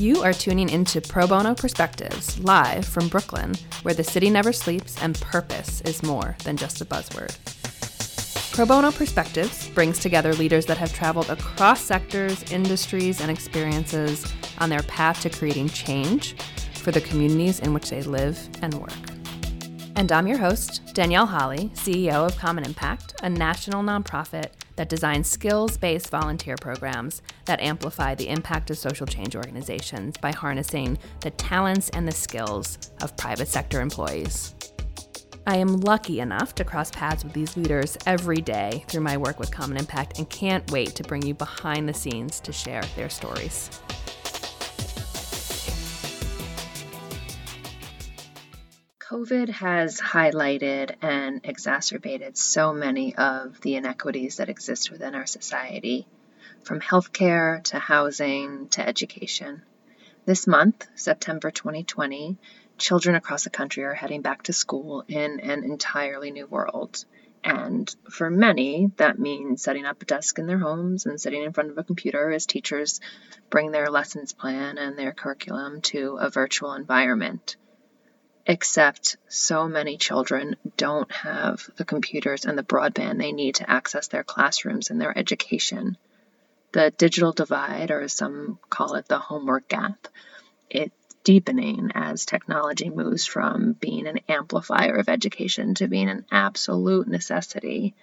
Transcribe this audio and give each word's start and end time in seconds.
You 0.00 0.22
are 0.22 0.32
tuning 0.32 0.70
into 0.70 1.02
Pro 1.02 1.26
Bono 1.26 1.54
Perspectives, 1.54 2.40
live 2.40 2.86
from 2.86 3.08
Brooklyn, 3.08 3.54
where 3.82 3.92
the 3.92 4.02
city 4.02 4.30
never 4.30 4.50
sleeps 4.50 4.96
and 5.02 5.20
purpose 5.20 5.82
is 5.82 6.02
more 6.02 6.38
than 6.42 6.56
just 6.56 6.80
a 6.80 6.86
buzzword. 6.86 7.36
Pro 8.50 8.64
Bono 8.64 8.92
Perspectives 8.92 9.68
brings 9.68 9.98
together 9.98 10.32
leaders 10.32 10.64
that 10.64 10.78
have 10.78 10.94
traveled 10.94 11.28
across 11.28 11.82
sectors, 11.82 12.50
industries, 12.50 13.20
and 13.20 13.30
experiences 13.30 14.24
on 14.56 14.70
their 14.70 14.82
path 14.84 15.20
to 15.20 15.28
creating 15.28 15.68
change 15.68 16.32
for 16.76 16.92
the 16.92 17.02
communities 17.02 17.60
in 17.60 17.74
which 17.74 17.90
they 17.90 18.02
live 18.02 18.38
and 18.62 18.72
work. 18.72 19.09
And 19.96 20.12
I'm 20.12 20.26
your 20.26 20.38
host, 20.38 20.94
Danielle 20.94 21.26
Holly, 21.26 21.70
CEO 21.74 22.26
of 22.26 22.36
Common 22.38 22.64
Impact, 22.64 23.14
a 23.22 23.28
national 23.28 23.82
nonprofit 23.82 24.50
that 24.76 24.88
designs 24.88 25.28
skills 25.28 25.76
based 25.76 26.10
volunteer 26.10 26.56
programs 26.56 27.22
that 27.44 27.60
amplify 27.60 28.14
the 28.14 28.28
impact 28.28 28.70
of 28.70 28.78
social 28.78 29.06
change 29.06 29.36
organizations 29.36 30.16
by 30.16 30.32
harnessing 30.32 30.98
the 31.20 31.30
talents 31.32 31.90
and 31.90 32.08
the 32.08 32.12
skills 32.12 32.78
of 33.02 33.16
private 33.16 33.48
sector 33.48 33.80
employees. 33.80 34.54
I 35.46 35.56
am 35.56 35.80
lucky 35.80 36.20
enough 36.20 36.54
to 36.56 36.64
cross 36.64 36.90
paths 36.90 37.24
with 37.24 37.32
these 37.32 37.56
leaders 37.56 37.98
every 38.06 38.40
day 38.40 38.84
through 38.88 39.00
my 39.02 39.16
work 39.16 39.38
with 39.38 39.50
Common 39.50 39.76
Impact 39.76 40.18
and 40.18 40.28
can't 40.30 40.70
wait 40.70 40.94
to 40.94 41.02
bring 41.02 41.22
you 41.22 41.34
behind 41.34 41.88
the 41.88 41.94
scenes 41.94 42.40
to 42.40 42.52
share 42.52 42.82
their 42.94 43.10
stories. 43.10 43.70
COVID 49.10 49.48
has 49.48 50.00
highlighted 50.00 50.94
and 51.02 51.40
exacerbated 51.42 52.38
so 52.38 52.72
many 52.72 53.16
of 53.16 53.60
the 53.60 53.74
inequities 53.74 54.36
that 54.36 54.48
exist 54.48 54.92
within 54.92 55.16
our 55.16 55.26
society, 55.26 56.06
from 56.62 56.78
healthcare 56.78 57.60
to 57.64 57.80
housing 57.80 58.68
to 58.68 58.86
education. 58.88 59.62
This 60.26 60.46
month, 60.46 60.86
September 60.94 61.50
2020, 61.50 62.38
children 62.78 63.16
across 63.16 63.42
the 63.42 63.50
country 63.50 63.82
are 63.82 63.94
heading 63.94 64.22
back 64.22 64.44
to 64.44 64.52
school 64.52 65.02
in 65.08 65.40
an 65.40 65.64
entirely 65.64 66.30
new 66.30 66.46
world. 66.46 67.04
And 67.42 67.92
for 68.08 68.30
many, 68.30 68.92
that 68.98 69.18
means 69.18 69.60
setting 69.60 69.86
up 69.86 70.00
a 70.00 70.04
desk 70.04 70.38
in 70.38 70.46
their 70.46 70.58
homes 70.58 71.06
and 71.06 71.20
sitting 71.20 71.42
in 71.42 71.52
front 71.52 71.72
of 71.72 71.78
a 71.78 71.82
computer 71.82 72.30
as 72.30 72.46
teachers 72.46 73.00
bring 73.48 73.72
their 73.72 73.90
lessons 73.90 74.32
plan 74.32 74.78
and 74.78 74.96
their 74.96 75.10
curriculum 75.10 75.80
to 75.80 76.16
a 76.20 76.30
virtual 76.30 76.74
environment 76.74 77.56
except 78.46 79.16
so 79.28 79.68
many 79.68 79.96
children 79.96 80.56
don't 80.76 81.10
have 81.12 81.68
the 81.76 81.84
computers 81.84 82.44
and 82.44 82.56
the 82.56 82.62
broadband 82.62 83.18
they 83.18 83.32
need 83.32 83.56
to 83.56 83.70
access 83.70 84.08
their 84.08 84.24
classrooms 84.24 84.90
and 84.90 85.00
their 85.00 85.16
education. 85.16 85.96
The 86.72 86.92
digital 86.96 87.32
divide, 87.32 87.90
or 87.90 88.00
as 88.00 88.12
some 88.12 88.58
call 88.68 88.94
it, 88.94 89.08
the 89.08 89.18
homework 89.18 89.68
gap, 89.68 90.08
it's 90.68 90.94
deepening 91.24 91.90
as 91.94 92.24
technology 92.24 92.88
moves 92.88 93.26
from 93.26 93.72
being 93.74 94.06
an 94.06 94.20
amplifier 94.28 94.94
of 94.94 95.08
education 95.08 95.74
to 95.74 95.88
being 95.88 96.08
an 96.08 96.24
absolute 96.30 97.08
necessity. 97.08 97.94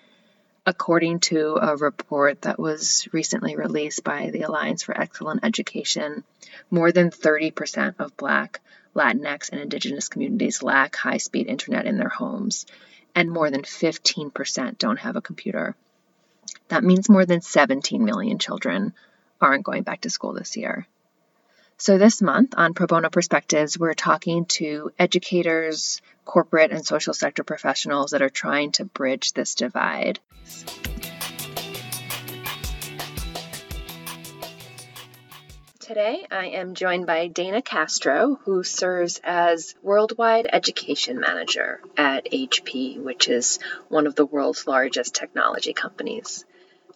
According 0.65 1.21
to 1.21 1.57
a 1.61 1.77
report 1.77 2.41
that 2.41 2.59
was 2.59 3.07
recently 3.13 3.55
released 3.55 4.03
by 4.03 4.29
the 4.31 4.41
Alliance 4.41 4.83
for 4.83 4.99
Excellent 4.99 5.45
Education, 5.45 6.25
more 6.69 6.91
than 6.91 7.09
30% 7.09 7.95
of 7.99 8.17
Black 8.17 8.59
Latinx, 8.97 9.51
and 9.51 9.61
Indigenous 9.61 10.09
communities 10.09 10.63
lack 10.63 10.95
high 10.95 11.17
speed 11.17 11.47
internet 11.47 11.85
in 11.85 11.97
their 11.97 12.09
homes, 12.09 12.65
and 13.15 13.31
more 13.31 13.49
than 13.51 13.61
15% 13.61 14.77
don't 14.77 14.99
have 14.99 15.15
a 15.15 15.21
computer. 15.21 15.75
That 16.69 16.83
means 16.83 17.07
more 17.07 17.25
than 17.25 17.41
17 17.41 18.03
million 18.03 18.39
children 18.39 18.93
aren't 19.39 19.63
going 19.63 19.83
back 19.83 20.01
to 20.01 20.09
school 20.09 20.33
this 20.33 20.57
year. 20.57 20.87
So, 21.77 21.99
this 21.99 22.23
month 22.23 22.55
on 22.57 22.73
Pro 22.73 22.87
Bono 22.87 23.09
Perspectives, 23.09 23.77
we're 23.77 23.93
talking 23.93 24.45
to 24.45 24.91
educators, 24.97 26.01
corporate, 26.25 26.71
and 26.71 26.83
social 26.83 27.13
sector 27.13 27.43
professionals 27.43 28.11
that 28.11 28.23
are 28.23 28.31
trying 28.31 28.71
to 28.73 28.85
bridge 28.85 29.33
this 29.33 29.53
divide. 29.53 30.19
Today, 35.87 36.27
I 36.29 36.47
am 36.47 36.75
joined 36.75 37.07
by 37.07 37.27
Dana 37.27 37.61
Castro, 37.61 38.37
who 38.43 38.61
serves 38.61 39.21
as 39.23 39.73
Worldwide 39.81 40.45
Education 40.51 41.21
Manager 41.21 41.79
at 41.95 42.25
HP, 42.25 43.01
which 43.01 43.29
is 43.29 43.57
one 43.87 44.05
of 44.05 44.13
the 44.13 44.25
world's 44.25 44.67
largest 44.67 45.15
technology 45.15 45.71
companies. 45.71 46.43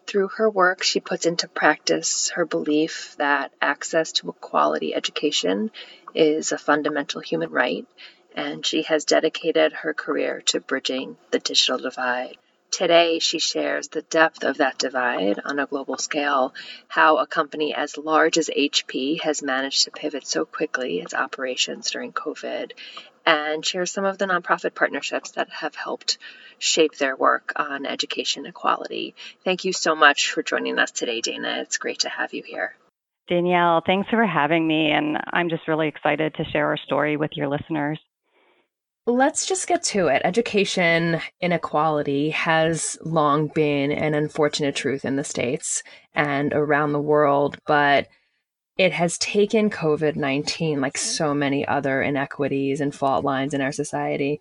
Through 0.08 0.28
her 0.36 0.50
work, 0.50 0.84
she 0.84 1.00
puts 1.00 1.26
into 1.26 1.48
practice 1.48 2.32
her 2.32 2.44
belief 2.44 3.16
that 3.18 3.54
access 3.62 4.12
to 4.12 4.28
a 4.28 4.34
quality 4.34 4.94
education 4.94 5.72
is 6.14 6.52
a 6.52 6.58
fundamental 6.58 7.22
human 7.22 7.50
right, 7.50 7.88
and 8.36 8.66
she 8.66 8.82
has 8.82 9.06
dedicated 9.06 9.72
her 9.72 9.94
career 9.94 10.42
to 10.48 10.60
bridging 10.60 11.16
the 11.32 11.40
digital 11.40 11.78
divide. 11.78 12.36
Today, 12.72 13.20
she 13.20 13.38
shares 13.38 13.90
the 13.90 14.02
depth 14.02 14.46
of 14.46 14.58
that 14.58 14.78
divide 14.78 15.42
on 15.44 15.60
a 15.60 15.66
global 15.66 15.98
scale, 15.98 16.54
how 16.88 17.18
a 17.18 17.28
company 17.28 17.76
as 17.76 17.98
large 17.98 18.38
as 18.38 18.50
HP 18.50 19.22
has 19.22 19.44
managed 19.44 19.84
to 19.84 19.92
pivot 19.92 20.26
so 20.26 20.46
quickly 20.46 21.00
its 21.00 21.14
operations 21.14 21.92
during 21.92 22.14
COVID, 22.14 22.72
and 23.26 23.66
shares 23.66 23.92
some 23.92 24.06
of 24.06 24.18
the 24.18 24.26
nonprofit 24.26 24.74
partnerships 24.74 25.32
that 25.32 25.50
have 25.50 25.76
helped 25.76 26.18
shape 26.60 26.96
their 26.96 27.16
work 27.16 27.52
on 27.58 27.86
education 27.86 28.46
equality. 28.46 29.16
Thank 29.44 29.66
you 29.66 29.74
so 29.74 29.94
much 29.94 30.32
for 30.32 30.42
joining 30.42 30.80
us 30.80 30.92
today, 30.92 31.20
Dana. 31.20 31.60
It's 31.60 31.78
great 31.78 32.00
to 32.00 32.10
have 32.10 32.34
you 32.34 32.42
here. 32.42 32.74
Danielle, 33.28 33.82
thanks 33.86 34.10
for 34.10 34.26
having 34.26 34.66
me, 34.66 34.92
and 34.92 35.18
I'm 35.32 35.50
just 35.50 35.68
really 35.68 35.90
excited 35.90 36.36
to 36.36 36.46
share 36.46 36.68
our 36.68 36.78
story 36.78 37.18
with 37.18 37.32
your 37.34 37.50
listeners. 37.50 38.00
Let's 39.08 39.48
just 39.48 39.68
get 39.68 39.82
to 39.86 40.08
it. 40.08 40.22
Education 40.24 41.22
inequality 41.40 42.30
has 42.30 43.00
long 43.02 43.48
been 43.48 43.92
an 43.92 44.14
unfortunate 44.14 44.76
truth 44.76 45.06
in 45.06 45.16
the 45.16 45.24
States 45.24 45.82
and 46.14 46.54
around 46.54 46.94
the 46.94 47.02
world, 47.02 47.58
but 47.66 48.08
it 48.78 48.94
has 48.94 49.18
taken 49.18 49.72
COVID 49.72 50.16
19, 50.16 50.82
like 50.82 50.98
so 50.98 51.34
many 51.34 51.68
other 51.68 52.02
inequities 52.02 52.80
and 52.80 52.94
fault 52.94 53.26
lines 53.26 53.56
in 53.56 53.62
our 53.62 53.72
society, 53.72 54.40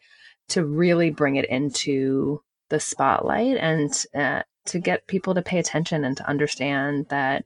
to 0.48 0.64
really 0.64 1.10
bring 1.10 1.36
it 1.36 1.46
into 1.46 2.42
the 2.68 2.80
spotlight 2.80 3.56
and 3.56 4.04
uh, 4.14 4.42
to 4.66 4.78
get 4.78 5.06
people 5.06 5.34
to 5.34 5.42
pay 5.42 5.58
attention 5.58 6.04
and 6.04 6.18
to 6.18 6.28
understand 6.28 7.06
that 7.08 7.44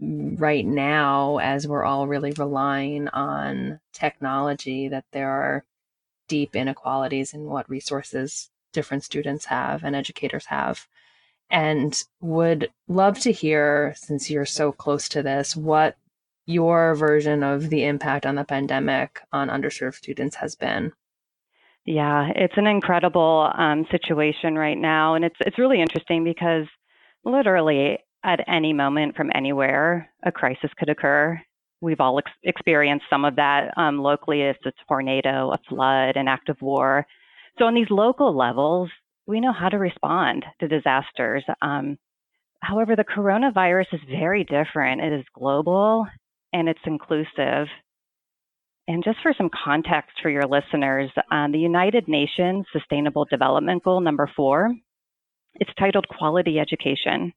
right 0.00 0.64
now, 0.64 1.38
as 1.38 1.66
we're 1.66 1.84
all 1.84 2.06
really 2.06 2.32
relying 2.32 3.08
on 3.08 3.80
technology, 3.92 4.88
that 4.88 5.04
there 5.12 5.30
are 5.30 5.64
deep 6.28 6.56
inequalities 6.56 7.34
in 7.34 7.44
what 7.44 7.68
resources 7.68 8.50
different 8.72 9.04
students 9.04 9.46
have 9.46 9.84
and 9.84 9.94
educators 9.94 10.46
have. 10.46 10.86
And 11.50 12.02
would 12.20 12.70
love 12.88 13.18
to 13.20 13.32
hear, 13.32 13.94
since 13.96 14.30
you're 14.30 14.46
so 14.46 14.72
close 14.72 15.08
to 15.10 15.22
this, 15.22 15.54
what 15.54 15.96
your 16.46 16.94
version 16.94 17.42
of 17.42 17.70
the 17.70 17.84
impact 17.84 18.26
on 18.26 18.34
the 18.34 18.44
pandemic 18.44 19.20
on 19.32 19.48
underserved 19.48 19.96
students 19.96 20.36
has 20.36 20.54
been. 20.54 20.92
Yeah, 21.84 22.30
it's 22.34 22.56
an 22.56 22.66
incredible 22.66 23.50
um, 23.56 23.86
situation 23.90 24.56
right 24.56 24.78
now, 24.78 25.14
and 25.14 25.24
it's 25.24 25.36
it's 25.40 25.58
really 25.58 25.80
interesting 25.80 26.22
because 26.22 26.66
literally 27.24 27.98
at 28.24 28.44
any 28.48 28.72
moment 28.72 29.16
from 29.16 29.30
anywhere, 29.34 30.08
a 30.22 30.30
crisis 30.30 30.70
could 30.78 30.88
occur, 30.88 31.40
we've 31.82 32.00
all 32.00 32.18
ex- 32.18 32.30
experienced 32.44 33.04
some 33.10 33.26
of 33.26 33.36
that 33.36 33.76
um, 33.76 33.98
locally 33.98 34.42
if 34.42 34.56
it's 34.64 34.78
a 34.80 34.88
tornado, 34.88 35.50
a 35.50 35.58
flood, 35.68 36.16
an 36.16 36.28
act 36.28 36.48
of 36.48 36.56
war. 36.62 37.04
So 37.58 37.66
on 37.66 37.74
these 37.74 37.90
local 37.90 38.34
levels, 38.34 38.88
we 39.26 39.40
know 39.40 39.52
how 39.52 39.68
to 39.68 39.78
respond 39.78 40.44
to 40.60 40.68
disasters. 40.68 41.44
Um, 41.60 41.98
however, 42.60 42.96
the 42.96 43.04
coronavirus 43.04 43.92
is 43.92 44.00
very 44.08 44.44
different. 44.44 45.02
It 45.02 45.12
is 45.12 45.24
global 45.34 46.06
and 46.52 46.68
it's 46.68 46.80
inclusive. 46.86 47.66
And 48.88 49.04
just 49.04 49.18
for 49.22 49.34
some 49.36 49.50
context 49.64 50.12
for 50.22 50.30
your 50.30 50.46
listeners, 50.46 51.10
um, 51.30 51.52
the 51.52 51.58
United 51.58 52.08
Nations 52.08 52.66
Sustainable 52.72 53.26
Development 53.26 53.82
Goal 53.82 54.00
number 54.00 54.30
four, 54.34 54.72
it's 55.54 55.70
titled 55.78 56.06
Quality 56.08 56.58
Education. 56.58 57.32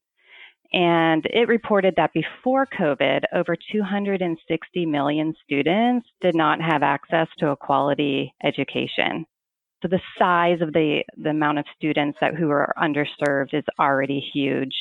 And 0.74 1.26
it 1.26 1.48
reported 1.48 1.94
that 1.98 2.14
before 2.14 2.68
COVID, 2.68 3.22
over 3.34 3.56
260 3.72 4.86
million 4.86 5.34
students 5.44 6.08
did 6.22 6.36
not 6.36 6.60
have 6.62 6.84
access 6.84 7.28
to 7.40 7.50
a 7.50 7.56
quality 7.56 8.34
education. 8.44 9.26
So 9.82 9.90
the 9.90 10.02
size 10.18 10.62
of 10.62 10.74
the, 10.74 11.04
the 11.18 11.30
amount 11.30 11.60
of 11.60 11.66
students 11.76 12.18
that 12.20 12.36
who 12.36 12.50
are 12.50 12.74
underserved 12.78 13.54
is 13.54 13.64
already 13.80 14.20
huge. 14.34 14.74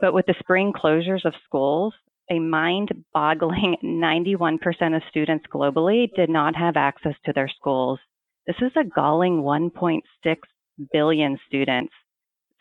But 0.00 0.12
with 0.12 0.26
the 0.26 0.34
spring 0.40 0.72
closures 0.72 1.24
of 1.24 1.34
schools, 1.44 1.94
a 2.30 2.38
mind-boggling 2.38 3.76
91% 3.84 4.58
of 4.96 5.02
students 5.08 5.46
globally 5.52 6.08
did 6.16 6.30
not 6.30 6.56
have 6.56 6.76
access 6.76 7.14
to 7.24 7.32
their 7.32 7.48
schools. 7.48 7.98
This 8.46 8.56
is 8.60 8.72
a 8.76 8.84
galling 8.84 9.42
1.6 9.42 10.00
billion 10.92 11.38
students. 11.46 11.92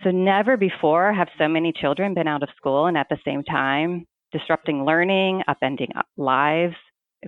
So 0.04 0.12
never 0.12 0.58
before 0.58 1.14
have 1.14 1.30
so 1.38 1.48
many 1.48 1.72
children 1.72 2.14
been 2.14 2.28
out 2.28 2.44
of 2.44 2.50
school 2.58 2.88
and 2.88 2.98
at 2.98 3.08
the 3.10 3.18
same 3.26 3.44
time 3.44 4.06
disrupting 4.32 4.84
learning, 4.86 5.44
upending 5.48 5.92
lives. 6.18 6.76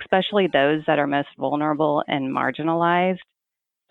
especially 0.01 0.47
those 0.51 0.81
that 0.87 0.99
are 0.99 1.07
most 1.07 1.29
vulnerable 1.39 2.03
and 2.07 2.35
marginalized. 2.35 3.19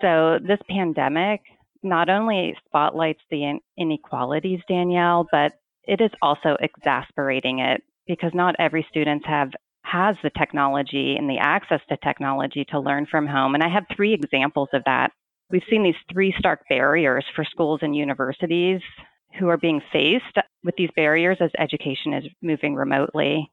So, 0.00 0.38
this 0.46 0.58
pandemic 0.68 1.40
not 1.82 2.10
only 2.10 2.54
spotlights 2.66 3.20
the 3.30 3.58
inequalities, 3.78 4.60
Danielle, 4.68 5.26
but 5.30 5.52
it 5.84 6.00
is 6.00 6.10
also 6.22 6.56
exasperating 6.60 7.60
it 7.60 7.82
because 8.06 8.32
not 8.34 8.54
every 8.58 8.86
student 8.90 9.24
have 9.26 9.50
has 9.84 10.16
the 10.22 10.30
technology 10.38 11.14
and 11.16 11.28
the 11.28 11.38
access 11.40 11.80
to 11.88 11.96
technology 11.98 12.64
to 12.70 12.80
learn 12.80 13.06
from 13.10 13.26
home. 13.26 13.54
And 13.54 13.62
I 13.62 13.68
have 13.68 13.84
three 13.94 14.14
examples 14.14 14.70
of 14.72 14.82
that. 14.86 15.12
We've 15.54 15.62
seen 15.70 15.84
these 15.84 15.94
three 16.12 16.34
stark 16.36 16.64
barriers 16.68 17.24
for 17.36 17.44
schools 17.44 17.78
and 17.82 17.94
universities 17.94 18.80
who 19.38 19.46
are 19.48 19.56
being 19.56 19.80
faced 19.92 20.36
with 20.64 20.74
these 20.76 20.90
barriers 20.96 21.36
as 21.40 21.52
education 21.56 22.12
is 22.12 22.24
moving 22.42 22.74
remotely. 22.74 23.52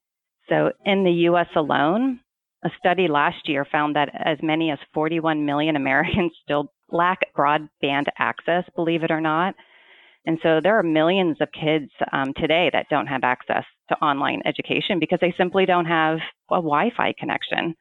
So, 0.50 0.72
in 0.84 1.04
the 1.04 1.30
US 1.30 1.46
alone, 1.56 2.20
a 2.66 2.72
study 2.80 3.08
last 3.08 3.48
year 3.48 3.68
found 3.72 3.96
that 3.96 4.10
as 4.16 4.40
many 4.42 4.72
as 4.72 4.80
41 4.96 5.46
million 5.46 5.76
Americans 5.76 6.32
still 6.44 6.74
lack 6.90 7.20
broadband 7.38 8.08
access, 8.18 8.64
believe 8.76 9.04
it 9.04 9.12
or 9.12 9.22
not. 9.22 9.54
And 10.26 10.40
so 10.42 10.60
there 10.60 10.80
are 10.80 10.84
millions 10.84 11.38
of 11.40 11.50
kids 11.52 11.92
um, 12.12 12.34
today 12.36 12.72
that 12.74 12.90
don't 12.90 13.06
have 13.06 13.24
access 13.24 13.64
to 13.90 13.96
online 14.04 14.42
education 14.46 15.00
because 15.00 15.20
they 15.22 15.36
simply 15.38 15.68
don't 15.68 15.86
have 15.86 16.18
a 16.50 16.56
Wi 16.56 16.90
Fi 16.98 17.14
connection. 17.20 17.76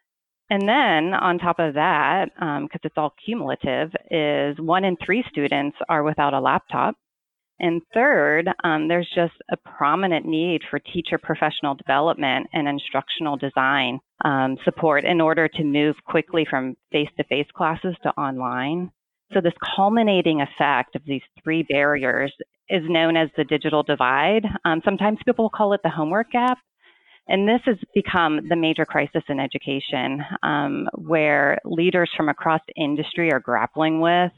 And 0.51 0.69
then 0.69 1.15
on 1.15 1.39
top 1.39 1.61
of 1.61 1.75
that, 1.75 2.31
because 2.35 2.61
um, 2.63 2.69
it's 2.83 2.97
all 2.97 3.15
cumulative, 3.25 3.93
is 4.11 4.59
one 4.59 4.85
in 4.85 4.97
three 4.97 5.25
students 5.31 5.77
are 5.89 6.03
without 6.03 6.35
a 6.35 6.41
laptop. 6.41 6.97
And 7.61 7.83
third, 7.95 8.49
um, 8.65 8.89
there's 8.89 9.09
just 9.15 9.35
a 9.51 9.57
prominent 9.57 10.27
need 10.27 10.63
for 10.69 10.81
teacher 10.81 11.19
professional 11.19 11.75
development 11.75 12.49
and 12.53 12.67
instructional 12.67 13.37
design 13.37 14.01
um, 14.25 14.57
support 14.65 15.05
in 15.05 15.21
order 15.21 15.47
to 15.47 15.63
move 15.63 15.95
quickly 16.07 16.47
from 16.49 16.75
face 16.91 17.11
to 17.19 17.25
face 17.25 17.47
classes 17.55 17.95
to 18.03 18.09
online. 18.11 18.91
So, 19.33 19.41
this 19.41 19.53
culminating 19.77 20.41
effect 20.41 20.97
of 20.97 21.03
these 21.07 21.23
three 21.45 21.63
barriers 21.63 22.33
is 22.69 22.83
known 22.89 23.17
as 23.17 23.29
the 23.37 23.45
digital 23.45 23.83
divide. 23.83 24.45
Um, 24.65 24.81
sometimes 24.85 25.19
people 25.25 25.51
call 25.51 25.75
it 25.75 25.81
the 25.85 25.91
homework 25.91 26.33
gap. 26.33 26.59
And 27.29 27.49
this 27.49 27.61
has 27.67 27.77
become 27.95 28.49
the 28.49 28.57
major 28.57 28.85
crisis 28.85 29.23
in 29.29 29.39
education, 29.39 30.23
um, 30.43 30.89
where 30.95 31.59
leaders 31.65 32.11
from 32.17 32.29
across 32.29 32.61
industry 32.77 33.33
are 33.33 33.41
grappling 33.41 34.01
with. 34.01 34.33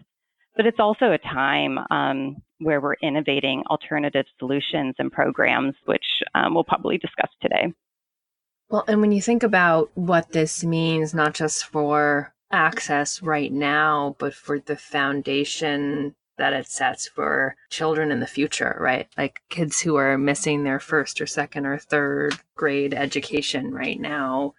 But 0.56 0.66
it's 0.66 0.80
also 0.80 1.12
a 1.12 1.18
time 1.18 1.78
um, 1.90 2.36
where 2.58 2.80
we're 2.80 2.96
innovating 3.02 3.62
alternative 3.70 4.26
solutions 4.38 4.94
and 4.98 5.10
programs, 5.10 5.74
which 5.86 6.04
um, 6.34 6.54
we'll 6.54 6.64
probably 6.64 6.98
discuss 6.98 7.30
today. 7.40 7.72
Well, 8.68 8.84
and 8.86 9.00
when 9.00 9.12
you 9.12 9.22
think 9.22 9.42
about 9.42 9.90
what 9.94 10.32
this 10.32 10.62
means, 10.62 11.14
not 11.14 11.34
just 11.34 11.64
for 11.64 12.34
access 12.50 13.22
right 13.22 13.52
now, 13.52 14.16
but 14.18 14.34
for 14.34 14.60
the 14.60 14.76
foundation 14.76 16.14
that 16.38 16.52
it 16.52 16.66
sets 16.66 17.06
for 17.06 17.56
children 17.70 18.10
in 18.10 18.20
the 18.20 18.26
future, 18.26 18.76
right? 18.80 19.08
Like 19.16 19.42
kids 19.48 19.80
who 19.80 19.96
are 19.96 20.16
missing 20.18 20.64
their 20.64 20.80
first 20.80 21.20
or 21.20 21.26
second 21.26 21.66
or 21.66 21.78
third 21.78 22.34
grade 22.54 22.94
education 22.94 23.72
right 23.72 24.00
now, 24.00 24.54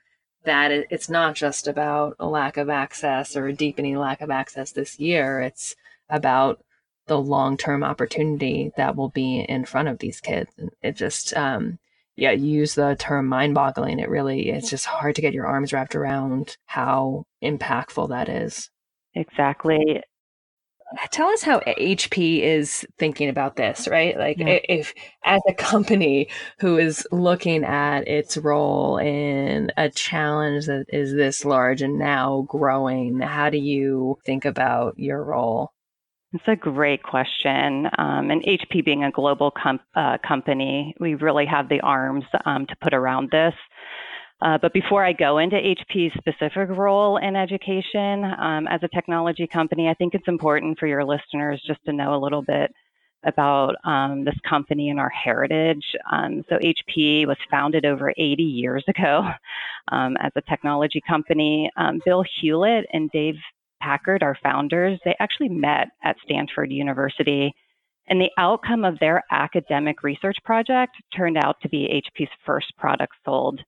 that 0.46 0.72
it's 0.72 1.10
not 1.10 1.36
just 1.36 1.68
about 1.68 2.16
a 2.20 2.28
lack 2.28 2.58
of 2.58 2.70
access 2.70 3.36
or 3.36 3.48
a 3.48 3.54
deepening 3.54 3.98
lack 3.98 4.22
of 4.22 4.30
access 4.30 4.72
this 4.72 5.00
year. 5.00 5.42
It's 5.42 5.76
about 6.10 6.64
the 7.08 7.20
long 7.20 7.58
term 7.58 7.84
opportunity 7.84 8.72
that 8.78 8.96
will 8.96 9.10
be 9.10 9.40
in 9.42 9.66
front 9.66 9.88
of 9.88 10.00
these 10.00 10.22
kids. 10.22 10.52
It 10.82 10.96
just, 10.96 11.36
um, 11.36 11.80
yeah, 12.16 12.32
you 12.32 12.48
use 12.48 12.76
the 12.76 12.96
term 12.98 13.28
mind 13.28 13.56
boggling. 13.56 14.00
It 14.00 14.10
really, 14.10 14.50
it's 14.50 14.70
just 14.70 14.86
hard 14.86 15.16
to 15.16 15.22
get 15.22 15.34
your 15.34 15.48
arms 15.48 15.74
wrapped 15.74 15.96
around 15.96 16.58
how 16.66 17.26
impactful 17.44 18.10
that 18.10 18.30
is. 18.30 18.70
Exactly. 19.16 20.02
Tell 21.12 21.28
us 21.28 21.42
how 21.42 21.60
HP 21.62 22.42
is 22.42 22.86
thinking 22.98 23.30
about 23.30 23.56
this, 23.56 23.88
right? 23.88 24.18
Like, 24.18 24.38
yeah. 24.38 24.60
if 24.70 24.94
as 25.24 25.42
a 25.48 25.54
company 25.54 26.30
who 26.60 26.78
is 26.78 27.08
looking 27.12 27.64
at 27.64 28.08
its 28.08 28.38
role 28.38 28.98
in 28.98 29.72
a 29.78 29.90
challenge 29.90 30.68
that 30.68 30.86
is 30.90 31.14
this 31.14 31.46
large 31.46 31.82
and 31.82 31.98
now 31.98 32.46
growing, 32.48 33.20
how 33.20 33.50
do 33.50 33.58
you 33.58 34.18
think 34.26 34.46
about 34.46 34.94
your 34.98 35.24
role? 35.24 35.72
It's 36.34 36.44
a 36.48 36.56
great 36.56 37.04
question. 37.04 37.88
Um, 37.98 38.32
and 38.32 38.44
HP 38.44 38.84
being 38.84 39.04
a 39.04 39.12
global 39.12 39.52
com- 39.52 39.80
uh, 39.96 40.18
company, 40.28 40.96
we 41.00 41.14
really 41.14 41.46
have 41.46 41.70
the 41.70 41.82
arms 41.82 42.26
um, 42.46 42.66
to 42.66 42.76
put 42.82 42.94
around 42.94 43.30
this. 43.32 43.54
Uh, 44.42 44.58
but 44.62 44.74
before 44.74 45.06
I 45.06 45.14
go 45.14 45.38
into 45.38 45.56
HP's 45.56 46.14
specific 46.18 46.70
role 46.70 47.18
in 47.18 47.36
education 47.36 48.26
um, 48.26 48.68
as 48.68 48.82
a 48.84 48.90
technology 48.90 49.48
company, 49.48 49.88
I 49.88 49.94
think 49.94 50.14
it's 50.14 50.28
important 50.28 50.80
for 50.80 50.88
your 50.88 51.06
listeners 51.06 51.62
just 51.66 51.80
to 51.86 51.94
know 51.94 52.14
a 52.14 52.20
little 52.22 52.42
bit 52.42 52.72
about 53.26 53.76
um, 53.86 54.26
this 54.26 54.36
company 54.48 54.90
and 54.90 55.00
our 55.00 55.10
heritage. 55.10 55.86
Um, 56.12 56.44
so 56.50 56.58
HP 56.58 57.26
was 57.26 57.38
founded 57.50 57.86
over 57.86 58.14
80 58.18 58.44
years 58.44 58.84
ago 58.88 59.30
um, 59.92 60.18
as 60.20 60.32
a 60.36 60.42
technology 60.42 61.02
company. 61.08 61.70
Um, 61.78 62.02
Bill 62.06 62.24
Hewlett 62.42 62.86
and 62.92 63.10
Dave 63.12 63.36
Packard, 63.82 64.24
our 64.24 64.38
founders, 64.42 65.00
they 65.04 65.16
actually 65.20 65.50
met 65.50 65.90
at 66.04 66.16
Stanford 66.24 66.72
University. 66.72 67.54
And 68.08 68.20
the 68.20 68.32
outcome 68.38 68.84
of 68.84 69.00
their 69.00 69.24
academic 69.32 70.04
research 70.04 70.38
project 70.44 70.96
turned 71.16 71.38
out 71.38 71.56
to 71.62 71.70
be 71.70 72.02
HP's 72.20 72.30
first 72.46 72.76
product 72.78 73.14
sold. 73.24 73.62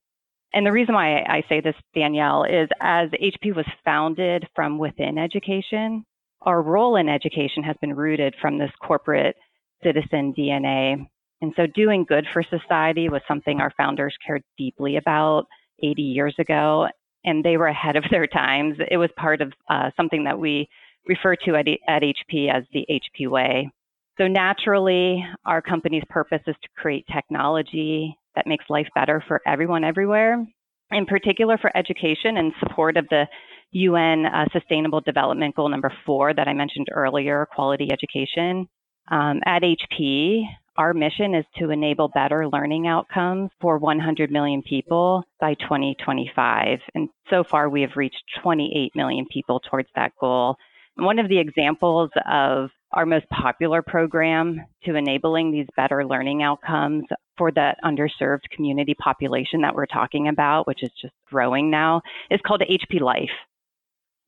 And 0.56 0.64
the 0.64 0.72
reason 0.72 0.94
why 0.94 1.18
I 1.18 1.42
say 1.50 1.60
this, 1.60 1.74
Danielle, 1.94 2.44
is 2.44 2.70
as 2.80 3.10
HP 3.10 3.54
was 3.54 3.66
founded 3.84 4.48
from 4.54 4.78
within 4.78 5.18
education, 5.18 6.02
our 6.40 6.62
role 6.62 6.96
in 6.96 7.10
education 7.10 7.62
has 7.62 7.76
been 7.82 7.94
rooted 7.94 8.34
from 8.40 8.56
this 8.56 8.70
corporate 8.80 9.36
citizen 9.84 10.32
DNA. 10.32 11.06
And 11.42 11.52
so 11.56 11.66
doing 11.66 12.06
good 12.08 12.26
for 12.32 12.42
society 12.42 13.10
was 13.10 13.20
something 13.28 13.60
our 13.60 13.70
founders 13.76 14.16
cared 14.26 14.42
deeply 14.56 14.96
about 14.96 15.44
80 15.82 16.00
years 16.00 16.34
ago 16.38 16.88
and 17.26 17.44
they 17.44 17.58
were 17.58 17.66
ahead 17.66 17.96
of 17.96 18.04
their 18.10 18.26
times. 18.26 18.78
It 18.90 18.96
was 18.96 19.10
part 19.18 19.42
of 19.42 19.52
uh, 19.68 19.90
something 19.94 20.24
that 20.24 20.38
we 20.38 20.70
refer 21.06 21.36
to 21.36 21.56
at, 21.56 21.68
at 21.86 22.02
HP 22.02 22.50
as 22.50 22.64
the 22.72 22.86
HP 22.88 23.28
way. 23.28 23.70
So 24.16 24.26
naturally, 24.26 25.22
our 25.44 25.60
company's 25.60 26.04
purpose 26.08 26.40
is 26.46 26.56
to 26.62 26.68
create 26.78 27.04
technology 27.12 28.16
that 28.36 28.46
makes 28.46 28.64
life 28.68 28.88
better 28.94 29.22
for 29.26 29.40
everyone 29.46 29.84
everywhere, 29.84 30.44
in 30.92 31.06
particular 31.06 31.58
for 31.58 31.76
education 31.76 32.36
and 32.36 32.52
support 32.60 32.96
of 32.96 33.06
the 33.10 33.26
UN 33.72 34.26
uh, 34.26 34.46
Sustainable 34.52 35.00
Development 35.00 35.54
Goal 35.54 35.68
number 35.68 35.92
four 36.04 36.32
that 36.32 36.48
I 36.48 36.52
mentioned 36.52 36.86
earlier, 36.92 37.46
quality 37.54 37.88
education. 37.92 38.68
Um, 39.10 39.40
at 39.44 39.62
HP, 39.62 40.42
our 40.76 40.92
mission 40.92 41.34
is 41.34 41.44
to 41.58 41.70
enable 41.70 42.08
better 42.08 42.48
learning 42.48 42.86
outcomes 42.86 43.50
for 43.60 43.78
100 43.78 44.30
million 44.30 44.62
people 44.62 45.24
by 45.40 45.54
2025. 45.54 46.78
And 46.94 47.08
so 47.30 47.44
far, 47.44 47.68
we 47.68 47.80
have 47.82 47.96
reached 47.96 48.22
28 48.42 48.92
million 48.94 49.26
people 49.32 49.60
towards 49.60 49.88
that 49.94 50.12
goal. 50.20 50.56
One 50.96 51.18
of 51.18 51.28
the 51.28 51.38
examples 51.38 52.10
of 52.30 52.70
our 52.96 53.06
most 53.06 53.28
popular 53.28 53.82
program 53.82 54.58
to 54.84 54.96
enabling 54.96 55.52
these 55.52 55.66
better 55.76 56.04
learning 56.06 56.42
outcomes 56.42 57.04
for 57.36 57.52
that 57.52 57.76
underserved 57.84 58.48
community 58.50 58.94
population 58.94 59.60
that 59.60 59.74
we're 59.74 59.86
talking 59.86 60.28
about, 60.28 60.66
which 60.66 60.82
is 60.82 60.90
just 61.00 61.12
growing 61.28 61.70
now, 61.70 62.00
is 62.30 62.40
called 62.44 62.62
HP 62.62 63.00
Life. 63.00 63.30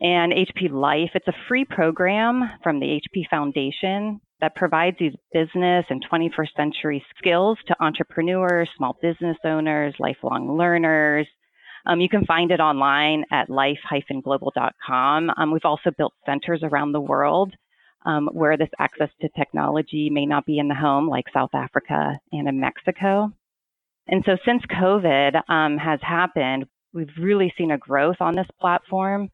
And 0.00 0.32
HP 0.32 0.70
Life, 0.70 1.10
it's 1.14 1.26
a 1.28 1.32
free 1.48 1.64
program 1.64 2.42
from 2.62 2.78
the 2.78 3.00
HP 3.00 3.24
Foundation 3.30 4.20
that 4.40 4.54
provides 4.54 4.96
these 5.00 5.14
business 5.32 5.86
and 5.88 6.04
21st 6.12 6.54
century 6.54 7.04
skills 7.18 7.58
to 7.68 7.76
entrepreneurs, 7.80 8.68
small 8.76 8.96
business 9.00 9.38
owners, 9.44 9.94
lifelong 9.98 10.56
learners. 10.58 11.26
Um, 11.86 12.00
you 12.02 12.08
can 12.10 12.26
find 12.26 12.50
it 12.50 12.60
online 12.60 13.24
at 13.32 13.48
life-global.com. 13.48 15.30
Um, 15.36 15.52
we've 15.52 15.64
also 15.64 15.90
built 15.96 16.12
centers 16.26 16.60
around 16.62 16.92
the 16.92 17.00
world 17.00 17.54
um, 18.08 18.28
where 18.32 18.56
this 18.56 18.70
access 18.78 19.10
to 19.20 19.28
technology 19.36 20.08
may 20.08 20.24
not 20.24 20.46
be 20.46 20.58
in 20.58 20.66
the 20.66 20.74
home, 20.74 21.08
like 21.08 21.26
South 21.32 21.50
Africa 21.52 22.18
and 22.32 22.48
in 22.48 22.58
Mexico. 22.58 23.30
And 24.08 24.22
so 24.24 24.38
since 24.46 24.62
COVID 24.62 25.42
um, 25.50 25.76
has 25.76 26.00
happened, 26.02 26.64
we've 26.94 27.12
really 27.20 27.52
seen 27.58 27.70
a 27.70 27.78
growth 27.78 28.16
on 28.20 28.34
this 28.34 28.46
platform. 28.58 29.28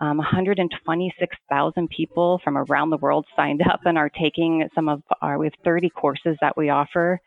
Um, 0.00 0.18
126,000 0.18 1.90
people 1.90 2.40
from 2.42 2.56
around 2.56 2.90
the 2.90 2.96
world 2.98 3.26
signed 3.34 3.62
up 3.62 3.80
and 3.84 3.98
are 3.98 4.08
taking 4.08 4.66
some 4.74 4.88
of 4.88 5.02
our, 5.20 5.36
we 5.36 5.46
have 5.46 5.52
30 5.64 5.90
courses 5.90 6.36
that 6.40 6.56
we 6.56 6.70
offer. 6.70 7.20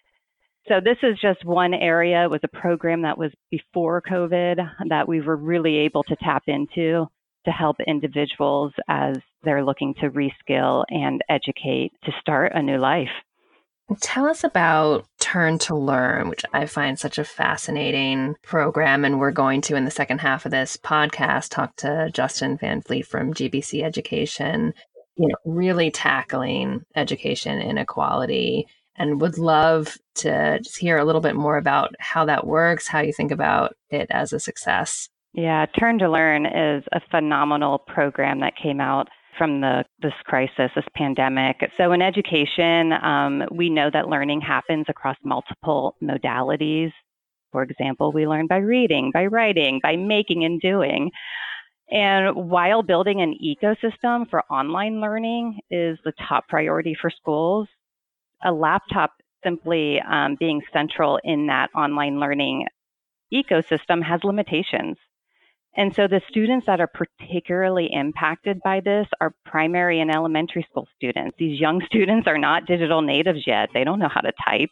So 0.70 0.76
this 0.84 0.98
is 1.04 1.20
just 1.22 1.44
one 1.44 1.74
area. 1.74 2.24
It 2.24 2.32
was 2.32 2.40
a 2.44 2.48
program 2.48 3.02
that 3.02 3.18
was 3.18 3.32
before 3.52 4.02
COVID 4.02 4.56
that 4.88 5.08
we 5.08 5.20
were 5.20 5.36
really 5.36 5.80
able 5.80 6.04
to 6.04 6.16
tap 6.16 6.44
into 6.48 7.08
to 7.46 7.52
help 7.52 7.78
individuals 7.86 8.74
as 8.88 9.18
they're 9.44 9.66
looking 9.66 9.94
to 9.96 10.10
reskill 10.10 10.84
and 10.90 11.22
educate 11.30 11.92
to 12.06 12.12
start 12.22 12.54
a 12.56 12.62
new 12.62 12.78
life. 12.78 13.10
Tell 14.00 14.26
us 14.26 14.44
about 14.44 15.06
Turn 15.20 15.58
to 15.60 15.76
Learn, 15.76 16.30
which 16.30 16.44
I 16.54 16.66
find 16.66 16.98
such 16.98 17.18
a 17.18 17.26
fascinating 17.26 18.36
program. 18.42 19.04
And 19.04 19.20
we're 19.20 19.32
going 19.32 19.62
to, 19.62 19.76
in 19.76 19.86
the 19.86 19.92
second 19.92 20.20
half 20.20 20.46
of 20.46 20.52
this 20.52 20.78
podcast, 20.78 21.50
talk 21.50 21.76
to 21.78 22.10
Justin 22.14 22.58
Van 22.58 22.82
Fleet 22.82 23.06
from 23.06 23.34
GBC 23.34 23.84
Education, 23.84 24.74
you 25.18 25.28
know, 25.28 25.36
really 25.46 25.92
tackling 25.92 26.84
education 26.96 27.60
inequality. 27.62 28.68
And 28.96 29.20
would 29.22 29.38
love 29.38 29.98
to 30.16 30.60
just 30.64 30.78
hear 30.78 30.98
a 30.98 31.06
little 31.06 31.22
bit 31.22 31.36
more 31.36 31.58
about 31.58 31.94
how 32.00 32.26
that 32.26 32.48
works, 32.48 32.88
how 32.88 33.02
you 33.02 33.12
think 33.12 33.32
about 33.32 33.76
it 33.90 34.08
as 34.12 34.34
a 34.34 34.40
success. 34.40 35.10
Yeah, 35.34 35.66
Turn 35.80 35.98
to 36.00 36.10
Learn 36.10 36.46
is 36.46 36.84
a 36.92 37.02
phenomenal 37.10 37.80
program 37.80 38.40
that 38.42 38.54
came 38.62 38.80
out 38.80 39.08
from 39.36 39.62
the 39.62 39.84
this 40.00 40.14
crisis, 40.26 40.70
this 40.76 40.86
pandemic. 40.96 41.58
So 41.76 41.92
in 41.92 42.04
education, 42.04 42.94
um, 42.94 43.44
we 43.52 43.70
know 43.72 43.90
that 43.92 44.10
learning 44.10 44.42
happens 44.42 44.86
across 44.90 45.18
multiple 45.24 45.96
modalities. 46.04 46.92
For 47.52 47.64
example, 47.64 48.12
we 48.12 48.28
learn 48.28 48.46
by 48.46 48.58
reading, 48.58 49.10
by 49.12 49.26
writing, 49.26 49.80
by 49.82 49.96
making 49.96 50.46
and 50.46 50.62
doing. 50.62 51.10
And 51.90 52.50
while 52.50 52.84
building 52.84 53.22
an 53.22 53.36
ecosystem 53.44 54.30
for 54.30 54.44
online 54.52 55.02
learning 55.02 55.60
is 55.72 55.98
the 56.06 56.14
top 56.28 56.48
priority 56.48 56.96
for 57.00 57.10
schools, 57.10 57.68
a 58.44 58.52
laptop 58.52 59.14
simply 59.44 60.00
um, 60.00 60.38
being 60.40 60.62
central 60.72 61.20
in 61.24 61.48
that 61.48 61.70
online 61.76 62.20
learning 62.20 62.68
ecosystem 63.34 64.04
has 64.04 64.24
limitations. 64.24 64.98
And 65.76 65.94
so 65.96 66.08
the 66.08 66.22
students 66.30 66.68
that 66.68 66.80
are 66.80 66.88
particularly 66.88 67.90
impacted 67.92 68.62
by 68.64 68.80
this 68.80 69.08
are 69.20 69.34
primary 69.46 70.02
and 70.02 70.12
elementary 70.12 70.66
school 70.70 70.88
students. 70.96 71.36
These 71.40 71.60
young 71.60 71.82
students 71.86 72.28
are 72.28 72.38
not 72.38 72.66
digital 72.66 73.02
natives 73.02 73.44
yet. 73.46 73.70
They 73.74 73.84
don't 73.84 74.00
know 74.00 74.10
how 74.10 74.22
to 74.22 74.32
type. 74.48 74.72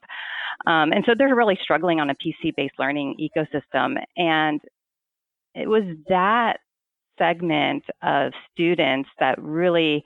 Um, 0.68 0.92
and 0.92 1.04
so 1.06 1.14
they're 1.18 1.36
really 1.36 1.58
struggling 1.62 2.00
on 2.00 2.10
a 2.10 2.16
PC 2.16 2.56
based 2.56 2.76
learning 2.78 3.16
ecosystem. 3.20 3.96
And 4.16 4.62
it 5.56 5.68
was 5.68 5.84
that 6.08 6.60
segment 7.18 7.84
of 8.04 8.32
students 8.54 9.10
that 9.20 9.42
really 9.42 10.04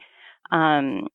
um, 0.52 1.08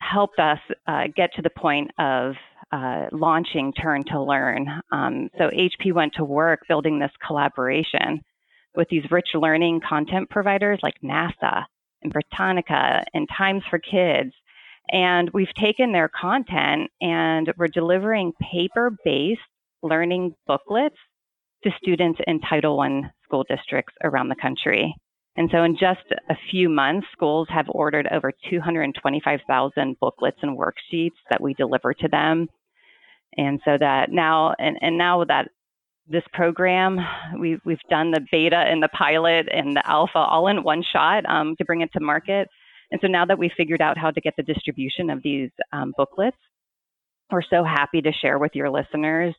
helped 0.00 0.38
us 0.38 0.58
uh, 0.86 1.04
get 1.14 1.32
to 1.34 1.42
the 1.42 1.50
point 1.50 1.90
of 1.98 2.34
uh, 2.72 3.06
launching 3.12 3.72
Turn 3.72 4.02
to 4.04 4.20
Learn. 4.20 4.66
Um, 4.90 5.30
so 5.38 5.48
HP 5.50 5.92
went 5.92 6.14
to 6.14 6.24
work 6.24 6.60
building 6.68 6.98
this 6.98 7.12
collaboration 7.24 8.20
with 8.76 8.88
these 8.88 9.04
rich 9.10 9.28
learning 9.34 9.80
content 9.88 10.30
providers 10.30 10.78
like 10.82 10.94
NASA 11.02 11.64
and 12.02 12.12
Britannica 12.12 13.04
and 13.14 13.28
Times 13.36 13.62
for 13.70 13.78
Kids. 13.78 14.32
And 14.90 15.30
we've 15.32 15.54
taken 15.60 15.92
their 15.92 16.08
content 16.08 16.90
and 17.00 17.52
we're 17.56 17.68
delivering 17.68 18.32
paper 18.52 18.96
based 19.04 19.40
learning 19.82 20.34
booklets 20.46 20.96
to 21.62 21.70
students 21.82 22.20
in 22.26 22.40
Title 22.40 22.78
I 22.80 23.02
school 23.24 23.44
districts 23.48 23.94
around 24.02 24.28
the 24.28 24.36
country. 24.40 24.94
And 25.36 25.48
so, 25.50 25.64
in 25.64 25.74
just 25.74 26.04
a 26.30 26.36
few 26.50 26.68
months, 26.68 27.08
schools 27.12 27.48
have 27.50 27.66
ordered 27.68 28.06
over 28.12 28.32
225,000 28.50 29.96
booklets 30.00 30.38
and 30.42 30.56
worksheets 30.56 31.18
that 31.30 31.40
we 31.40 31.54
deliver 31.54 31.92
to 31.92 32.08
them. 32.08 32.48
And 33.36 33.60
so 33.64 33.76
that 33.78 34.12
now, 34.12 34.54
and, 34.60 34.76
and 34.80 34.96
now 34.96 35.24
that 35.24 35.48
this 36.08 36.24
program. 36.32 36.98
We've, 37.38 37.60
we've 37.64 37.78
done 37.88 38.10
the 38.10 38.20
beta 38.30 38.56
and 38.56 38.82
the 38.82 38.88
pilot 38.88 39.48
and 39.50 39.76
the 39.76 39.88
alpha 39.88 40.18
all 40.18 40.48
in 40.48 40.62
one 40.62 40.82
shot 40.92 41.24
um, 41.26 41.56
to 41.56 41.64
bring 41.64 41.80
it 41.80 41.90
to 41.94 42.00
market. 42.00 42.48
And 42.90 43.00
so 43.00 43.08
now 43.08 43.24
that 43.24 43.38
we've 43.38 43.50
figured 43.56 43.80
out 43.80 43.98
how 43.98 44.10
to 44.10 44.20
get 44.20 44.34
the 44.36 44.42
distribution 44.42 45.10
of 45.10 45.22
these 45.22 45.50
um, 45.72 45.92
booklets, 45.96 46.36
we're 47.30 47.42
so 47.42 47.64
happy 47.64 48.02
to 48.02 48.12
share 48.12 48.38
with 48.38 48.52
your 48.54 48.70
listeners 48.70 49.34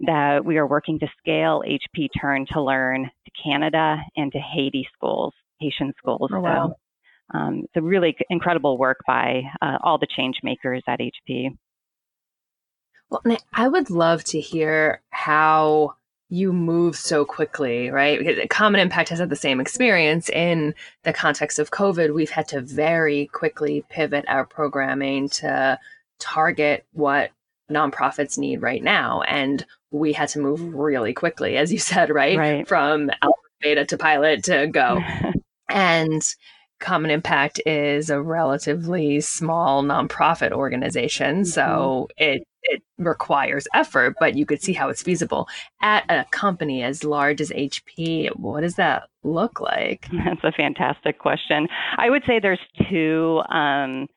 that 0.00 0.44
we 0.44 0.58
are 0.58 0.66
working 0.66 0.98
to 0.98 1.06
scale 1.18 1.62
HP 1.66 2.08
Turn 2.20 2.46
to 2.52 2.60
Learn 2.60 3.04
to 3.04 3.30
Canada 3.42 3.98
and 4.16 4.32
to 4.32 4.38
Haiti 4.38 4.88
schools, 4.94 5.32
Haitian 5.60 5.92
schools. 5.98 6.30
Oh, 6.32 6.40
wow. 6.40 6.74
So 7.32 7.38
um, 7.38 7.60
it's 7.64 7.76
a 7.76 7.82
really 7.82 8.16
incredible 8.30 8.78
work 8.78 8.98
by 9.06 9.42
uh, 9.60 9.78
all 9.82 9.98
the 9.98 10.06
change 10.16 10.36
makers 10.42 10.82
at 10.86 11.00
HP. 11.00 11.56
Well, 13.10 13.22
I 13.52 13.68
would 13.68 13.90
love 13.90 14.24
to 14.24 14.40
hear 14.40 15.02
how 15.10 15.94
you 16.28 16.52
move 16.52 16.96
so 16.96 17.24
quickly, 17.24 17.90
right? 17.90 18.48
Common 18.50 18.80
Impact 18.80 19.10
has 19.10 19.20
had 19.20 19.30
the 19.30 19.36
same 19.36 19.60
experience 19.60 20.28
in 20.28 20.74
the 21.04 21.12
context 21.12 21.58
of 21.58 21.70
COVID. 21.70 22.14
We've 22.14 22.30
had 22.30 22.48
to 22.48 22.60
very 22.60 23.26
quickly 23.32 23.84
pivot 23.88 24.24
our 24.26 24.44
programming 24.44 25.28
to 25.30 25.78
target 26.18 26.84
what 26.92 27.30
nonprofits 27.70 28.38
need 28.38 28.62
right 28.62 28.82
now. 28.82 29.22
And 29.22 29.64
we 29.90 30.12
had 30.12 30.28
to 30.30 30.40
move 30.40 30.60
really 30.74 31.12
quickly, 31.12 31.56
as 31.56 31.72
you 31.72 31.78
said, 31.92 32.10
right? 32.10 32.36
right. 32.36 32.68
From 32.68 33.10
alpha, 33.22 33.40
beta 33.60 33.84
to 33.86 33.96
pilot 33.96 34.44
to 34.44 34.66
go. 34.66 35.00
and 35.68 36.22
Common 36.80 37.10
Impact 37.10 37.60
is 37.64 38.10
a 38.10 38.20
relatively 38.20 39.20
small 39.20 39.82
nonprofit 39.82 40.52
organization. 40.52 41.36
Mm-hmm. 41.36 41.44
So 41.44 42.08
it 42.16 42.46
it 42.66 42.82
requires 42.98 43.66
effort, 43.74 44.16
but 44.18 44.36
you 44.36 44.46
could 44.46 44.62
see 44.62 44.72
how 44.72 44.88
it's 44.88 45.02
feasible. 45.02 45.48
At 45.82 46.04
a 46.08 46.24
company 46.30 46.82
as 46.82 47.04
large 47.04 47.40
as 47.40 47.50
HP, 47.50 48.28
what 48.36 48.62
does 48.62 48.74
that 48.76 49.08
look 49.22 49.60
like? 49.60 50.06
That's 50.24 50.44
a 50.44 50.52
fantastic 50.52 51.18
question. 51.18 51.68
I 51.96 52.10
would 52.10 52.22
say 52.26 52.40
there's 52.40 52.60
two 52.90 53.42
um, 53.48 54.08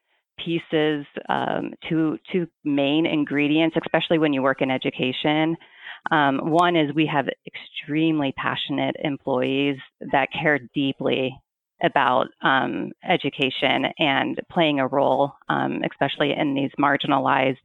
pieces, 0.44 1.06
um, 1.27 1.74
two 1.88 2.18
two 2.32 2.48
main 2.63 3.06
ingredients, 3.06 3.75
especially 3.84 4.18
when 4.18 4.34
you 4.34 4.41
work 4.41 4.62
in 4.62 4.72
education. 4.72 5.56
Um, 6.12 6.39
one 6.50 6.75
is 6.75 6.94
we 6.96 7.06
have 7.08 7.27
extremely 7.46 8.34
passionate 8.38 8.96
employees 9.03 9.77
that 10.12 10.29
care 10.32 10.60
deeply 10.74 11.38
about 11.83 12.27
um, 12.41 12.91
education 13.07 13.86
and 13.98 14.39
playing 14.51 14.79
a 14.79 14.88
role, 14.88 15.33
um, 15.48 15.81
especially 15.89 16.33
in 16.38 16.53
these 16.53 16.71
marginalized 16.79 17.57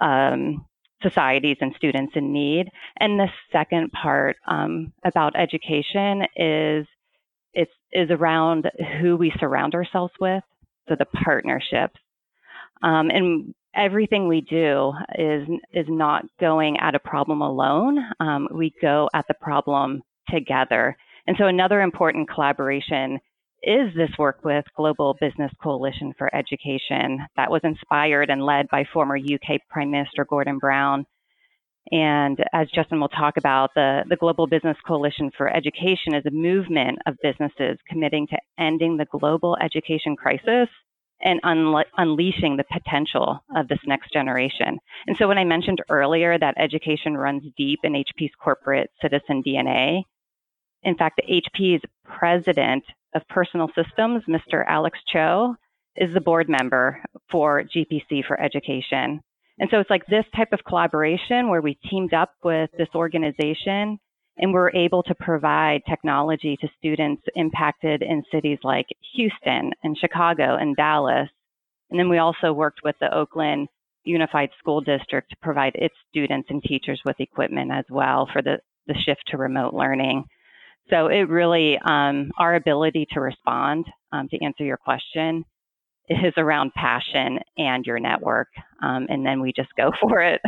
um, 0.00 0.64
societies 1.02 1.56
and 1.60 1.74
students 1.76 2.12
in 2.16 2.32
need. 2.32 2.68
And 2.98 3.18
the 3.18 3.28
second 3.50 3.92
part 3.92 4.36
um, 4.46 4.92
about 5.04 5.38
education 5.38 6.22
is 6.36 6.86
it's 7.54 7.72
is 7.92 8.10
around 8.10 8.70
who 9.00 9.16
we 9.16 9.32
surround 9.38 9.74
ourselves 9.74 10.14
with, 10.20 10.42
so 10.88 10.96
the 10.98 11.04
partnerships. 11.04 12.00
Um, 12.82 13.10
and 13.10 13.54
everything 13.74 14.28
we 14.28 14.40
do 14.40 14.92
is 15.18 15.46
is 15.72 15.86
not 15.88 16.24
going 16.40 16.78
at 16.78 16.94
a 16.94 16.98
problem 16.98 17.42
alone. 17.42 17.98
Um, 18.20 18.48
we 18.52 18.72
go 18.80 19.08
at 19.14 19.26
the 19.28 19.34
problem 19.34 20.02
together. 20.30 20.96
And 21.26 21.36
so 21.38 21.46
another 21.46 21.80
important 21.80 22.28
collaboration 22.28 23.18
is 23.62 23.94
this 23.94 24.10
work 24.18 24.44
with 24.44 24.64
Global 24.76 25.16
Business 25.20 25.52
Coalition 25.62 26.12
for 26.18 26.34
Education 26.34 27.20
that 27.36 27.50
was 27.50 27.60
inspired 27.64 28.30
and 28.30 28.44
led 28.44 28.68
by 28.68 28.84
former 28.92 29.16
UK 29.16 29.60
Prime 29.70 29.90
Minister 29.90 30.24
Gordon 30.24 30.58
Brown. 30.58 31.06
And 31.90 32.38
as 32.52 32.68
Justin 32.74 33.00
will 33.00 33.08
talk 33.08 33.36
about, 33.36 33.70
the, 33.74 34.04
the 34.08 34.16
Global 34.16 34.46
Business 34.46 34.76
Coalition 34.86 35.30
for 35.36 35.54
Education 35.54 36.14
is 36.14 36.24
a 36.26 36.30
movement 36.30 36.98
of 37.06 37.16
businesses 37.22 37.78
committing 37.88 38.26
to 38.28 38.38
ending 38.58 38.96
the 38.96 39.06
global 39.06 39.56
education 39.62 40.16
crisis 40.16 40.68
and 41.22 41.40
unle- 41.42 41.84
unleashing 41.96 42.56
the 42.56 42.64
potential 42.72 43.44
of 43.56 43.68
this 43.68 43.78
next 43.86 44.12
generation. 44.12 44.78
And 45.06 45.16
so 45.18 45.28
when 45.28 45.38
I 45.38 45.44
mentioned 45.44 45.80
earlier 45.88 46.38
that 46.38 46.54
education 46.58 47.16
runs 47.16 47.44
deep 47.56 47.80
in 47.84 47.92
HP's 47.92 48.32
corporate 48.42 48.90
citizen 49.00 49.42
DNA, 49.46 50.02
in 50.82 50.96
fact, 50.96 51.18
the 51.18 51.42
HP's 51.42 51.82
president 52.04 52.84
of 53.14 53.26
Personal 53.28 53.70
Systems, 53.74 54.22
Mr. 54.28 54.64
Alex 54.66 54.98
Cho, 55.06 55.56
is 55.96 56.12
the 56.14 56.20
board 56.20 56.48
member 56.48 57.02
for 57.30 57.62
GBC 57.62 58.24
for 58.26 58.40
Education. 58.40 59.20
And 59.58 59.70
so 59.70 59.78
it's 59.78 59.90
like 59.90 60.06
this 60.06 60.24
type 60.34 60.52
of 60.52 60.64
collaboration 60.64 61.48
where 61.48 61.60
we 61.60 61.78
teamed 61.88 62.14
up 62.14 62.32
with 62.42 62.70
this 62.76 62.88
organization 62.94 63.98
and 64.38 64.52
we're 64.52 64.70
able 64.70 65.02
to 65.02 65.14
provide 65.14 65.82
technology 65.88 66.56
to 66.56 66.68
students 66.78 67.22
impacted 67.36 68.02
in 68.02 68.24
cities 68.32 68.58
like 68.62 68.86
Houston 69.14 69.72
and 69.84 69.96
Chicago 69.98 70.56
and 70.56 70.74
Dallas. 70.74 71.28
And 71.90 72.00
then 72.00 72.08
we 72.08 72.18
also 72.18 72.52
worked 72.52 72.80
with 72.82 72.96
the 72.98 73.14
Oakland 73.14 73.68
Unified 74.04 74.48
School 74.58 74.80
District 74.80 75.28
to 75.30 75.36
provide 75.42 75.74
its 75.74 75.94
students 76.08 76.48
and 76.50 76.62
teachers 76.62 77.02
with 77.04 77.20
equipment 77.20 77.70
as 77.70 77.84
well 77.90 78.28
for 78.32 78.40
the, 78.40 78.58
the 78.86 78.94
shift 78.94 79.22
to 79.28 79.36
remote 79.36 79.74
learning. 79.74 80.24
So 80.90 81.06
it 81.06 81.28
really, 81.28 81.78
um, 81.78 82.30
our 82.38 82.54
ability 82.54 83.06
to 83.12 83.20
respond 83.20 83.86
um, 84.12 84.28
to 84.28 84.44
answer 84.44 84.64
your 84.64 84.76
question 84.76 85.44
is 86.08 86.34
around 86.36 86.72
passion 86.74 87.38
and 87.56 87.84
your 87.86 87.98
network. 87.98 88.48
Um, 88.82 89.06
and 89.08 89.24
then 89.24 89.40
we 89.40 89.52
just 89.54 89.70
go 89.76 89.92
for 90.00 90.20
it, 90.20 90.40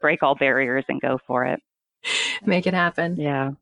break 0.00 0.22
all 0.22 0.34
barriers 0.34 0.84
and 0.88 1.00
go 1.00 1.18
for 1.26 1.44
it. 1.46 1.60
Make 2.44 2.66
it 2.66 2.74
happen. 2.74 3.16
Yeah. 3.16 3.52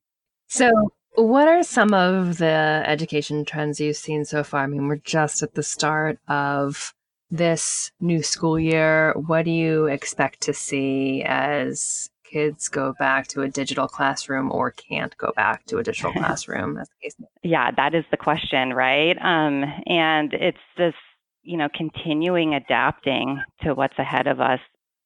So, 0.48 0.70
what 1.14 1.46
are 1.46 1.62
some 1.62 1.94
of 1.94 2.38
the 2.38 2.82
education 2.86 3.44
trends 3.44 3.80
you've 3.80 3.96
seen 3.96 4.24
so 4.24 4.42
far? 4.42 4.64
I 4.64 4.66
mean, 4.66 4.88
we're 4.88 4.96
just 4.96 5.42
at 5.42 5.54
the 5.54 5.62
start 5.62 6.18
of 6.26 6.94
this 7.32 7.90
new 7.98 8.22
school 8.22 8.60
year, 8.60 9.14
what 9.16 9.46
do 9.46 9.50
you 9.50 9.86
expect 9.86 10.42
to 10.42 10.52
see 10.52 11.22
as 11.24 12.10
kids 12.32 12.68
go 12.68 12.94
back 12.98 13.28
to 13.28 13.42
a 13.42 13.48
digital 13.48 13.88
classroom 13.88 14.50
or 14.50 14.70
can't 14.70 15.16
go 15.18 15.32
back 15.36 15.64
to 15.66 15.78
a 15.78 15.82
digital 15.82 16.12
classroom? 16.20 16.78
As 16.78 16.88
the 16.88 16.94
case 17.02 17.16
yeah, 17.42 17.70
that 17.76 17.94
is 17.94 18.04
the 18.10 18.16
question, 18.16 18.72
right? 18.72 19.16
Um, 19.18 19.64
and 19.86 20.32
it's 20.32 20.58
this, 20.76 20.94
you 21.42 21.56
know, 21.56 21.68
continuing 21.74 22.54
adapting 22.54 23.42
to 23.62 23.74
what's 23.74 23.98
ahead 23.98 24.26
of 24.26 24.40
us, 24.40 24.60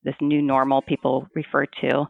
this 0.05 0.15
new 0.21 0.43
normal 0.43 0.83
people 0.83 1.27
refer 1.35 1.67
to. 1.81 2.07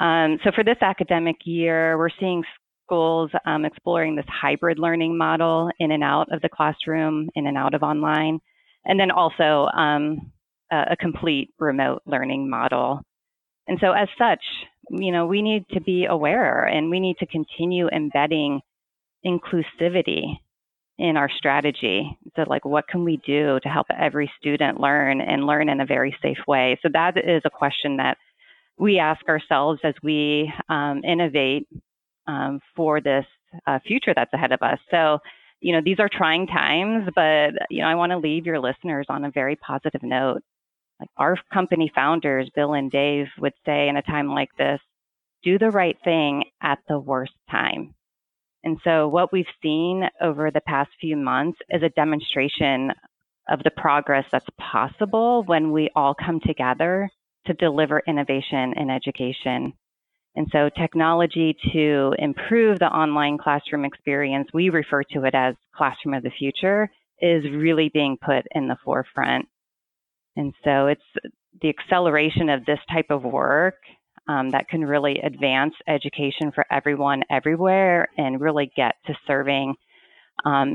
Um, 0.00 0.38
so 0.44 0.50
for 0.54 0.64
this 0.64 0.78
academic 0.80 1.36
year, 1.44 1.98
we're 1.98 2.10
seeing 2.20 2.42
schools 2.84 3.30
um, 3.44 3.64
exploring 3.64 4.16
this 4.16 4.26
hybrid 4.28 4.78
learning 4.78 5.18
model 5.18 5.70
in 5.80 5.90
and 5.90 6.04
out 6.04 6.32
of 6.32 6.40
the 6.42 6.48
classroom, 6.48 7.28
in 7.34 7.46
and 7.46 7.58
out 7.58 7.74
of 7.74 7.82
online 7.82 8.40
and 8.86 8.98
then 8.98 9.10
also 9.10 9.68
um, 9.76 10.32
a, 10.72 10.92
a 10.92 10.96
complete 10.96 11.50
remote 11.58 12.02
learning 12.06 12.48
model. 12.48 13.02
And 13.68 13.78
so, 13.80 13.92
as 13.92 14.08
such, 14.18 14.42
you 14.90 15.10
know, 15.12 15.26
we 15.26 15.42
need 15.42 15.64
to 15.72 15.80
be 15.80 16.06
aware 16.06 16.64
and 16.64 16.90
we 16.90 17.00
need 17.00 17.16
to 17.18 17.26
continue 17.26 17.88
embedding 17.88 18.60
inclusivity 19.24 20.38
in 20.98 21.16
our 21.16 21.28
strategy. 21.36 22.16
So, 22.36 22.44
like, 22.46 22.64
what 22.64 22.88
can 22.88 23.04
we 23.04 23.18
do 23.26 23.58
to 23.62 23.68
help 23.68 23.86
every 23.96 24.30
student 24.38 24.80
learn 24.80 25.20
and 25.20 25.46
learn 25.46 25.68
in 25.68 25.80
a 25.80 25.86
very 25.86 26.16
safe 26.22 26.38
way? 26.46 26.78
So, 26.82 26.88
that 26.92 27.16
is 27.16 27.42
a 27.44 27.50
question 27.50 27.96
that 27.96 28.16
we 28.78 28.98
ask 28.98 29.26
ourselves 29.28 29.80
as 29.84 29.94
we 30.02 30.52
um, 30.68 31.02
innovate 31.04 31.66
um, 32.26 32.60
for 32.74 33.00
this 33.00 33.24
uh, 33.66 33.78
future 33.86 34.12
that's 34.14 34.32
ahead 34.32 34.52
of 34.52 34.62
us. 34.62 34.78
So, 34.90 35.18
you 35.60 35.72
know, 35.72 35.80
these 35.82 35.98
are 35.98 36.10
trying 36.12 36.46
times, 36.46 37.08
but, 37.14 37.52
you 37.70 37.80
know, 37.80 37.88
I 37.88 37.94
want 37.94 38.12
to 38.12 38.18
leave 38.18 38.46
your 38.46 38.60
listeners 38.60 39.06
on 39.08 39.24
a 39.24 39.30
very 39.30 39.56
positive 39.56 40.02
note. 40.02 40.42
Like 41.00 41.10
our 41.16 41.36
company 41.52 41.90
founders, 41.94 42.50
Bill 42.54 42.74
and 42.74 42.90
Dave, 42.90 43.26
would 43.38 43.52
say 43.64 43.88
in 43.88 43.96
a 43.96 44.02
time 44.02 44.28
like 44.28 44.50
this, 44.56 44.80
do 45.42 45.58
the 45.58 45.70
right 45.70 45.96
thing 46.04 46.44
at 46.62 46.78
the 46.88 46.98
worst 46.98 47.34
time. 47.50 47.94
And 48.64 48.78
so, 48.82 49.06
what 49.06 49.32
we've 49.32 49.44
seen 49.62 50.04
over 50.20 50.50
the 50.50 50.62
past 50.62 50.90
few 51.00 51.16
months 51.16 51.58
is 51.70 51.82
a 51.82 51.90
demonstration 51.90 52.92
of 53.48 53.62
the 53.62 53.70
progress 53.70 54.24
that's 54.32 54.46
possible 54.58 55.44
when 55.44 55.70
we 55.70 55.90
all 55.94 56.14
come 56.14 56.40
together 56.40 57.08
to 57.46 57.54
deliver 57.54 58.02
innovation 58.06 58.74
in 58.76 58.90
education. 58.90 59.72
And 60.34 60.48
so 60.52 60.68
technology 60.68 61.56
to 61.72 62.14
improve 62.18 62.78
the 62.78 62.86
online 62.86 63.38
classroom 63.38 63.84
experience, 63.84 64.48
we 64.52 64.68
refer 64.68 65.02
to 65.12 65.24
it 65.24 65.34
as 65.34 65.54
classroom 65.74 66.14
of 66.14 66.22
the 66.22 66.30
future, 66.30 66.90
is 67.20 67.44
really 67.50 67.90
being 67.92 68.18
put 68.22 68.44
in 68.50 68.68
the 68.68 68.76
forefront. 68.84 69.48
And 70.36 70.52
so 70.64 70.86
it's 70.86 71.02
the 71.62 71.68
acceleration 71.68 72.48
of 72.48 72.64
this 72.64 72.78
type 72.92 73.06
of 73.10 73.22
work 73.22 73.76
um, 74.28 74.50
that 74.50 74.68
can 74.68 74.82
really 74.82 75.18
advance 75.20 75.74
education 75.88 76.52
for 76.54 76.64
everyone 76.70 77.22
everywhere 77.30 78.08
and 78.18 78.40
really 78.40 78.70
get 78.76 78.94
to 79.06 79.14
serving 79.26 79.74
um, 80.44 80.74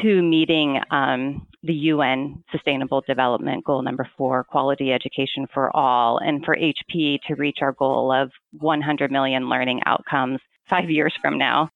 to 0.00 0.22
meeting 0.22 0.80
um, 0.90 1.46
the 1.62 1.74
UN 1.74 2.42
Sustainable 2.50 3.02
Development 3.06 3.64
Goal 3.64 3.82
number 3.82 4.08
four, 4.16 4.44
quality 4.44 4.92
education 4.92 5.46
for 5.52 5.74
all, 5.76 6.18
and 6.18 6.44
for 6.44 6.56
HP 6.56 7.18
to 7.26 7.34
reach 7.34 7.58
our 7.60 7.72
goal 7.72 8.12
of 8.12 8.30
100 8.58 9.10
million 9.10 9.48
learning 9.48 9.80
outcomes 9.86 10.38
five 10.68 10.90
years 10.90 11.12
from 11.20 11.38
now. 11.38 11.68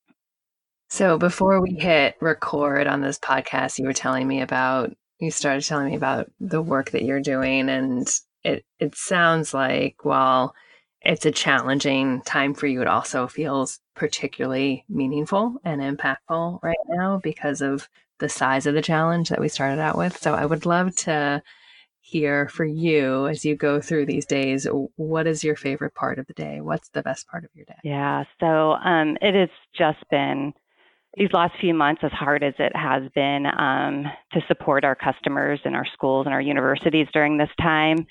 So 0.88 1.18
before 1.18 1.60
we 1.60 1.74
hit 1.74 2.16
record 2.20 2.86
on 2.86 3.00
this 3.00 3.18
podcast, 3.18 3.78
you 3.78 3.86
were 3.86 3.92
telling 3.92 4.26
me 4.26 4.40
about 4.40 4.94
you 5.18 5.30
started 5.30 5.64
telling 5.64 5.90
me 5.90 5.96
about 5.96 6.30
the 6.40 6.62
work 6.62 6.90
that 6.90 7.02
you're 7.02 7.20
doing, 7.20 7.68
and 7.68 8.08
it 8.44 8.64
it 8.78 8.94
sounds 8.94 9.54
like 9.54 10.04
while 10.04 10.54
it's 11.02 11.26
a 11.26 11.30
challenging 11.30 12.22
time 12.22 12.54
for 12.54 12.66
you, 12.66 12.82
it 12.82 12.88
also 12.88 13.26
feels 13.28 13.80
particularly 13.94 14.84
meaningful 14.88 15.56
and 15.64 15.80
impactful 15.80 16.62
right 16.62 16.76
now 16.88 17.20
because 17.22 17.60
of 17.60 17.88
the 18.18 18.28
size 18.28 18.66
of 18.66 18.74
the 18.74 18.82
challenge 18.82 19.28
that 19.28 19.40
we 19.40 19.48
started 19.48 19.80
out 19.80 19.96
with. 19.96 20.16
So 20.16 20.34
I 20.34 20.46
would 20.46 20.66
love 20.66 20.94
to 20.96 21.42
hear 22.06 22.48
for 22.48 22.64
you 22.64 23.26
as 23.26 23.44
you 23.44 23.56
go 23.56 23.80
through 23.80 24.06
these 24.06 24.26
days 24.26 24.66
what 24.94 25.26
is 25.26 25.42
your 25.42 25.56
favorite 25.56 25.92
part 25.92 26.20
of 26.20 26.26
the 26.28 26.32
day 26.34 26.60
what's 26.60 26.88
the 26.90 27.02
best 27.02 27.26
part 27.26 27.42
of 27.44 27.50
your 27.52 27.64
day 27.64 27.74
yeah 27.82 28.22
so 28.38 28.74
um, 28.74 29.16
it 29.20 29.34
has 29.34 29.48
just 29.76 30.08
been 30.08 30.54
these 31.16 31.32
last 31.32 31.54
few 31.60 31.74
months 31.74 32.02
as 32.04 32.12
hard 32.12 32.42
as 32.42 32.54
it 32.58 32.72
has 32.76 33.02
been 33.14 33.46
um, 33.46 34.04
to 34.32 34.40
support 34.48 34.84
our 34.84 34.94
customers 34.94 35.58
and 35.64 35.74
our 35.74 35.86
schools 35.94 36.26
and 36.26 36.34
our 36.34 36.40
universities 36.40 37.06
during 37.12 37.36
this 37.36 37.50
time 37.60 38.06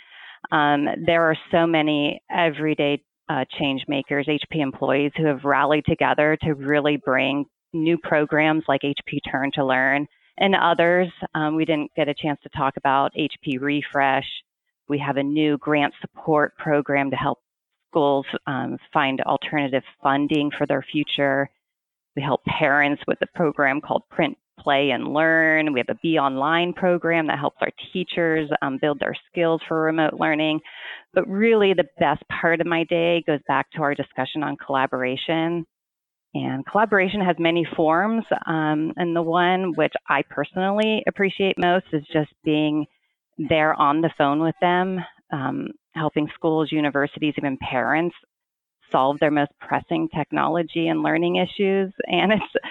um, 0.52 0.88
there 1.06 1.24
are 1.24 1.36
so 1.52 1.66
many 1.66 2.22
everyday 2.30 3.02
uh, 3.30 3.46
change 3.58 3.84
makers 3.88 4.28
hp 4.28 4.62
employees 4.62 5.12
who 5.18 5.26
have 5.26 5.44
rallied 5.44 5.86
together 5.86 6.38
to 6.42 6.54
really 6.54 6.98
bring 6.98 7.46
new 7.76 7.98
programs 7.98 8.64
like 8.68 8.82
HP 8.82 9.20
Turn 9.30 9.52
to 9.54 9.66
Learn 9.66 10.08
and 10.38 10.56
others. 10.56 11.10
Um, 11.36 11.56
we 11.56 11.66
didn't 11.66 11.92
get 11.96 12.08
a 12.08 12.14
chance 12.14 12.40
to 12.44 12.50
talk 12.50 12.78
about 12.78 13.14
HP 13.14 13.60
Refresh. 13.60 14.28
We 14.88 14.98
have 15.00 15.18
a 15.18 15.24
new 15.24 15.58
grant 15.58 15.94
support 16.02 16.58
program 16.58 17.12
to 17.12 17.16
help 17.16 17.40
schools 17.92 18.26
um, 18.48 18.78
find 18.94 19.22
alternative 19.22 19.84
funding 20.02 20.52
for 20.58 20.66
their 20.66 20.82
future. 20.82 21.50
We 22.16 22.22
help 22.22 22.44
parents 22.46 23.02
with 23.08 23.18
a 23.22 23.28
program 23.36 23.82
called 23.82 24.04
Print, 24.10 24.38
Play, 24.60 24.92
and 24.92 25.14
Learn. 25.14 25.74
We 25.74 25.80
have 25.80 25.96
a 25.96 26.00
Be 26.02 26.18
Online 26.18 26.72
program 26.72 27.28
that 27.28 27.40
helps 27.40 27.58
our 27.62 27.72
teachers 27.92 28.50
um, 28.62 28.78
build 28.82 29.00
their 29.00 29.16
skills 29.30 29.62
for 29.68 29.82
remote 29.82 30.14
learning. 30.20 30.62
But 31.14 31.28
really, 31.28 31.74
the 31.74 31.88
best 32.00 32.24
part 32.42 32.62
of 32.62 32.68
my 32.68 32.86
day 32.86 33.24
goes 33.28 33.42
back 33.48 33.70
to 33.72 33.82
our 33.82 33.94
discussion 33.94 34.44
on 34.44 34.56
collaboration. 34.56 35.66
And 36.34 36.66
collaboration 36.66 37.22
has 37.22 37.36
many 37.38 37.68
forms. 37.76 38.26
Um, 38.46 38.94
and 38.96 39.16
the 39.16 39.22
one 39.22 39.74
which 39.76 39.94
I 40.10 40.22
personally 40.30 41.04
appreciate 41.08 41.56
most 41.58 41.86
is 41.92 42.04
just 42.12 42.32
being 42.44 42.86
there 43.38 43.74
on 43.74 44.02
the 44.02 44.12
phone 44.18 44.40
with 44.42 44.56
them, 44.62 45.00
um, 45.32 45.68
helping 45.94 46.30
schools, 46.34 46.72
universities, 46.72 47.34
even 47.38 47.58
parents 47.58 48.16
solve 48.92 49.20
their 49.20 49.32
most 49.32 49.52
pressing 49.60 50.10
technology 50.16 50.88
and 50.88 51.04
learning 51.04 51.38
issues. 51.38 51.94
And 52.08 52.32
it's 52.34 52.66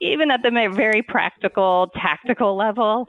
even 0.00 0.30
at 0.30 0.42
the 0.42 0.50
very 0.74 1.02
practical, 1.02 1.90
tactical 1.94 2.56
level, 2.56 3.06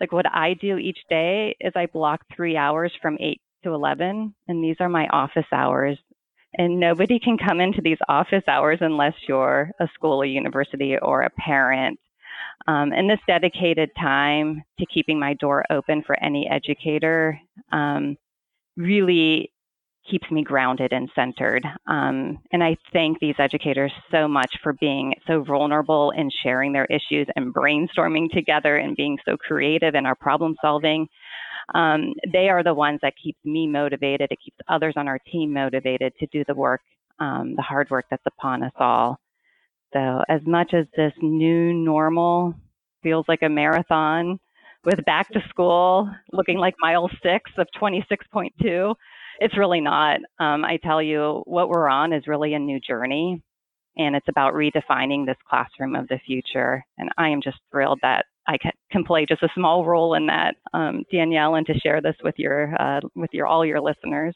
like 0.00 0.12
what 0.12 0.26
I 0.32 0.54
do 0.54 0.76
each 0.76 0.98
day 1.08 1.56
is 1.60 1.72
I 1.76 1.86
block 1.86 2.22
three 2.34 2.56
hours 2.56 2.92
from 3.02 3.16
8 3.20 3.40
to 3.64 3.74
11, 3.74 4.34
and 4.48 4.64
these 4.64 4.76
are 4.80 4.88
my 4.88 5.06
office 5.08 5.46
hours 5.52 5.98
and 6.54 6.80
nobody 6.80 7.18
can 7.18 7.38
come 7.38 7.60
into 7.60 7.80
these 7.80 7.98
office 8.08 8.42
hours 8.48 8.78
unless 8.80 9.14
you're 9.28 9.70
a 9.80 9.88
school, 9.94 10.22
a 10.22 10.26
university, 10.26 10.96
or 11.00 11.22
a 11.22 11.30
parent. 11.30 11.98
Um, 12.66 12.92
and 12.92 13.08
this 13.08 13.20
dedicated 13.26 13.90
time 13.98 14.62
to 14.78 14.86
keeping 14.86 15.18
my 15.18 15.34
door 15.34 15.64
open 15.70 16.02
for 16.04 16.22
any 16.22 16.48
educator 16.50 17.38
um, 17.72 18.16
really 18.76 19.52
keeps 20.10 20.30
me 20.30 20.42
grounded 20.42 20.92
and 20.92 21.10
centered. 21.14 21.64
Um, 21.86 22.38
and 22.52 22.62
I 22.62 22.76
thank 22.92 23.18
these 23.20 23.36
educators 23.38 23.92
so 24.10 24.26
much 24.26 24.56
for 24.62 24.72
being 24.74 25.14
so 25.26 25.42
vulnerable 25.42 26.12
and 26.16 26.32
sharing 26.42 26.72
their 26.72 26.86
issues 26.86 27.28
and 27.36 27.54
brainstorming 27.54 28.30
together 28.32 28.76
and 28.76 28.96
being 28.96 29.18
so 29.24 29.36
creative 29.36 29.94
in 29.94 30.06
our 30.06 30.14
problem 30.14 30.56
solving 30.60 31.08
um, 31.74 32.14
they 32.32 32.48
are 32.48 32.62
the 32.62 32.74
ones 32.74 33.00
that 33.02 33.14
keep 33.22 33.36
me 33.44 33.66
motivated. 33.66 34.28
It 34.30 34.38
keeps 34.44 34.58
others 34.68 34.94
on 34.96 35.08
our 35.08 35.18
team 35.18 35.52
motivated 35.52 36.12
to 36.18 36.26
do 36.26 36.44
the 36.46 36.54
work, 36.54 36.80
um, 37.18 37.54
the 37.56 37.62
hard 37.62 37.90
work 37.90 38.06
that's 38.10 38.26
upon 38.26 38.62
us 38.62 38.72
all. 38.78 39.18
So, 39.92 40.22
as 40.28 40.40
much 40.46 40.72
as 40.72 40.86
this 40.96 41.12
new 41.20 41.72
normal 41.72 42.54
feels 43.02 43.24
like 43.28 43.42
a 43.42 43.48
marathon 43.48 44.38
with 44.84 45.04
back 45.04 45.28
to 45.30 45.40
school 45.48 46.08
looking 46.32 46.58
like 46.58 46.74
mile 46.80 47.10
six 47.22 47.50
of 47.58 47.66
26.2, 47.80 48.94
it's 49.40 49.56
really 49.58 49.80
not. 49.80 50.20
Um, 50.38 50.64
I 50.64 50.78
tell 50.82 51.02
you, 51.02 51.42
what 51.46 51.70
we're 51.70 51.88
on 51.88 52.12
is 52.12 52.28
really 52.28 52.54
a 52.54 52.58
new 52.58 52.78
journey, 52.78 53.42
and 53.96 54.14
it's 54.14 54.28
about 54.28 54.54
redefining 54.54 55.26
this 55.26 55.36
classroom 55.48 55.96
of 55.96 56.06
the 56.08 56.20
future. 56.26 56.84
And 56.98 57.10
I 57.18 57.30
am 57.30 57.40
just 57.42 57.58
thrilled 57.72 57.98
that 58.02 58.26
I 58.46 58.58
can 58.92 59.04
play 59.04 59.26
just 59.26 59.42
a 59.42 59.48
small 59.54 59.84
role 59.84 60.14
in 60.14 60.26
that, 60.26 60.56
um, 60.74 61.04
Danielle, 61.10 61.54
and 61.54 61.66
to 61.66 61.78
share 61.78 62.00
this 62.00 62.16
with 62.22 62.34
your 62.36 62.74
uh, 62.80 63.00
with 63.14 63.30
your 63.32 63.46
all 63.46 63.64
your 63.64 63.80
listeners. 63.80 64.34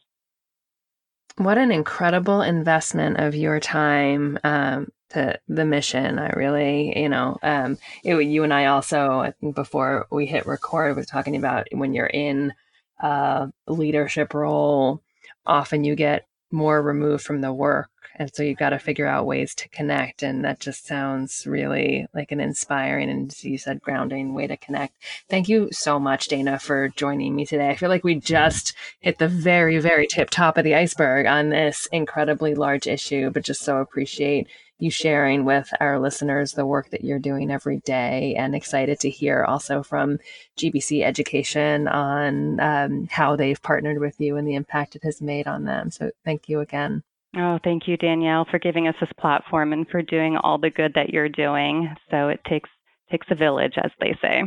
What 1.36 1.58
an 1.58 1.72
incredible 1.72 2.42
investment 2.42 3.18
of 3.18 3.34
your 3.34 3.58
time 3.58 4.38
um, 4.44 4.88
to 5.10 5.38
the 5.48 5.64
mission. 5.64 6.18
I 6.18 6.28
really, 6.30 6.96
you 6.96 7.08
know, 7.08 7.38
um, 7.42 7.76
it, 8.04 8.14
you 8.14 8.44
and 8.44 8.54
I 8.54 8.66
also, 8.66 9.32
before 9.52 10.06
we 10.12 10.26
hit 10.26 10.46
record, 10.46 10.96
was 10.96 11.06
talking 11.06 11.34
about 11.34 11.66
when 11.72 11.92
you're 11.92 12.06
in 12.06 12.52
a 13.00 13.50
leadership 13.66 14.34
role, 14.34 15.02
often 15.46 15.84
you 15.84 15.94
get 15.94 16.26
more 16.50 16.80
removed 16.80 17.24
from 17.24 17.40
the 17.40 17.52
work 17.52 17.90
And 18.16 18.32
so 18.34 18.42
you've 18.42 18.58
got 18.58 18.70
to 18.70 18.78
figure 18.78 19.06
out 19.06 19.26
ways 19.26 19.54
to 19.56 19.68
connect. 19.68 20.22
And 20.22 20.44
that 20.44 20.60
just 20.60 20.86
sounds 20.86 21.46
really 21.46 22.06
like 22.14 22.32
an 22.32 22.40
inspiring 22.40 23.10
and, 23.10 23.34
you 23.42 23.58
said, 23.58 23.82
grounding 23.82 24.34
way 24.34 24.46
to 24.46 24.56
connect. 24.56 24.94
Thank 25.28 25.48
you 25.48 25.68
so 25.72 25.98
much, 25.98 26.28
Dana, 26.28 26.58
for 26.58 26.88
joining 26.90 27.34
me 27.34 27.44
today. 27.46 27.70
I 27.70 27.76
feel 27.76 27.88
like 27.88 28.04
we 28.04 28.16
just 28.16 28.74
hit 29.00 29.18
the 29.18 29.28
very, 29.28 29.78
very 29.78 30.06
tip 30.06 30.30
top 30.30 30.56
of 30.56 30.64
the 30.64 30.74
iceberg 30.74 31.26
on 31.26 31.48
this 31.50 31.86
incredibly 31.92 32.54
large 32.54 32.86
issue, 32.86 33.30
but 33.30 33.44
just 33.44 33.62
so 33.62 33.78
appreciate 33.78 34.48
you 34.78 34.90
sharing 34.90 35.44
with 35.44 35.72
our 35.80 36.00
listeners 36.00 36.52
the 36.52 36.66
work 36.66 36.90
that 36.90 37.04
you're 37.04 37.18
doing 37.18 37.50
every 37.50 37.78
day 37.78 38.34
and 38.36 38.54
excited 38.54 38.98
to 39.00 39.10
hear 39.10 39.44
also 39.44 39.82
from 39.82 40.18
GBC 40.56 41.04
Education 41.04 41.86
on 41.86 42.60
um, 42.60 43.08
how 43.10 43.36
they've 43.36 43.62
partnered 43.62 43.98
with 43.98 44.20
you 44.20 44.36
and 44.36 44.46
the 44.46 44.56
impact 44.56 44.96
it 44.96 45.04
has 45.04 45.22
made 45.22 45.46
on 45.46 45.64
them. 45.64 45.90
So 45.90 46.10
thank 46.24 46.48
you 46.48 46.60
again. 46.60 47.02
Oh, 47.36 47.58
thank 47.64 47.88
you, 47.88 47.96
Danielle, 47.96 48.46
for 48.48 48.60
giving 48.60 48.86
us 48.86 48.94
this 49.00 49.10
platform 49.18 49.72
and 49.72 49.88
for 49.88 50.02
doing 50.02 50.36
all 50.36 50.58
the 50.58 50.70
good 50.70 50.92
that 50.94 51.10
you're 51.10 51.28
doing. 51.28 51.92
So 52.10 52.28
it 52.28 52.40
takes 52.48 52.70
takes 53.10 53.26
a 53.30 53.34
village, 53.34 53.74
as 53.76 53.90
they 54.00 54.16
say. 54.22 54.44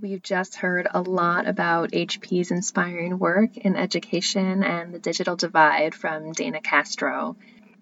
We've 0.00 0.22
just 0.22 0.56
heard 0.56 0.86
a 0.92 1.02
lot 1.02 1.48
about 1.48 1.90
HP's 1.90 2.50
inspiring 2.50 3.18
work 3.18 3.56
in 3.56 3.74
education 3.74 4.62
and 4.62 4.94
the 4.94 4.98
digital 4.98 5.34
divide 5.34 5.94
from 5.94 6.32
Dana 6.32 6.60
Castro. 6.60 7.36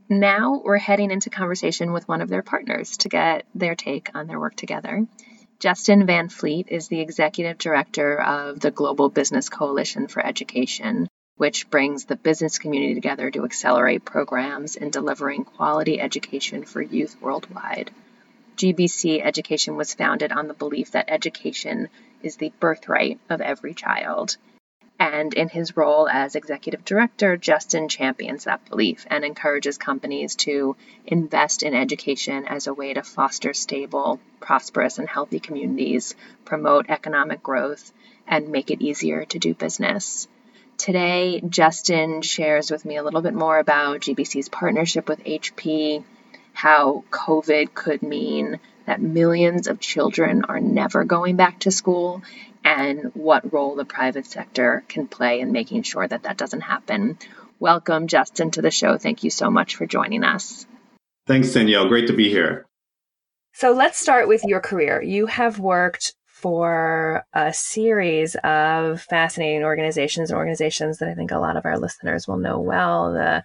Now 0.09 0.63
we're 0.65 0.79
heading 0.79 1.11
into 1.11 1.29
conversation 1.29 1.93
with 1.93 2.09
one 2.09 2.23
of 2.23 2.29
their 2.29 2.43
partners 2.43 2.97
to 2.99 3.09
get 3.09 3.47
their 3.55 3.75
take 3.75 4.11
on 4.15 4.27
their 4.27 4.41
work 4.41 4.55
together. 4.55 5.07
Justin 5.65 6.05
Van 6.05 6.29
Fleet 6.29 6.69
is 6.69 6.89
the 6.89 7.01
executive 7.01 7.57
director 7.57 8.21
of 8.21 8.61
the 8.61 8.71
Global 8.71 9.09
Business 9.09 9.49
Coalition 9.49 10.09
for 10.09 10.23
Education, 10.23 11.09
which 11.39 11.71
brings 11.71 12.05
the 12.05 12.17
business 12.17 12.59
community 12.59 12.93
together 12.93 13.31
to 13.31 13.47
accelerate 13.47 14.05
programs 14.05 14.77
in 14.77 14.91
delivering 14.91 15.45
quality 15.45 15.99
education 15.99 16.67
for 16.67 16.83
youth 16.83 17.17
worldwide. 17.19 17.91
GBC 18.59 19.25
Education 19.25 19.75
was 19.77 19.95
founded 19.95 20.33
on 20.33 20.49
the 20.49 20.53
belief 20.53 20.91
that 20.91 21.09
education 21.09 21.89
is 22.23 22.37
the 22.37 22.53
birthright 22.61 23.19
of 23.31 23.41
every 23.41 23.73
child. 23.73 24.37
And 25.05 25.35
in 25.35 25.51
his 25.51 25.77
role 25.77 26.09
as 26.09 26.35
executive 26.35 26.83
director, 26.83 27.37
Justin 27.37 27.91
champions 27.91 28.45
that 28.45 28.65
belief 28.71 29.07
and 29.11 29.23
encourages 29.23 29.77
companies 29.77 30.35
to 30.37 30.77
invest 31.05 31.63
in 31.63 31.75
education 31.75 32.47
as 32.47 32.67
a 32.67 32.73
way 32.73 32.95
to 32.95 33.03
foster 33.03 33.53
stable, 33.53 34.19
prosperous, 34.41 34.99
and 34.99 35.07
healthy 35.07 35.41
communities, 35.41 36.15
promote 36.47 36.89
economic 36.89 37.43
growth, 37.43 37.93
and 38.27 38.49
make 38.49 38.71
it 38.71 38.81
easier 38.81 39.27
to 39.27 39.39
do 39.39 39.53
business. 39.53 40.27
Today, 40.79 41.43
Justin 41.47 42.23
shares 42.23 42.71
with 42.71 42.87
me 42.87 42.97
a 42.97 43.03
little 43.03 43.21
bit 43.21 43.35
more 43.35 43.59
about 43.59 44.01
GBC's 44.01 44.49
partnership 44.49 45.07
with 45.07 45.23
HP, 45.25 46.03
how 46.55 47.05
COVID 47.11 47.75
could 47.75 48.03
mean 48.03 48.59
that 48.87 49.03
millions 49.03 49.67
of 49.67 49.81
children 49.81 50.45
are 50.47 50.61
never 50.61 51.05
going 51.05 51.37
back 51.37 51.59
to 51.61 51.71
school 51.71 52.23
and 52.65 53.11
what 53.15 53.53
role 53.53 53.75
the 53.75 53.85
private 53.85 54.25
sector 54.25 54.85
can 54.89 55.07
play 55.07 55.41
in 55.41 55.53
making 55.53 55.83
sure 55.83 56.07
that 56.07 56.23
that 56.23 56.39
doesn't 56.39 56.63
happen. 56.63 57.19
Welcome, 57.59 58.07
Justin, 58.07 58.51
to 58.53 58.63
the 58.63 58.71
show. 58.71 58.97
Thank 58.97 59.25
you 59.25 59.31
so 59.31 59.51
much 59.51 59.77
for 59.77 59.85
joining 59.85 60.25
us. 60.25 60.67
Thanks, 61.27 61.53
Danielle. 61.53 61.89
Great 61.89 62.07
to 62.07 62.13
be 62.15 62.31
here. 62.31 62.65
So 63.53 63.73
let's 63.73 63.99
start 63.99 64.29
with 64.29 64.45
your 64.45 64.61
career. 64.61 65.03
You 65.03 65.27
have 65.27 65.59
worked 65.59 66.15
for 66.27 67.25
a 67.33 67.53
series 67.53 68.35
of 68.45 69.01
fascinating 69.01 69.65
organizations 69.65 70.31
and 70.31 70.37
organizations 70.37 70.99
that 70.99 71.09
I 71.09 71.15
think 71.15 71.31
a 71.31 71.39
lot 71.39 71.57
of 71.57 71.65
our 71.65 71.79
listeners 71.79 72.29
will 72.29 72.37
know 72.37 72.61
well. 72.61 73.13
The 73.13 73.45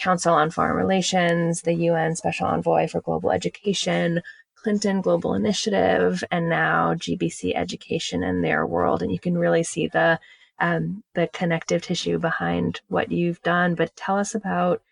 Council 0.00 0.34
on 0.34 0.50
Foreign 0.50 0.76
Relations, 0.76 1.62
the 1.62 1.74
UN 1.74 2.16
Special 2.16 2.46
Envoy 2.46 2.88
for 2.88 3.00
Global 3.02 3.30
Education, 3.30 4.22
Clinton 4.54 5.00
Global 5.00 5.34
Initiative, 5.34 6.24
and 6.30 6.48
now 6.48 6.94
GBC 6.94 7.52
Education 7.54 8.22
and 8.22 8.42
Theirworld. 8.42 9.02
And 9.02 9.12
you 9.12 9.18
can 9.18 9.36
really 9.36 9.62
see 9.62 9.86
the 9.86 10.18
um, 10.58 11.02
the 11.14 11.28
connective 11.32 11.82
tissue 11.82 12.18
behind 12.18 12.80
what 12.88 13.12
you've 13.12 13.42
done. 13.42 13.74
But 13.74 13.94
tell 13.96 14.18
us 14.18 14.34
about 14.34 14.82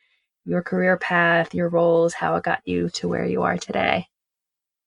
your 0.44 0.62
career 0.62 0.96
path, 0.96 1.54
your 1.54 1.68
roles, 1.68 2.14
how 2.14 2.36
it 2.36 2.44
got 2.44 2.62
you 2.64 2.88
to 2.90 3.08
where 3.08 3.26
you 3.26 3.42
are 3.42 3.58
today. 3.58 4.08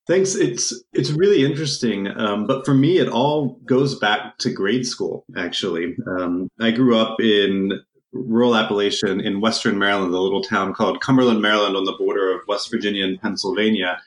Thanks. 0.07 0.35
It's 0.35 0.73
it's 0.93 1.11
really 1.11 1.45
interesting, 1.45 2.07
um, 2.07 2.47
but 2.47 2.65
for 2.65 2.73
me, 2.73 2.97
it 2.97 3.07
all 3.07 3.59
goes 3.65 3.97
back 3.99 4.37
to 4.39 4.51
grade 4.51 4.85
school. 4.85 5.25
Actually, 5.37 5.95
um, 6.07 6.49
I 6.59 6.71
grew 6.71 6.97
up 6.97 7.21
in 7.21 7.71
rural 8.13 8.55
Appalachian 8.55 9.21
in 9.21 9.41
Western 9.41 9.77
Maryland, 9.77 10.13
a 10.13 10.19
little 10.19 10.43
town 10.43 10.73
called 10.73 11.01
Cumberland, 11.01 11.41
Maryland, 11.41 11.75
on 11.75 11.85
the 11.85 11.93
border 11.93 12.31
of 12.31 12.47
West 12.47 12.69
Virginia 12.69 13.05
and 13.05 13.21
Pennsylvania. 13.21 14.01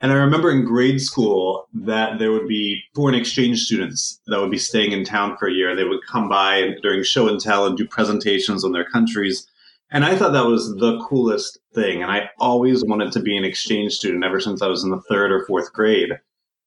And 0.00 0.10
I 0.10 0.14
remember 0.14 0.50
in 0.50 0.64
grade 0.64 1.00
school 1.00 1.68
that 1.74 2.18
there 2.18 2.32
would 2.32 2.48
be 2.48 2.82
foreign 2.94 3.14
exchange 3.14 3.62
students 3.62 4.18
that 4.28 4.40
would 4.40 4.50
be 4.50 4.58
staying 4.58 4.92
in 4.92 5.04
town 5.04 5.36
for 5.36 5.46
a 5.46 5.52
year. 5.52 5.76
They 5.76 5.84
would 5.84 6.06
come 6.06 6.28
by 6.28 6.74
during 6.82 7.02
show 7.02 7.28
and 7.28 7.38
tell 7.38 7.66
and 7.66 7.76
do 7.76 7.86
presentations 7.86 8.64
on 8.64 8.72
their 8.72 8.88
countries. 8.88 9.46
And 9.90 10.04
I 10.04 10.16
thought 10.16 10.32
that 10.32 10.46
was 10.46 10.74
the 10.76 11.04
coolest 11.06 11.58
thing. 11.74 12.02
And 12.02 12.10
I 12.10 12.30
always 12.38 12.82
wanted 12.82 13.12
to 13.12 13.20
be 13.20 13.36
an 13.36 13.44
exchange 13.44 13.92
student 13.92 14.24
ever 14.24 14.40
since 14.40 14.62
I 14.62 14.68
was 14.68 14.84
in 14.84 14.90
the 14.90 15.02
third 15.02 15.32
or 15.32 15.44
fourth 15.44 15.72
grade. 15.72 16.18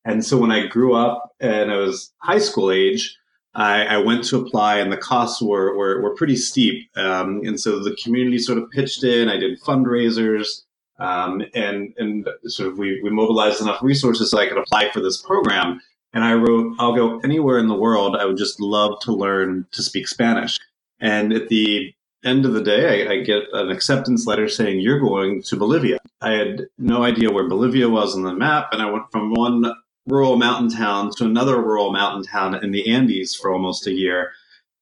And 0.06 0.24
so 0.24 0.38
when 0.38 0.52
I 0.52 0.68
grew 0.68 0.94
up 0.94 1.32
and 1.40 1.72
I 1.72 1.78
was 1.78 2.14
high 2.18 2.40
school 2.40 2.70
age, 2.70 3.18
I, 3.56 3.86
I 3.86 3.98
went 3.98 4.24
to 4.26 4.40
apply 4.40 4.78
and 4.80 4.92
the 4.92 4.98
costs 4.98 5.42
were, 5.42 5.76
were, 5.78 6.02
were 6.02 6.16
pretty 6.16 6.36
steep. 6.36 6.90
Um, 6.98 7.42
and 7.46 7.60
so 7.60 7.80
the 7.80 7.96
community 8.04 8.40
sort 8.40 8.58
of 8.58 8.70
pitched 8.72 9.04
in. 9.04 9.30
I 9.30 9.38
did 9.38 9.62
fundraisers. 9.62 10.64
Um, 11.00 11.44
and 11.56 11.94
and 11.98 12.30
sort 12.46 12.70
of 12.70 12.78
we, 12.78 13.02
we 13.02 13.10
mobilized 13.10 13.62
enough 13.62 13.82
resources 13.82 14.30
so 14.30 14.38
I 14.38 14.48
could 14.48 14.58
apply 14.60 14.92
for 14.92 15.02
this 15.02 15.22
program. 15.22 15.82
And 16.14 16.24
I 16.24 16.34
wrote, 16.34 16.76
I'll 16.80 16.96
go 16.96 17.20
anywhere 17.20 17.58
in 17.58 17.68
the 17.68 17.76
world. 17.76 18.16
I 18.16 18.26
would 18.26 18.38
just 18.38 18.60
love 18.60 19.00
to 19.02 19.12
learn 19.12 19.66
to 19.72 19.82
speak 19.82 20.08
Spanish. 20.08 20.60
And 21.00 21.34
at 21.34 21.50
the 21.50 21.94
end 22.24 22.46
of 22.46 22.54
the 22.54 22.62
day, 22.62 23.08
I, 23.08 23.14
I, 23.14 23.22
get 23.22 23.44
an 23.52 23.70
acceptance 23.70 24.26
letter 24.26 24.48
saying 24.48 24.80
you're 24.80 25.00
going 25.00 25.42
to 25.44 25.58
Bolivia. 25.58 25.98
I 26.22 26.32
had 26.34 26.68
no 26.78 27.04
idea 27.04 27.32
where 27.32 27.50
Bolivia 27.50 27.90
was 27.90 28.16
on 28.16 28.24
the 28.24 28.34
map, 28.34 28.70
and 28.72 28.82
I 28.82 28.90
went 28.90 29.12
from 29.12 29.34
one 29.34 29.74
rural 30.06 30.38
mountain 30.38 30.70
town 30.70 31.12
to 31.18 31.26
another 31.26 31.62
rural 31.62 31.92
mountain 31.92 32.24
town 32.24 32.62
in 32.64 32.72
the 32.72 32.92
Andes 32.92 33.36
for 33.36 33.52
almost 33.52 33.88
a 33.88 33.92
year. 33.92 34.32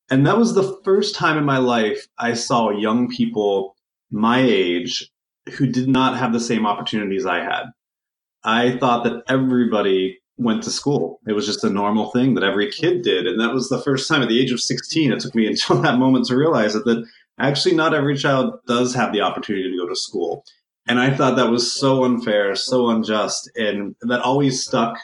And 0.09 0.25
that 0.25 0.37
was 0.37 0.53
the 0.53 0.77
first 0.83 1.15
time 1.15 1.37
in 1.37 1.45
my 1.45 1.57
life 1.57 2.07
I 2.17 2.33
saw 2.33 2.69
young 2.69 3.07
people 3.07 3.75
my 4.11 4.39
age 4.41 5.09
who 5.53 5.67
did 5.67 5.87
not 5.87 6.17
have 6.17 6.33
the 6.33 6.39
same 6.39 6.65
opportunities 6.65 7.25
I 7.25 7.37
had. 7.37 7.65
I 8.43 8.77
thought 8.77 9.03
that 9.05 9.23
everybody 9.29 10.19
went 10.37 10.63
to 10.63 10.71
school. 10.71 11.19
It 11.27 11.33
was 11.33 11.45
just 11.45 11.63
a 11.63 11.69
normal 11.69 12.11
thing 12.11 12.33
that 12.33 12.43
every 12.43 12.71
kid 12.71 13.03
did. 13.03 13.27
And 13.27 13.39
that 13.39 13.53
was 13.53 13.69
the 13.69 13.81
first 13.81 14.07
time 14.07 14.21
at 14.21 14.29
the 14.29 14.39
age 14.39 14.51
of 14.51 14.59
16, 14.59 15.11
it 15.11 15.19
took 15.19 15.35
me 15.35 15.47
until 15.47 15.81
that 15.81 15.99
moment 15.99 16.25
to 16.25 16.35
realize 16.35 16.73
that, 16.73 16.85
that 16.85 17.05
actually 17.39 17.75
not 17.75 17.93
every 17.93 18.17
child 18.17 18.59
does 18.67 18.93
have 18.95 19.13
the 19.13 19.21
opportunity 19.21 19.69
to 19.69 19.77
go 19.77 19.87
to 19.87 19.95
school. 19.95 20.43
And 20.87 20.99
I 20.99 21.15
thought 21.15 21.35
that 21.35 21.51
was 21.51 21.71
so 21.71 22.03
unfair, 22.03 22.55
so 22.55 22.89
unjust. 22.89 23.49
And 23.55 23.95
that 24.01 24.21
always 24.21 24.63
stuck 24.65 24.97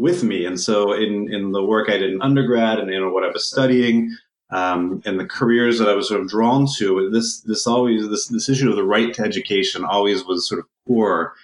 with 0.00 0.22
me. 0.24 0.46
And 0.46 0.58
so 0.58 0.92
in, 0.92 1.32
in 1.32 1.52
the 1.52 1.64
work 1.64 1.88
I 1.88 1.98
did 1.98 2.12
in 2.12 2.22
undergrad 2.22 2.78
and 2.78 2.90
in 2.90 3.12
what 3.12 3.24
I 3.24 3.30
was 3.30 3.48
studying, 3.48 4.16
um, 4.50 5.02
and 5.04 5.18
the 5.18 5.26
careers 5.26 5.78
that 5.78 5.88
I 5.88 5.94
was 5.94 6.08
sort 6.08 6.20
of 6.20 6.28
drawn 6.28 6.66
to, 6.78 7.08
this 7.10 7.40
this 7.42 7.66
always 7.66 8.08
this 8.08 8.26
this 8.26 8.48
issue 8.48 8.70
of 8.70 8.76
the 8.76 8.84
right 8.84 9.14
to 9.14 9.22
education 9.22 9.84
always 9.84 10.24
was 10.24 10.48
sort 10.48 10.60
of 10.60 10.66
core 10.86 11.34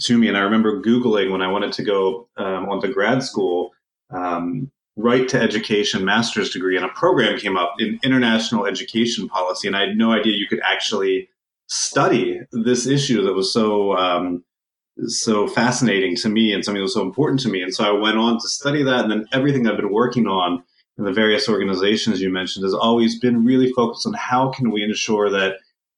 to 0.00 0.18
me. 0.18 0.28
And 0.28 0.36
I 0.36 0.40
remember 0.40 0.82
Googling 0.82 1.32
when 1.32 1.42
I 1.42 1.50
wanted 1.50 1.72
to 1.72 1.82
go 1.82 2.28
um, 2.36 2.68
on 2.68 2.80
to 2.82 2.88
grad 2.88 3.22
school, 3.22 3.72
um, 4.10 4.70
right 4.96 5.26
to 5.28 5.40
education 5.40 6.04
master's 6.04 6.50
degree, 6.50 6.76
and 6.76 6.84
a 6.84 6.90
program 6.90 7.38
came 7.38 7.56
up 7.56 7.76
in 7.78 7.98
international 8.02 8.66
education 8.66 9.28
policy, 9.28 9.66
and 9.66 9.76
I 9.76 9.86
had 9.86 9.96
no 9.96 10.12
idea 10.12 10.36
you 10.36 10.46
could 10.46 10.60
actually 10.62 11.30
study 11.68 12.40
this 12.52 12.86
issue 12.86 13.22
that 13.22 13.32
was 13.32 13.52
so 13.52 13.96
um, 13.96 14.44
so 15.06 15.46
fascinating 15.46 16.16
to 16.16 16.28
me 16.28 16.52
and 16.52 16.64
something 16.64 16.80
that 16.80 16.84
was 16.84 16.94
so 16.94 17.02
important 17.02 17.40
to 17.40 17.48
me. 17.48 17.62
And 17.62 17.74
so 17.74 17.84
I 17.84 17.98
went 17.98 18.18
on 18.18 18.38
to 18.40 18.48
study 18.48 18.82
that, 18.82 19.02
and 19.02 19.10
then 19.10 19.26
everything 19.32 19.66
I've 19.66 19.76
been 19.76 19.92
working 19.92 20.26
on 20.26 20.62
in 20.98 21.04
the 21.04 21.12
various 21.12 21.48
organizations 21.48 22.20
you 22.20 22.30
mentioned 22.30 22.64
has 22.64 22.74
always 22.74 23.18
been 23.18 23.44
really 23.44 23.72
focused 23.72 24.06
on 24.06 24.12
how 24.14 24.50
can 24.50 24.70
we 24.70 24.82
ensure 24.82 25.30
that 25.30 25.56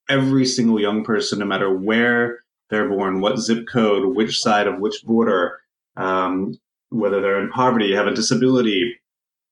every 0.09 0.47
single 0.47 0.81
young 0.81 1.05
person, 1.05 1.39
no 1.39 1.45
matter 1.45 1.77
where 1.77 2.41
they're 2.71 2.89
born, 2.89 3.21
what 3.21 3.39
zip 3.39 3.67
code, 3.67 4.15
which 4.15 4.41
side 4.41 4.67
of 4.67 4.79
which 4.79 5.05
border, 5.05 5.59
um, 5.97 6.59
whether 6.91 7.21
they're 7.21 7.43
in 7.43 7.51
poverty, 7.51 7.95
have 7.95 8.07
a 8.07 8.15
disability, 8.15 8.97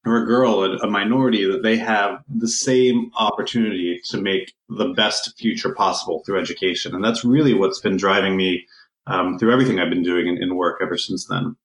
or 0.07 0.23
a 0.23 0.27
girl, 0.27 0.63
a, 0.63 0.77
a 0.79 0.91
minority, 0.91 1.45
that 1.51 1.63
they 1.63 1.77
have 1.77 2.23
the 2.29 2.49
same 2.49 3.11
opportunity 3.19 4.01
to 4.05 4.21
make 4.21 4.55
the 4.69 4.93
best 4.95 5.37
future 5.39 5.75
possible 5.75 6.23
through 6.25 6.41
education. 6.41 6.95
And 6.95 7.05
that's 7.05 7.25
really 7.25 7.55
what's 7.55 7.81
been 7.81 7.97
driving 7.97 8.37
me 8.37 8.67
um, 9.11 9.39
through 9.39 9.53
everything 9.53 9.79
I've 9.79 9.91
been 9.91 10.03
doing 10.03 10.27
in, 10.27 10.43
in 10.43 10.57
work 10.57 10.81
ever 10.83 10.97
since 10.97 11.27
then. 11.27 11.57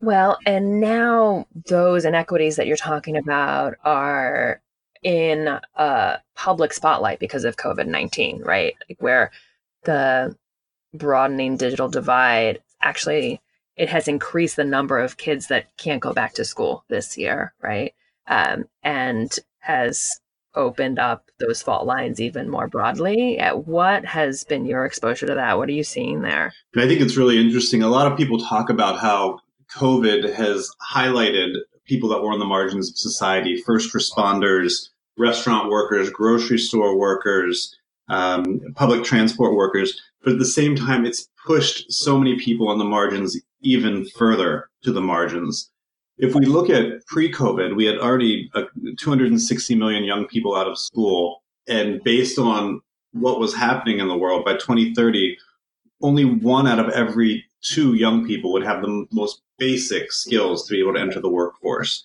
Well, 0.00 0.38
and 0.46 0.80
now 0.80 1.46
those 1.68 2.04
inequities 2.04 2.56
that 2.56 2.66
you're 2.66 2.76
talking 2.76 3.16
about 3.16 3.74
are 3.84 4.60
in 5.02 5.58
a 5.76 6.18
public 6.36 6.72
spotlight 6.72 7.18
because 7.18 7.44
of 7.44 7.56
COVID 7.56 7.86
19, 7.86 8.42
right? 8.42 8.74
Like 8.88 9.00
where 9.00 9.30
the 9.84 10.36
broadening 10.94 11.56
digital 11.56 11.88
divide 11.88 12.60
actually 12.80 13.40
it 13.76 13.88
has 13.88 14.06
increased 14.06 14.56
the 14.56 14.64
number 14.64 14.98
of 14.98 15.16
kids 15.16 15.46
that 15.48 15.76
can't 15.76 16.02
go 16.02 16.12
back 16.12 16.34
to 16.34 16.44
school 16.44 16.84
this 16.88 17.16
year, 17.16 17.54
right? 17.62 17.94
Um, 18.26 18.66
and 18.82 19.34
has 19.60 20.20
opened 20.54 20.98
up 20.98 21.30
those 21.38 21.62
fault 21.62 21.86
lines 21.86 22.20
even 22.20 22.48
more 22.48 22.68
broadly. 22.68 23.40
What 23.64 24.04
has 24.04 24.44
been 24.44 24.66
your 24.66 24.84
exposure 24.84 25.26
to 25.26 25.34
that? 25.34 25.58
What 25.58 25.68
are 25.68 25.72
you 25.72 25.84
seeing 25.84 26.22
there? 26.22 26.52
I 26.76 26.86
think 26.86 27.00
it's 27.00 27.16
really 27.16 27.40
interesting. 27.40 27.82
A 27.82 27.88
lot 27.88 28.10
of 28.10 28.18
people 28.18 28.38
talk 28.38 28.70
about 28.70 28.98
how 28.98 29.40
COVID 29.76 30.34
has 30.34 30.70
highlighted 30.92 31.54
people 31.86 32.08
that 32.10 32.22
were 32.22 32.32
on 32.32 32.38
the 32.38 32.44
margins 32.44 32.90
of 32.90 32.96
society, 32.96 33.56
first 33.56 33.94
responders, 33.94 34.88
restaurant 35.18 35.70
workers, 35.70 36.10
grocery 36.10 36.58
store 36.58 36.96
workers, 36.96 37.76
um, 38.08 38.60
public 38.74 39.04
transport 39.04 39.54
workers. 39.54 40.00
But 40.22 40.34
at 40.34 40.38
the 40.38 40.44
same 40.44 40.76
time, 40.76 41.04
it's 41.04 41.28
pushed 41.44 41.92
so 41.92 42.18
many 42.18 42.38
people 42.38 42.68
on 42.68 42.78
the 42.78 42.84
margins 42.84 43.36
even 43.62 44.04
further 44.04 44.68
to 44.84 44.92
the 44.92 45.00
margins. 45.00 45.70
If 46.22 46.36
we 46.36 46.46
look 46.46 46.70
at 46.70 47.04
pre 47.06 47.32
COVID, 47.32 47.74
we 47.74 47.84
had 47.84 47.98
already 47.98 48.48
uh, 48.54 48.62
260 48.96 49.74
million 49.74 50.04
young 50.04 50.28
people 50.28 50.54
out 50.54 50.68
of 50.68 50.78
school. 50.78 51.42
And 51.66 52.00
based 52.04 52.38
on 52.38 52.80
what 53.10 53.40
was 53.40 53.56
happening 53.56 53.98
in 53.98 54.06
the 54.06 54.16
world 54.16 54.44
by 54.44 54.52
2030, 54.52 55.36
only 56.00 56.24
one 56.24 56.68
out 56.68 56.78
of 56.78 56.90
every 56.90 57.44
two 57.60 57.94
young 57.94 58.24
people 58.24 58.52
would 58.52 58.62
have 58.62 58.82
the 58.82 59.04
most 59.10 59.42
basic 59.58 60.12
skills 60.12 60.64
to 60.66 60.72
be 60.72 60.80
able 60.80 60.94
to 60.94 61.00
enter 61.00 61.20
the 61.20 61.28
workforce. 61.28 62.04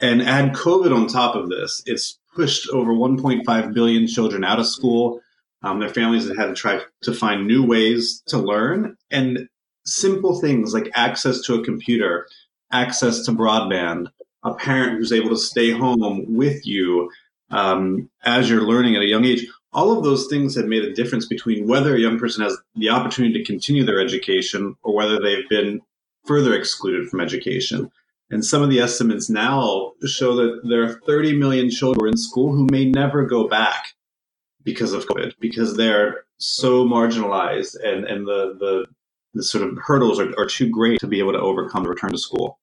And 0.00 0.20
add 0.20 0.52
COVID 0.52 0.92
on 0.92 1.06
top 1.06 1.36
of 1.36 1.48
this, 1.48 1.80
it's 1.86 2.18
pushed 2.34 2.68
over 2.70 2.92
1.5 2.92 3.72
billion 3.72 4.08
children 4.08 4.42
out 4.42 4.58
of 4.58 4.66
school. 4.66 5.20
Um, 5.62 5.78
their 5.78 5.88
families 5.88 6.26
have 6.26 6.36
had 6.36 6.46
to 6.46 6.54
try 6.54 6.80
to 7.02 7.12
find 7.12 7.46
new 7.46 7.64
ways 7.64 8.20
to 8.26 8.38
learn. 8.38 8.96
And 9.12 9.48
simple 9.86 10.40
things 10.40 10.74
like 10.74 10.90
access 10.94 11.40
to 11.42 11.54
a 11.54 11.64
computer, 11.64 12.26
access 12.72 13.24
to 13.24 13.32
broadband, 13.32 14.08
a 14.42 14.54
parent 14.54 14.98
who's 14.98 15.12
able 15.12 15.30
to 15.30 15.36
stay 15.36 15.70
home 15.70 16.24
with 16.28 16.66
you 16.66 17.10
um, 17.50 18.10
as 18.24 18.48
you're 18.48 18.62
learning 18.62 18.96
at 18.96 19.02
a 19.02 19.06
young 19.06 19.24
age. 19.24 19.46
All 19.72 19.96
of 19.96 20.04
those 20.04 20.28
things 20.28 20.54
have 20.56 20.66
made 20.66 20.84
a 20.84 20.94
difference 20.94 21.26
between 21.26 21.66
whether 21.66 21.94
a 21.94 22.00
young 22.00 22.18
person 22.18 22.44
has 22.44 22.56
the 22.76 22.90
opportunity 22.90 23.34
to 23.38 23.44
continue 23.44 23.84
their 23.84 24.00
education 24.00 24.76
or 24.82 24.94
whether 24.94 25.18
they've 25.20 25.48
been 25.48 25.80
further 26.24 26.54
excluded 26.54 27.08
from 27.08 27.20
education. 27.20 27.90
And 28.30 28.44
some 28.44 28.62
of 28.62 28.70
the 28.70 28.80
estimates 28.80 29.28
now 29.28 29.92
show 30.06 30.34
that 30.36 30.60
there 30.64 30.84
are 30.84 31.00
30 31.06 31.36
million 31.36 31.70
children 31.70 32.12
in 32.12 32.16
school 32.16 32.52
who 32.52 32.66
may 32.70 32.84
never 32.84 33.26
go 33.26 33.48
back 33.48 33.94
because 34.62 34.92
of 34.92 35.06
COVID, 35.06 35.34
because 35.40 35.76
they're 35.76 36.24
so 36.38 36.84
marginalized 36.84 37.76
and, 37.82 38.04
and 38.04 38.26
the, 38.26 38.56
the, 38.58 38.86
the 39.34 39.42
sort 39.42 39.64
of 39.64 39.78
hurdles 39.78 40.18
are, 40.20 40.32
are 40.38 40.46
too 40.46 40.68
great 40.68 41.00
to 41.00 41.06
be 41.06 41.18
able 41.18 41.32
to 41.32 41.40
overcome 41.40 41.84
the 41.84 41.90
return 41.90 42.10
to 42.10 42.18
school. 42.18 42.58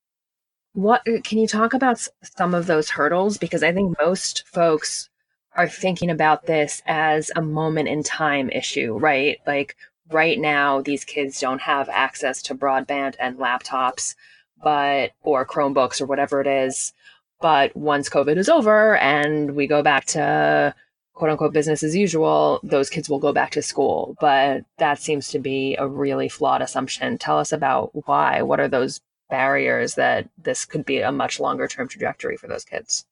What 0.73 1.03
can 1.23 1.37
you 1.37 1.47
talk 1.47 1.73
about 1.73 2.07
some 2.23 2.53
of 2.53 2.65
those 2.65 2.89
hurdles? 2.89 3.37
Because 3.37 3.61
I 3.61 3.73
think 3.73 3.97
most 3.99 4.47
folks 4.47 5.09
are 5.55 5.67
thinking 5.67 6.09
about 6.09 6.45
this 6.45 6.81
as 6.85 7.29
a 7.35 7.41
moment 7.41 7.89
in 7.89 8.03
time 8.03 8.49
issue, 8.49 8.97
right? 8.97 9.39
Like 9.45 9.75
right 10.09 10.39
now, 10.39 10.81
these 10.81 11.03
kids 11.03 11.41
don't 11.41 11.61
have 11.61 11.89
access 11.89 12.41
to 12.43 12.55
broadband 12.55 13.15
and 13.19 13.37
laptops 13.37 14.15
but 14.63 15.11
or 15.21 15.45
Chromebooks 15.45 16.01
or 16.01 16.05
whatever 16.05 16.41
it 16.41 16.47
is. 16.47 16.93
But 17.41 17.75
once 17.75 18.09
COVID 18.09 18.37
is 18.37 18.49
over 18.49 18.95
and 18.97 19.55
we 19.55 19.67
go 19.67 19.81
back 19.81 20.05
to 20.07 20.75
quote 21.13 21.31
unquote 21.31 21.53
business 21.53 21.83
as 21.83 21.95
usual, 21.95 22.59
those 22.63 22.89
kids 22.89 23.09
will 23.09 23.19
go 23.19 23.33
back 23.33 23.51
to 23.51 23.61
school. 23.61 24.15
But 24.19 24.63
that 24.77 24.99
seems 24.99 25.29
to 25.29 25.39
be 25.39 25.75
a 25.77 25.87
really 25.87 26.29
flawed 26.29 26.61
assumption. 26.61 27.17
Tell 27.17 27.37
us 27.37 27.51
about 27.51 27.91
why. 28.07 28.41
What 28.41 28.59
are 28.59 28.67
those 28.67 29.01
barriers 29.29 29.95
that 29.95 30.27
this 30.37 30.65
could 30.65 30.85
be 30.85 30.99
a 30.99 31.11
much 31.11 31.39
longer 31.39 31.67
term 31.67 31.87
trajectory 31.87 32.37
for 32.37 32.47
those 32.47 32.65
kids? 32.65 33.05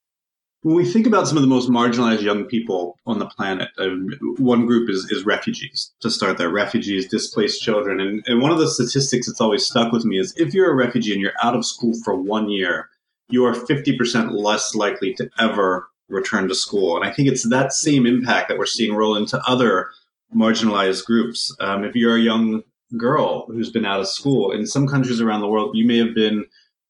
When 0.62 0.76
we 0.76 0.84
think 0.84 1.06
about 1.06 1.26
some 1.26 1.38
of 1.38 1.42
the 1.42 1.48
most 1.48 1.70
marginalized 1.70 2.20
young 2.20 2.44
people 2.44 2.98
on 3.06 3.18
the 3.18 3.24
planet, 3.24 3.70
uh, 3.78 3.88
one 4.36 4.66
group 4.66 4.90
is, 4.90 5.10
is 5.10 5.24
refugees 5.24 5.90
to 6.00 6.10
start 6.10 6.36
there, 6.36 6.50
refugees, 6.50 7.08
displaced 7.08 7.62
children. 7.62 7.98
And, 7.98 8.22
and 8.26 8.42
one 8.42 8.50
of 8.50 8.58
the 8.58 8.68
statistics 8.68 9.26
that's 9.26 9.40
always 9.40 9.64
stuck 9.64 9.90
with 9.90 10.04
me 10.04 10.18
is 10.18 10.34
if 10.36 10.52
you're 10.52 10.70
a 10.70 10.74
refugee 10.74 11.12
and 11.12 11.22
you're 11.22 11.32
out 11.42 11.56
of 11.56 11.64
school 11.64 11.94
for 12.04 12.14
one 12.14 12.50
year, 12.50 12.90
you 13.30 13.46
are 13.46 13.54
50% 13.54 14.32
less 14.32 14.74
likely 14.74 15.14
to 15.14 15.30
ever 15.38 15.88
return 16.10 16.48
to 16.48 16.54
school. 16.54 16.96
And 16.96 17.04
I 17.08 17.12
think 17.12 17.28
it's 17.28 17.48
that 17.48 17.72
same 17.72 18.06
impact 18.06 18.48
that 18.48 18.58
we're 18.58 18.66
seeing 18.66 18.94
roll 18.94 19.16
into 19.16 19.40
other 19.46 19.88
marginalized 20.34 21.04
groups. 21.04 21.54
Um, 21.60 21.84
if 21.84 21.94
you're 21.94 22.16
a 22.16 22.20
young 22.20 22.62
girl 22.96 23.46
who's 23.46 23.70
been 23.70 23.86
out 23.86 24.00
of 24.00 24.08
school, 24.08 24.52
in 24.52 24.66
some 24.66 24.86
countries 24.86 25.20
around 25.20 25.40
the 25.40 25.48
world, 25.48 25.76
you 25.76 25.86
may 25.86 25.98
have 25.98 26.14
been 26.14 26.44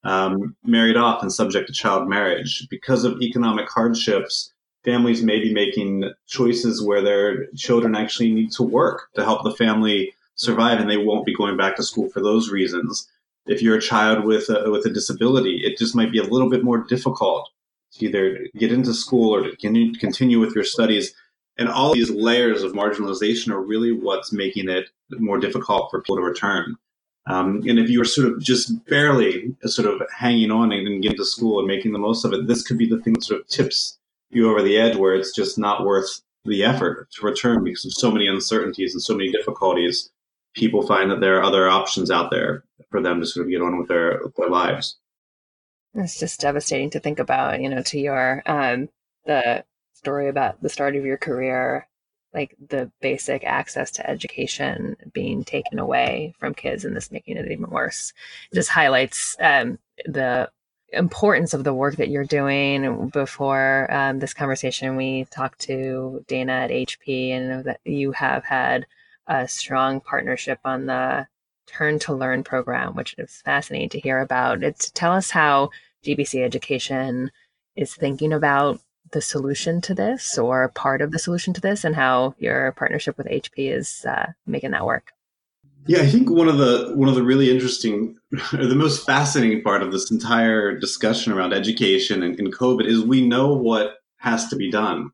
um, 0.04 0.56
married 0.64 0.96
off 0.96 1.22
and 1.22 1.32
subject 1.32 1.66
to 1.66 1.72
child 1.72 2.08
marriage. 2.08 2.66
Because 2.70 3.04
of 3.04 3.20
economic 3.20 3.68
hardships, 3.68 4.52
families 4.84 5.22
may 5.22 5.38
be 5.40 5.52
making 5.52 6.10
choices 6.26 6.82
where 6.82 7.02
their 7.02 7.46
children 7.56 7.94
actually 7.94 8.32
need 8.32 8.50
to 8.52 8.62
work 8.62 9.08
to 9.14 9.24
help 9.24 9.44
the 9.44 9.52
family 9.52 10.12
survive, 10.36 10.80
and 10.80 10.90
they 10.90 10.96
won't 10.96 11.26
be 11.26 11.34
going 11.34 11.56
back 11.56 11.76
to 11.76 11.82
school 11.82 12.08
for 12.08 12.20
those 12.20 12.50
reasons. 12.50 13.06
If 13.46 13.60
you're 13.60 13.76
a 13.76 13.80
child 13.80 14.24
with 14.24 14.48
a, 14.48 14.70
with 14.70 14.86
a 14.86 14.90
disability, 14.90 15.60
it 15.64 15.76
just 15.76 15.94
might 15.94 16.12
be 16.12 16.18
a 16.18 16.24
little 16.24 16.48
bit 16.48 16.64
more 16.64 16.78
difficult 16.78 17.50
to 17.92 18.06
either 18.06 18.46
get 18.56 18.72
into 18.72 18.94
school 18.94 19.34
or 19.34 19.42
to 19.42 19.56
continue 19.98 20.40
with 20.40 20.54
your 20.54 20.64
studies. 20.64 21.14
And 21.58 21.68
all 21.68 21.92
these 21.92 22.10
layers 22.10 22.62
of 22.62 22.72
marginalization 22.72 23.52
are 23.52 23.60
really 23.60 23.92
what's 23.92 24.32
making 24.32 24.68
it 24.68 24.88
more 25.18 25.38
difficult 25.38 25.90
for 25.90 26.00
people 26.00 26.16
to 26.16 26.22
return. 26.22 26.76
Um, 27.26 27.62
and 27.68 27.78
if 27.78 27.90
you 27.90 28.00
are 28.00 28.06
sort 28.06 28.28
of 28.28 28.40
just 28.40 28.84
barely 28.86 29.54
sort 29.64 29.88
of 29.88 30.02
hanging 30.16 30.50
on 30.50 30.72
and 30.72 31.02
getting 31.02 31.18
to 31.18 31.24
school 31.24 31.58
and 31.58 31.68
making 31.68 31.92
the 31.92 31.98
most 31.98 32.24
of 32.24 32.32
it, 32.32 32.46
this 32.46 32.66
could 32.66 32.78
be 32.78 32.88
the 32.88 33.00
thing 33.00 33.14
that 33.14 33.24
sort 33.24 33.40
of 33.40 33.48
tips 33.48 33.98
you 34.30 34.48
over 34.50 34.62
the 34.62 34.78
edge 34.78 34.96
where 34.96 35.14
it's 35.14 35.34
just 35.34 35.58
not 35.58 35.84
worth 35.84 36.22
the 36.44 36.64
effort 36.64 37.08
to 37.12 37.26
return 37.26 37.62
because 37.62 37.84
of 37.84 37.92
so 37.92 38.10
many 38.10 38.26
uncertainties 38.26 38.94
and 38.94 39.02
so 39.02 39.14
many 39.14 39.30
difficulties. 39.30 40.10
People 40.54 40.86
find 40.86 41.10
that 41.10 41.20
there 41.20 41.38
are 41.38 41.42
other 41.42 41.68
options 41.68 42.10
out 42.10 42.30
there 42.30 42.64
for 42.90 43.02
them 43.02 43.20
to 43.20 43.26
sort 43.26 43.46
of 43.46 43.50
get 43.50 43.62
on 43.62 43.78
with 43.78 43.88
their, 43.88 44.20
with 44.24 44.34
their 44.36 44.48
lives. 44.48 44.96
It's 45.94 46.18
just 46.18 46.40
devastating 46.40 46.90
to 46.90 47.00
think 47.00 47.18
about, 47.18 47.60
you 47.60 47.68
know, 47.68 47.82
to 47.82 47.98
your 47.98 48.42
um, 48.46 48.88
the 49.26 49.64
story 49.94 50.28
about 50.28 50.62
the 50.62 50.68
start 50.68 50.96
of 50.96 51.04
your 51.04 51.18
career 51.18 51.86
like 52.32 52.56
the 52.68 52.90
basic 53.00 53.44
access 53.44 53.90
to 53.90 54.08
education 54.08 54.96
being 55.12 55.44
taken 55.44 55.78
away 55.78 56.34
from 56.38 56.54
kids 56.54 56.84
and 56.84 56.94
this 56.94 57.10
making 57.10 57.36
it 57.36 57.50
even 57.50 57.68
worse. 57.70 58.12
It 58.52 58.54
just 58.54 58.70
highlights 58.70 59.36
um, 59.40 59.78
the 60.04 60.50
importance 60.92 61.54
of 61.54 61.64
the 61.64 61.74
work 61.74 61.96
that 61.96 62.08
you're 62.08 62.24
doing. 62.24 63.08
Before 63.08 63.92
um, 63.92 64.18
this 64.18 64.34
conversation, 64.34 64.96
we 64.96 65.26
talked 65.30 65.60
to 65.62 66.24
Dana 66.28 66.52
at 66.52 66.70
HP 66.70 67.30
and 67.30 67.64
that 67.64 67.80
you 67.84 68.12
have 68.12 68.44
had 68.44 68.86
a 69.26 69.46
strong 69.48 70.00
partnership 70.00 70.60
on 70.64 70.86
the 70.86 71.26
Turn 71.72 71.98
to 72.00 72.14
Learn 72.14 72.42
program, 72.42 72.94
which 72.94 73.14
is 73.18 73.42
fascinating 73.44 73.88
to 73.90 74.00
hear 74.00 74.20
about. 74.20 74.62
It's 74.62 74.90
tell 74.90 75.12
us 75.12 75.30
how 75.30 75.70
GBC 76.04 76.42
Education 76.42 77.30
is 77.76 77.94
thinking 77.94 78.32
about 78.32 78.80
the 79.12 79.20
solution 79.20 79.80
to 79.80 79.94
this 79.94 80.38
or 80.38 80.68
part 80.68 81.02
of 81.02 81.10
the 81.10 81.18
solution 81.18 81.52
to 81.54 81.60
this 81.60 81.84
and 81.84 81.96
how 81.96 82.34
your 82.38 82.72
partnership 82.72 83.16
with 83.18 83.26
HP 83.26 83.76
is 83.76 84.04
uh, 84.04 84.26
making 84.46 84.70
that 84.70 84.86
work. 84.86 85.12
Yeah, 85.86 86.00
I 86.00 86.06
think 86.06 86.30
one 86.30 86.48
of 86.48 86.58
the 86.58 86.92
one 86.94 87.08
of 87.08 87.14
the 87.14 87.22
really 87.22 87.50
interesting, 87.50 88.16
or 88.52 88.66
the 88.66 88.74
most 88.74 89.06
fascinating 89.06 89.62
part 89.62 89.82
of 89.82 89.92
this 89.92 90.10
entire 90.10 90.78
discussion 90.78 91.32
around 91.32 91.52
education 91.52 92.22
and, 92.22 92.38
and 92.38 92.54
COVID 92.54 92.86
is 92.86 93.02
we 93.02 93.26
know 93.26 93.54
what 93.54 93.96
has 94.18 94.48
to 94.48 94.56
be 94.56 94.70
done. 94.70 95.10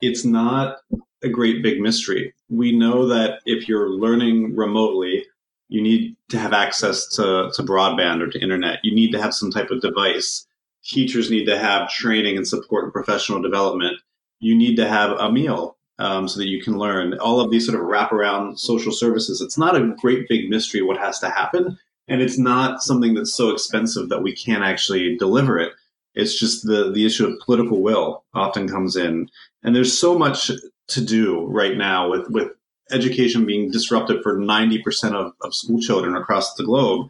It's 0.00 0.24
not 0.24 0.78
a 1.22 1.28
great 1.28 1.62
big 1.62 1.80
mystery. 1.80 2.34
We 2.50 2.76
know 2.76 3.06
that 3.08 3.40
if 3.46 3.68
you're 3.68 3.88
learning 3.88 4.54
remotely, 4.56 5.24
you 5.72 5.82
need 5.82 6.16
to 6.28 6.38
have 6.38 6.52
access 6.52 7.06
to, 7.16 7.50
to 7.54 7.62
broadband 7.62 8.20
or 8.20 8.28
to 8.30 8.40
internet. 8.40 8.80
You 8.82 8.94
need 8.94 9.10
to 9.12 9.22
have 9.22 9.34
some 9.34 9.50
type 9.50 9.70
of 9.70 9.80
device 9.80 10.46
teachers 10.84 11.30
need 11.30 11.46
to 11.46 11.58
have 11.58 11.88
training 11.90 12.36
and 12.36 12.46
support 12.46 12.84
and 12.84 12.92
professional 12.92 13.40
development. 13.40 13.98
You 14.40 14.56
need 14.56 14.76
to 14.76 14.88
have 14.88 15.12
a 15.12 15.30
meal 15.30 15.76
um, 15.98 16.28
so 16.28 16.38
that 16.40 16.48
you 16.48 16.62
can 16.62 16.78
learn 16.78 17.18
all 17.18 17.40
of 17.40 17.50
these 17.50 17.66
sort 17.66 17.78
of 17.78 17.86
wraparound 17.86 18.58
social 18.58 18.92
services. 18.92 19.40
It's 19.40 19.58
not 19.58 19.76
a 19.76 19.94
great 20.00 20.28
big 20.28 20.50
mystery 20.50 20.82
what 20.82 20.98
has 20.98 21.18
to 21.20 21.30
happen, 21.30 21.78
and 22.08 22.20
it's 22.20 22.38
not 22.38 22.82
something 22.82 23.14
that's 23.14 23.34
so 23.34 23.50
expensive 23.50 24.08
that 24.08 24.22
we 24.22 24.34
can't 24.34 24.64
actually 24.64 25.16
deliver 25.16 25.58
it. 25.58 25.72
It's 26.14 26.38
just 26.38 26.66
the 26.66 26.90
the 26.90 27.06
issue 27.06 27.26
of 27.26 27.38
political 27.40 27.80
will 27.80 28.24
often 28.34 28.68
comes 28.68 28.96
in, 28.96 29.30
and 29.62 29.74
there's 29.74 29.98
so 29.98 30.18
much 30.18 30.50
to 30.88 31.04
do 31.04 31.46
right 31.46 31.76
now 31.76 32.10
with 32.10 32.28
with 32.28 32.50
education 32.90 33.46
being 33.46 33.70
disrupted 33.70 34.22
for 34.22 34.36
90% 34.36 35.14
of, 35.14 35.32
of 35.40 35.54
school 35.54 35.80
children 35.80 36.16
across 36.16 36.54
the 36.54 36.64
globe. 36.64 37.08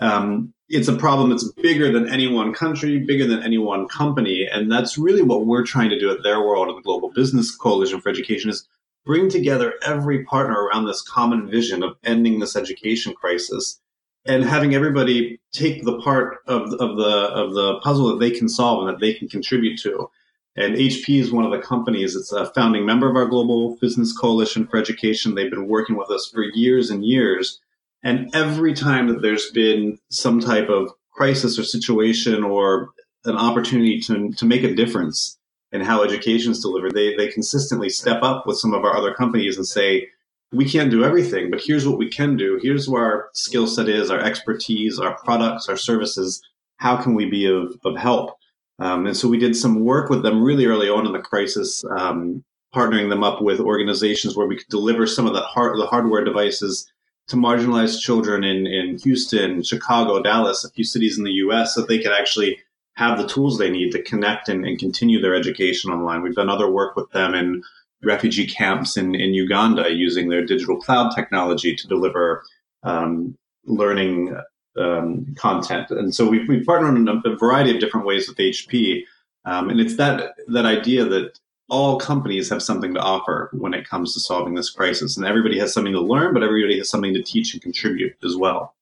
Um, 0.00 0.52
it's 0.68 0.88
a 0.88 0.96
problem 0.96 1.30
that's 1.30 1.50
bigger 1.52 1.92
than 1.92 2.08
any 2.08 2.26
one 2.26 2.52
country, 2.52 2.98
bigger 2.98 3.26
than 3.26 3.42
any 3.42 3.58
one 3.58 3.86
company. 3.86 4.48
And 4.50 4.70
that's 4.70 4.98
really 4.98 5.22
what 5.22 5.46
we're 5.46 5.64
trying 5.64 5.90
to 5.90 5.98
do 5.98 6.10
at 6.10 6.20
Theirworld 6.20 6.68
and 6.68 6.78
the 6.78 6.82
Global 6.82 7.12
Business 7.12 7.54
Coalition 7.54 8.00
for 8.00 8.08
Education 8.08 8.50
is 8.50 8.66
bring 9.04 9.28
together 9.28 9.74
every 9.84 10.24
partner 10.24 10.54
around 10.64 10.86
this 10.86 11.02
common 11.02 11.50
vision 11.50 11.82
of 11.82 11.96
ending 12.02 12.40
this 12.40 12.56
education 12.56 13.14
crisis 13.14 13.80
and 14.26 14.44
having 14.44 14.74
everybody 14.74 15.38
take 15.52 15.84
the 15.84 15.98
part 16.00 16.38
of, 16.46 16.72
of 16.74 16.96
the 16.96 17.30
of 17.34 17.52
the 17.52 17.78
puzzle 17.80 18.08
that 18.08 18.18
they 18.18 18.30
can 18.30 18.48
solve 18.48 18.80
and 18.80 18.88
that 18.88 19.00
they 19.00 19.12
can 19.12 19.28
contribute 19.28 19.78
to. 19.80 20.08
And 20.56 20.76
HP 20.76 21.20
is 21.20 21.32
one 21.32 21.44
of 21.44 21.50
the 21.50 21.66
companies. 21.66 22.14
It's 22.14 22.32
a 22.32 22.46
founding 22.52 22.86
member 22.86 23.10
of 23.10 23.16
our 23.16 23.26
Global 23.26 23.76
Business 23.80 24.16
Coalition 24.16 24.66
for 24.66 24.76
Education. 24.76 25.34
They've 25.34 25.50
been 25.50 25.68
working 25.68 25.96
with 25.96 26.10
us 26.10 26.30
for 26.32 26.42
years 26.42 26.90
and 26.90 27.04
years 27.04 27.60
and 28.04 28.28
every 28.34 28.74
time 28.74 29.08
that 29.08 29.22
there's 29.22 29.50
been 29.50 29.98
some 30.10 30.38
type 30.38 30.68
of 30.68 30.90
crisis 31.12 31.58
or 31.58 31.64
situation 31.64 32.44
or 32.44 32.90
an 33.24 33.36
opportunity 33.36 33.98
to, 34.00 34.30
to 34.32 34.44
make 34.44 34.62
a 34.62 34.74
difference 34.74 35.38
in 35.72 35.80
how 35.80 36.04
education 36.04 36.52
is 36.52 36.60
delivered, 36.60 36.94
they, 36.94 37.16
they 37.16 37.28
consistently 37.28 37.88
step 37.88 38.22
up 38.22 38.46
with 38.46 38.58
some 38.58 38.74
of 38.74 38.84
our 38.84 38.94
other 38.94 39.14
companies 39.14 39.56
and 39.56 39.66
say, 39.66 40.06
we 40.52 40.68
can't 40.68 40.90
do 40.90 41.02
everything, 41.02 41.50
but 41.50 41.62
here's 41.64 41.88
what 41.88 41.98
we 41.98 42.08
can 42.08 42.36
do. 42.36 42.60
Here's 42.62 42.88
where 42.88 43.02
our 43.02 43.28
skill 43.32 43.66
set 43.66 43.88
is, 43.88 44.10
our 44.10 44.20
expertise, 44.20 45.00
our 45.00 45.16
products, 45.24 45.68
our 45.68 45.76
services. 45.76 46.42
How 46.76 47.02
can 47.02 47.14
we 47.14 47.28
be 47.28 47.46
of, 47.46 47.76
of 47.84 47.96
help? 47.96 48.36
Um, 48.78 49.06
and 49.06 49.16
so 49.16 49.28
we 49.28 49.38
did 49.38 49.56
some 49.56 49.84
work 49.84 50.10
with 50.10 50.22
them 50.22 50.42
really 50.42 50.66
early 50.66 50.88
on 50.88 51.06
in 51.06 51.12
the 51.12 51.20
crisis, 51.20 51.84
um, 51.96 52.44
partnering 52.74 53.08
them 53.08 53.22
up 53.22 53.40
with 53.40 53.60
organizations 53.60 54.36
where 54.36 54.46
we 54.46 54.56
could 54.56 54.68
deliver 54.68 55.06
some 55.06 55.26
of 55.26 55.32
the, 55.32 55.40
hard, 55.40 55.78
the 55.78 55.86
hardware 55.86 56.24
devices 56.24 56.90
to 57.28 57.36
marginalized 57.36 58.00
children 58.00 58.44
in, 58.44 58.66
in 58.66 58.98
Houston, 58.98 59.62
Chicago, 59.62 60.22
Dallas, 60.22 60.64
a 60.64 60.70
few 60.70 60.84
cities 60.84 61.16
in 61.16 61.24
the 61.24 61.32
US, 61.32 61.74
so 61.74 61.80
that 61.80 61.88
they 61.88 61.98
could 61.98 62.12
actually 62.12 62.58
have 62.94 63.18
the 63.18 63.26
tools 63.26 63.58
they 63.58 63.70
need 63.70 63.90
to 63.92 64.02
connect 64.02 64.48
and, 64.48 64.66
and 64.66 64.78
continue 64.78 65.20
their 65.20 65.34
education 65.34 65.90
online. 65.90 66.22
We've 66.22 66.34
done 66.34 66.50
other 66.50 66.70
work 66.70 66.96
with 66.96 67.10
them 67.10 67.34
in 67.34 67.62
refugee 68.02 68.46
camps 68.46 68.96
in, 68.96 69.14
in 69.14 69.34
Uganda 69.34 69.92
using 69.92 70.28
their 70.28 70.44
digital 70.44 70.76
cloud 70.76 71.14
technology 71.14 71.74
to 71.74 71.88
deliver 71.88 72.44
um, 72.82 73.36
learning 73.64 74.36
um, 74.78 75.34
content. 75.36 75.90
And 75.90 76.14
so 76.14 76.28
we've, 76.28 76.48
we've 76.48 76.64
partnered 76.64 76.96
in 76.96 77.08
a, 77.08 77.36
variety 77.36 77.74
of 77.74 77.80
different 77.80 78.06
ways 78.06 78.28
with 78.28 78.36
HP. 78.36 79.02
Um, 79.44 79.70
and 79.70 79.80
it's 79.80 79.96
that, 79.96 80.34
that 80.48 80.66
idea 80.66 81.04
that 81.04 81.38
all 81.68 81.98
companies 81.98 82.50
have 82.50 82.62
something 82.62 82.94
to 82.94 83.00
offer 83.00 83.50
when 83.52 83.74
it 83.74 83.88
comes 83.88 84.14
to 84.14 84.20
solving 84.20 84.54
this 84.54 84.70
crisis. 84.70 85.16
And 85.16 85.26
everybody 85.26 85.58
has 85.58 85.72
something 85.72 85.92
to 85.92 86.00
learn, 86.00 86.34
but 86.34 86.42
everybody 86.42 86.78
has 86.78 86.90
something 86.90 87.14
to 87.14 87.22
teach 87.22 87.54
and 87.54 87.62
contribute 87.62 88.16
as 88.24 88.36
well. 88.36 88.74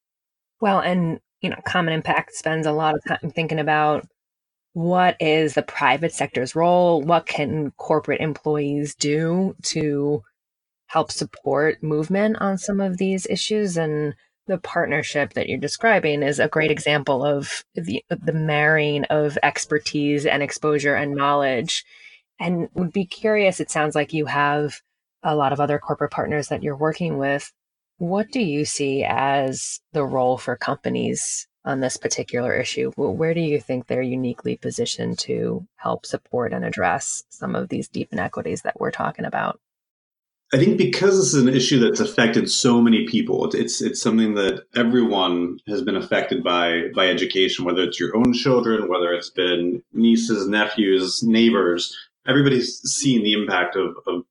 Well, 0.61 0.81
and 0.81 1.20
you 1.40 1.50
know, 1.50 1.59
Common 1.66 1.92
Impact 1.92 2.35
spends 2.35 2.66
a 2.66 2.72
lot 2.72 2.94
of 2.94 3.05
time 3.05 3.31
thinking 3.31 3.59
about 3.59 4.07
what 4.74 5.16
is 5.20 5.55
the 5.55 5.62
private 5.62 6.12
sector's 6.12 6.55
role? 6.55 7.02
What 7.02 7.26
can 7.26 7.72
corporate 7.72 8.20
employees 8.20 8.94
do 8.94 9.55
to 9.64 10.22
help 10.87 11.11
support 11.12 11.83
movement 11.83 12.37
on 12.40 12.57
some 12.57 12.81
of 12.81 12.96
these 12.96 13.26
issues? 13.26 13.76
And 13.76 14.14
the 14.46 14.59
partnership 14.59 15.35
that 15.35 15.48
you're 15.48 15.59
describing 15.59 16.22
is 16.22 16.38
a 16.38 16.48
great 16.48 16.70
example 16.70 17.24
of 17.24 17.64
the 17.74 18.05
the 18.09 18.33
marrying 18.33 19.05
of 19.05 19.38
expertise 19.42 20.26
and 20.26 20.42
exposure 20.42 20.94
and 20.94 21.14
knowledge 21.14 21.85
and 22.40 22.68
would 22.74 22.92
be 22.92 23.05
curious. 23.05 23.61
It 23.61 23.70
sounds 23.70 23.94
like 23.94 24.12
you 24.12 24.26
have 24.26 24.81
a 25.22 25.37
lot 25.37 25.52
of 25.52 25.61
other 25.61 25.78
corporate 25.78 26.11
partners 26.11 26.48
that 26.48 26.62
you're 26.62 26.76
working 26.76 27.18
with. 27.18 27.52
What 27.98 28.33
do 28.33 28.40
you 28.40 28.64
see 28.64 29.05
as 29.05 29.81
the 29.92 30.05
role 30.05 30.37
for 30.38 30.57
companies 30.57 31.46
on 31.64 31.81
this 31.81 31.96
particular 31.96 32.55
issue? 32.55 32.90
Where 32.96 33.35
do 33.35 33.40
you 33.40 33.61
think 33.61 33.87
they're 33.87 34.02
uniquely 34.02 34.57
positioned 34.57 35.18
to 35.20 35.66
help 35.76 36.05
support 36.05 36.52
and 36.52 36.64
address 36.64 37.22
some 37.28 37.55
of 37.55 37.68
these 37.68 37.88
deep 37.88 38.09
inequities 38.12 38.62
that 38.62 38.81
we're 38.81 38.90
talking 38.90 39.24
about? 39.24 39.61
I 40.55 40.59
think 40.59 40.77
because 40.77 41.17
this 41.17 41.33
is 41.33 41.43
an 41.43 41.49
issue 41.49 41.79
that's 41.79 42.01
affected 42.01 42.51
so 42.51 42.83
many 42.83 43.07
people, 43.07 43.49
it's 43.55 43.81
it's 43.81 44.03
something 44.03 44.35
that 44.35 44.65
everyone 44.77 45.59
has 45.67 45.81
been 45.83 45.97
affected 45.97 46.45
by 46.45 46.88
by 46.95 47.09
education, 47.09 47.65
whether 47.65 47.83
it's 47.83 47.99
your 47.99 48.17
own 48.17 48.35
children, 48.35 48.88
whether 48.88 49.12
it's 49.12 49.31
been 49.31 49.83
nieces, 49.93 50.47
nephews, 50.47 51.23
neighbors 51.23 51.97
everybody's 52.27 52.81
seen 52.81 53.23
the 53.23 53.33
impact 53.33 53.77
of, 53.77 53.97
of 54.07 54.25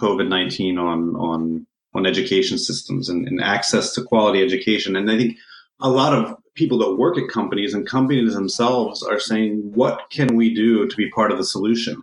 COVID 0.00 0.28
nineteen 0.28 0.78
on 0.78 1.14
on 1.16 1.66
on 1.94 2.06
education 2.06 2.56
systems 2.56 3.08
and, 3.08 3.28
and, 3.28 3.42
access 3.42 3.92
to 3.92 4.02
quality 4.02 4.42
education. 4.42 4.96
And 4.96 5.10
I 5.10 5.18
think 5.18 5.36
a 5.78 5.90
lot 5.90 6.14
of 6.14 6.34
people 6.54 6.78
that 6.78 6.96
work 6.96 7.18
at 7.18 7.28
companies 7.28 7.74
and 7.74 7.86
companies 7.86 8.32
themselves 8.32 9.02
are 9.02 9.20
saying, 9.20 9.72
"What 9.74 10.10
can 10.10 10.36
we 10.36 10.54
do 10.54 10.86
to 10.86 10.96
be 10.96 11.10
part 11.10 11.32
of 11.32 11.38
the 11.38 11.44
solution?" 11.44 12.02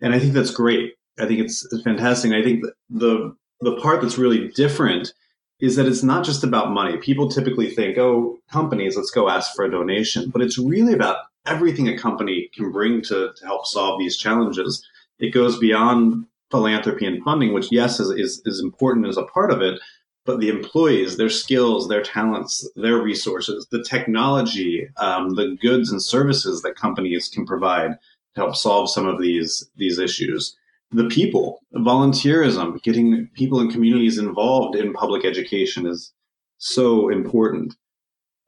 And 0.00 0.14
I 0.14 0.18
think 0.18 0.32
that's 0.32 0.50
great. 0.50 0.94
I 1.18 1.26
think 1.26 1.40
it's 1.40 1.66
fantastic. 1.82 2.32
I 2.32 2.42
think 2.42 2.64
the 2.90 3.34
the 3.60 3.76
part 3.76 4.00
that's 4.00 4.18
really 4.18 4.48
different 4.48 5.12
is 5.60 5.74
that 5.74 5.86
it's 5.86 6.04
not 6.04 6.24
just 6.24 6.44
about 6.44 6.70
money. 6.70 6.96
People 6.98 7.28
typically 7.28 7.70
think, 7.70 7.98
"Oh, 7.98 8.38
companies, 8.50 8.96
let's 8.96 9.10
go 9.10 9.28
ask 9.28 9.54
for 9.54 9.64
a 9.64 9.70
donation," 9.70 10.30
but 10.30 10.42
it's 10.42 10.58
really 10.58 10.92
about 10.92 11.18
everything 11.46 11.88
a 11.88 11.98
company 11.98 12.50
can 12.54 12.70
bring 12.70 13.02
to, 13.02 13.32
to 13.34 13.46
help 13.46 13.66
solve 13.66 13.98
these 13.98 14.16
challenges. 14.16 14.86
It 15.18 15.30
goes 15.30 15.58
beyond 15.58 16.26
philanthropy 16.50 17.06
and 17.06 17.22
funding, 17.24 17.52
which 17.52 17.72
yes 17.72 18.00
is, 18.00 18.10
is, 18.10 18.42
is 18.46 18.60
important 18.60 19.06
as 19.06 19.16
a 19.16 19.24
part 19.24 19.50
of 19.50 19.60
it, 19.60 19.80
but 20.24 20.40
the 20.40 20.48
employees, 20.48 21.16
their 21.16 21.28
skills, 21.28 21.88
their 21.88 22.02
talents, 22.02 22.68
their 22.76 22.98
resources, 22.98 23.66
the 23.70 23.82
technology, 23.82 24.88
um, 24.98 25.34
the 25.34 25.56
goods 25.60 25.90
and 25.90 26.02
services 26.02 26.62
that 26.62 26.76
companies 26.76 27.28
can 27.28 27.46
provide 27.46 27.92
to 28.34 28.40
help 28.42 28.54
solve 28.54 28.90
some 28.90 29.06
of 29.06 29.20
these 29.20 29.68
these 29.76 29.98
issues. 29.98 30.56
The 30.90 31.06
people, 31.06 31.60
volunteerism, 31.74 32.82
getting 32.82 33.28
people 33.34 33.60
and 33.60 33.70
communities 33.70 34.18
involved 34.18 34.74
in 34.74 34.94
public 34.94 35.24
education 35.24 35.86
is 35.86 36.12
so 36.56 37.10
important. 37.10 37.74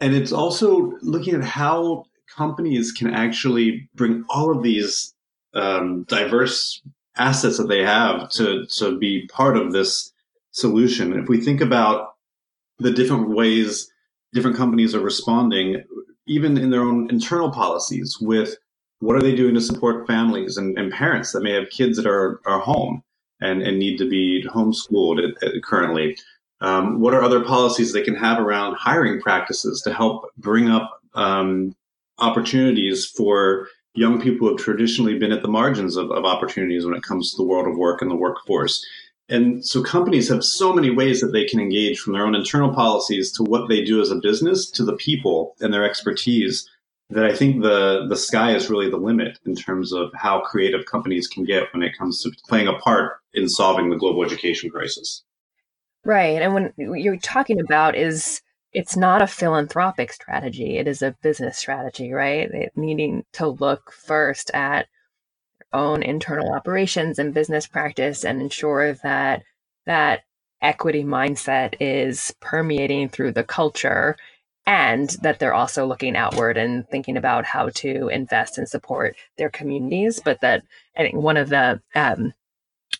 And 0.00 0.14
it's 0.14 0.33
also 0.33 0.92
looking 1.03 1.35
at 1.35 1.44
how 1.44 2.05
companies 2.35 2.92
can 2.92 3.12
actually 3.12 3.88
bring 3.94 4.24
all 4.31 4.50
of 4.50 4.62
these 4.62 5.14
um, 5.55 6.05
diverse 6.05 6.81
assets 7.16 7.59
that 7.59 7.68
they 7.68 7.83
have 7.83 8.31
to 8.31 8.64
to 8.66 8.96
be 8.98 9.26
part 9.29 9.57
of 9.57 9.72
this 9.72 10.12
solution. 10.53 11.12
If 11.12 11.29
we 11.29 11.40
think 11.40 11.61
about 11.61 12.14
the 12.79 12.92
different 12.92 13.31
ways 13.31 13.90
different 14.33 14.57
companies 14.57 14.94
are 14.94 15.00
responding, 15.00 15.83
even 16.26 16.57
in 16.57 16.70
their 16.70 16.83
own 16.83 17.11
internal 17.11 17.50
policies, 17.50 18.16
with 18.20 18.57
what 19.00 19.16
are 19.16 19.22
they 19.22 19.34
doing 19.34 19.54
to 19.54 19.60
support 19.60 20.06
families 20.06 20.56
and, 20.56 20.78
and 20.78 20.92
parents 20.92 21.32
that 21.32 21.42
may 21.42 21.52
have 21.52 21.70
kids 21.70 21.96
that 21.96 22.06
are, 22.06 22.40
are 22.46 22.60
home 22.60 23.02
and, 23.40 23.62
and 23.62 23.78
need 23.78 23.98
to 23.98 24.08
be 24.08 24.44
homeschooled 24.48 25.20
currently? 25.64 26.16
Um, 26.60 27.00
what 27.00 27.14
are 27.14 27.22
other 27.22 27.42
policies 27.42 27.92
they 27.92 28.02
can 28.02 28.14
have 28.14 28.38
around 28.38 28.76
hiring 28.76 29.20
practices 29.20 29.80
to 29.82 29.94
help 29.94 30.30
bring 30.36 30.68
up 30.68 31.00
um, 31.14 31.74
opportunities 32.18 33.06
for 33.06 33.68
young 33.94 34.20
people 34.20 34.46
who 34.46 34.54
have 34.54 34.62
traditionally 34.62 35.18
been 35.18 35.32
at 35.32 35.42
the 35.42 35.48
margins 35.48 35.96
of, 35.96 36.10
of 36.10 36.24
opportunities 36.24 36.84
when 36.84 36.94
it 36.94 37.02
comes 37.02 37.30
to 37.30 37.36
the 37.38 37.48
world 37.48 37.66
of 37.66 37.76
work 37.76 38.02
and 38.02 38.10
the 38.10 38.16
workforce. 38.16 38.84
And 39.28 39.64
so 39.64 39.82
companies 39.82 40.28
have 40.28 40.44
so 40.44 40.72
many 40.72 40.90
ways 40.90 41.20
that 41.20 41.32
they 41.32 41.44
can 41.44 41.60
engage 41.60 41.98
from 41.98 42.12
their 42.12 42.26
own 42.26 42.34
internal 42.34 42.74
policies 42.74 43.32
to 43.32 43.42
what 43.44 43.68
they 43.68 43.82
do 43.82 44.00
as 44.00 44.10
a 44.10 44.16
business 44.16 44.70
to 44.72 44.84
the 44.84 44.96
people 44.96 45.56
and 45.60 45.72
their 45.72 45.84
expertise 45.84 46.68
that 47.11 47.25
I 47.25 47.35
think 47.35 47.62
the 47.62 48.07
the 48.09 48.16
sky 48.16 48.55
is 48.55 48.70
really 48.70 48.88
the 48.88 48.96
limit 48.96 49.38
in 49.44 49.55
terms 49.55 49.92
of 49.92 50.11
how 50.14 50.40
creative 50.40 50.87
companies 50.87 51.27
can 51.27 51.44
get 51.44 51.73
when 51.73 51.83
it 51.83 51.96
comes 51.99 52.23
to 52.23 52.31
playing 52.49 52.68
a 52.68 52.79
part 52.79 53.20
in 53.35 53.49
solving 53.49 53.90
the 53.90 53.96
global 53.96 54.25
education 54.25 54.70
crisis. 54.70 55.25
Right. 56.05 56.40
And 56.40 56.55
when 56.55 56.73
you're 56.79 57.18
talking 57.18 57.61
about 57.61 57.96
is 57.96 58.40
it's 58.73 58.96
not 58.96 59.23
a 59.23 59.27
philanthropic 59.27 60.12
strategy. 60.12 60.79
It 60.79 60.87
is 60.87 61.03
a 61.03 61.16
business 61.23 61.59
strategy, 61.59 62.12
right? 62.12 62.49
It 62.51 62.73
needing 62.77 63.25
to 63.33 63.49
look 63.49 63.92
first 63.92 64.51
at 64.55 64.87
own 65.73 66.03
internal 66.03 66.53
operations 66.53 67.18
and 67.18 67.35
business 67.35 67.66
practice 67.66 68.25
and 68.25 68.40
ensure 68.40 68.94
that 69.03 69.42
that 69.87 70.20
equity 70.62 71.03
mindset 71.03 71.75
is 71.81 72.35
permeating 72.40 73.09
through 73.09 73.33
the 73.33 73.44
culture 73.44 74.16
and 74.67 75.11
that 75.23 75.38
they're 75.38 75.54
also 75.54 75.87
looking 75.87 76.17
outward 76.17 76.56
and 76.56 76.88
thinking 76.88 77.17
about 77.17 77.44
how 77.44 77.69
to 77.71 78.08
invest 78.08 78.58
and 78.58 78.69
support 78.69 79.17
their 79.38 79.50
communities 79.50 80.21
but 80.25 80.40
that 80.40 80.63
i 80.96 81.02
think 81.02 81.15
one 81.15 81.37
of 81.37 81.48
the 81.48 81.81
um, 81.94 82.33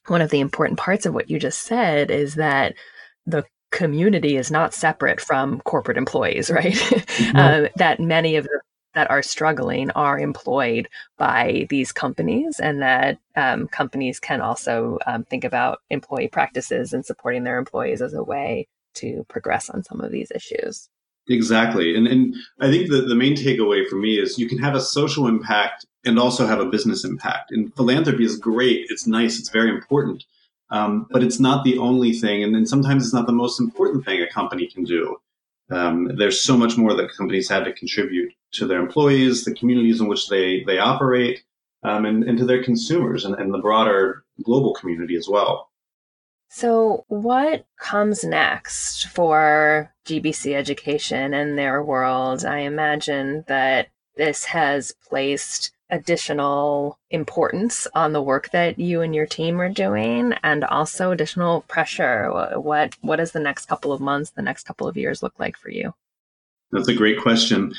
one 0.07 0.23
of 0.23 0.31
the 0.31 0.41
important 0.41 0.79
parts 0.79 1.07
of 1.07 1.15
what 1.15 1.31
you 1.31 1.39
just 1.39 1.63
said 1.63 2.11
is 2.11 2.35
that 2.37 2.75
the 3.27 3.45
community 3.71 4.37
is 4.37 4.51
not 4.51 4.75
separate 4.75 5.21
from 5.21 5.61
corporate 5.61 5.97
employees, 5.97 6.51
right? 6.55 6.73
Mm-hmm. 6.75 7.37
uh, 7.37 7.69
that 7.77 8.01
many 8.01 8.37
of 8.37 8.45
the 8.45 8.61
that 8.93 9.09
are 9.09 9.23
struggling 9.23 9.89
are 9.93 10.19
employed 10.19 10.89
by 11.17 11.65
these 11.71 11.93
companies, 11.93 12.59
and 12.59 12.83
that 12.83 13.19
um, 13.37 13.69
companies 13.69 14.19
can 14.19 14.41
also 14.41 14.99
um, 15.07 15.23
think 15.23 15.45
about 15.45 15.79
employee 15.91 16.27
practices 16.27 16.93
and 16.93 17.07
supporting 17.07 17.45
their 17.45 17.57
employees 17.57 18.03
as 18.03 18.15
a 18.15 18.25
way 18.25 18.67
to 18.95 19.25
progress 19.29 19.71
on 19.71 19.85
some 19.85 20.01
of 20.01 20.11
these 20.11 20.33
issues. 20.35 20.89
Exactly. 21.31 21.95
And, 21.95 22.09
and 22.09 22.35
I 22.59 22.69
think 22.71 22.91
that 22.91 23.07
the 23.07 23.15
main 23.15 23.37
takeaway 23.37 23.89
for 23.89 23.95
me 23.95 24.19
is 24.19 24.37
you 24.39 24.49
can 24.49 24.59
have 24.59 24.75
a 24.75 24.81
social 24.81 25.29
impact 25.29 25.87
and 26.05 26.19
also 26.19 26.45
have 26.45 26.59
a 26.59 26.67
business 26.67 27.05
impact. 27.05 27.53
And 27.53 27.75
philanthropy 27.77 28.25
is 28.25 28.37
great. 28.37 28.87
It's 28.89 29.07
nice. 29.07 29.39
It's 29.39 29.49
very 29.49 29.71
important. 29.71 30.25
Um, 30.71 31.07
but 31.11 31.23
it's 31.23 31.39
not 31.39 31.63
the 31.63 31.79
only 31.79 32.13
thing. 32.13 32.43
And 32.43 32.53
then 32.55 32.67
sometimes 32.67 33.05
it's 33.05 33.15
not 33.15 33.27
the 33.27 33.33
most 33.33 33.61
important 33.61 34.05
thing 34.05 34.21
a 34.21 34.29
company 34.29 34.67
can 34.67 34.83
do. 34.83 35.17
Um, 35.71 36.11
there's 36.17 36.43
so 36.43 36.57
much 36.57 36.77
more 36.77 36.95
that 36.95 37.15
companies 37.17 37.49
have 37.49 37.65
to 37.65 37.73
contribute 37.73 38.33
to 38.55 38.67
their 38.67 38.81
employees, 38.81 39.45
the 39.45 39.55
communities 39.55 40.01
in 40.01 40.09
which 40.09 40.29
they, 40.29 40.65
they 40.65 40.79
operate, 40.79 41.45
um, 41.85 42.07
and, 42.07 42.25
and 42.25 42.39
to 42.39 42.45
their 42.45 42.63
consumers 42.63 43.25
and, 43.25 43.37
and 43.37 43.55
the 43.55 43.59
broader 43.59 44.25
global 44.43 44.75
community 44.75 45.17
as 45.17 45.29
well. 45.29 45.70
So, 46.53 47.05
what 47.07 47.65
comes 47.79 48.25
next 48.25 49.07
for 49.07 49.95
GBC 50.05 50.53
education 50.53 51.33
and 51.33 51.57
Theirworld? 51.57 52.45
I 52.45 52.59
imagine 52.63 53.45
that 53.47 53.91
this 54.17 54.47
has 54.47 54.93
placed 55.09 55.71
additional 55.91 56.99
importance 57.11 57.87
on 57.95 58.13
the 58.13 58.21
work 58.21 58.51
that 58.51 58.81
you 58.81 59.01
and 59.01 59.15
your 59.15 59.27
team 59.27 59.61
are 59.61 59.69
doing 59.69 60.33
and 60.43 60.65
also 60.65 61.13
additional 61.13 61.61
pressure. 61.63 62.29
What 62.59 62.97
what 63.01 63.17
does 63.17 63.31
the 63.31 63.39
next 63.39 63.67
couple 63.67 63.93
of 63.93 64.01
months 64.01 64.31
the 64.31 64.43
next 64.43 64.65
couple 64.65 64.89
of 64.89 64.97
years 64.97 65.23
look 65.23 65.39
like 65.39 65.57
for 65.57 65.71
you? 65.71 65.95
That's 66.73 66.89
a 66.89 66.95
great 66.95 67.21
question. 67.21 67.73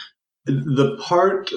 The 0.46 0.98
part 1.02 1.52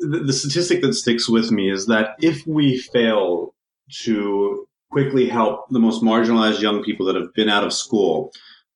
the 0.00 0.32
statistic 0.34 0.82
that 0.82 0.92
sticks 0.92 1.30
with 1.30 1.50
me 1.50 1.70
is 1.70 1.86
that 1.86 2.10
if 2.20 2.46
we 2.46 2.76
fail 2.76 3.54
to 4.02 4.67
quickly 4.90 5.28
help 5.28 5.68
the 5.70 5.80
most 5.80 6.02
marginalized 6.02 6.60
young 6.60 6.82
people 6.82 7.06
that 7.06 7.16
have 7.16 7.32
been 7.34 7.48
out 7.48 7.64
of 7.64 7.72
school 7.72 8.32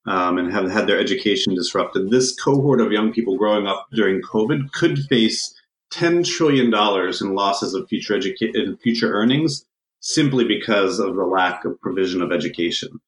um, 0.06 0.38
and 0.38 0.52
have 0.52 0.70
had 0.70 0.86
their 0.86 0.98
education 0.98 1.54
disrupted, 1.54 2.10
this 2.10 2.34
cohort 2.34 2.80
of 2.80 2.92
young 2.92 3.12
people 3.12 3.36
growing 3.36 3.66
up 3.66 3.86
during 3.92 4.20
COVID 4.20 4.72
could 4.72 4.98
face 5.08 5.54
$10 5.92 6.24
trillion 6.24 6.66
in 6.66 7.34
losses 7.34 7.74
of 7.74 7.88
future, 7.88 8.18
educa- 8.18 8.80
future 8.80 9.12
earnings 9.12 9.64
simply 10.00 10.44
because 10.44 10.98
of 10.98 11.14
the 11.14 11.24
lack 11.24 11.64
of 11.64 11.80
provision 11.80 12.22
of 12.22 12.32
education. 12.32 13.00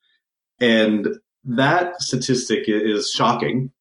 And 0.60 1.08
that 1.44 2.00
statistic 2.00 2.64
is 2.68 3.10
shocking. 3.10 3.72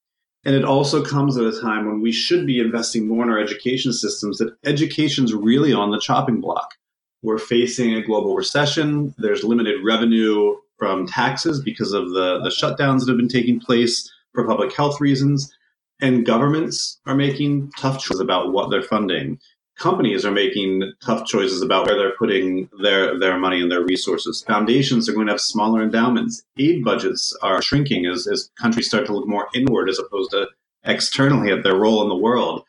And 0.46 0.56
it 0.56 0.66
also 0.66 1.04
comes 1.04 1.38
at 1.38 1.46
a 1.46 1.62
time 1.62 1.86
when 1.86 2.02
we 2.02 2.12
should 2.12 2.46
be 2.46 2.60
investing 2.60 3.08
more 3.08 3.24
in 3.24 3.30
our 3.30 3.40
education 3.40 3.94
systems, 3.94 4.40
that 4.40 4.56
education's 4.66 5.34
really 5.34 5.72
on 5.72 5.92
the 5.92 6.00
chopping 6.00 6.42
block. 6.42 6.72
We're 7.24 7.40
facing 7.40 7.96
a 7.96 8.02
global 8.02 8.36
recession. 8.36 9.16
There's 9.18 9.46
limited 9.46 9.84
revenue 9.84 10.58
from 10.78 11.08
taxes 11.08 11.62
because 11.62 11.94
of 11.94 12.10
the, 12.10 12.42
the 12.44 12.50
shutdowns 12.50 13.00
that 13.00 13.08
have 13.08 13.18
been 13.18 13.30
taking 13.30 13.62
place 13.62 14.12
for 14.34 14.46
public 14.46 14.76
health 14.76 15.00
reasons. 15.00 15.52
And 16.02 16.26
governments 16.26 17.00
are 17.06 17.16
making 17.16 17.72
tough 17.78 18.04
choices 18.04 18.20
about 18.20 18.52
what 18.52 18.70
they're 18.70 18.82
funding. 18.84 19.40
Companies 19.80 20.26
are 20.26 20.32
making 20.32 20.92
tough 21.04 21.26
choices 21.26 21.62
about 21.62 21.88
where 21.88 21.98
they're 21.98 22.18
putting 22.18 22.70
their, 22.82 23.18
their 23.18 23.40
money 23.40 23.62
and 23.62 23.72
their 23.72 23.84
resources. 23.84 24.44
Foundations 24.46 25.08
are 25.08 25.14
going 25.14 25.28
to 25.28 25.34
have 25.34 25.42
smaller 25.42 25.82
endowments. 25.82 26.44
Aid 26.58 26.84
budgets 26.84 27.36
are 27.42 27.62
shrinking 27.62 28.06
as, 28.06 28.28
as 28.28 28.52
countries 28.60 28.88
start 28.88 29.06
to 29.06 29.14
look 29.14 29.28
more 29.28 29.48
inward 29.56 29.90
as 29.90 29.98
opposed 29.98 30.32
to 30.32 30.48
externally 30.84 31.52
at 31.52 31.64
their 31.64 31.76
role 31.76 32.02
in 32.02 32.10
the 32.10 32.16
world. 32.16 32.66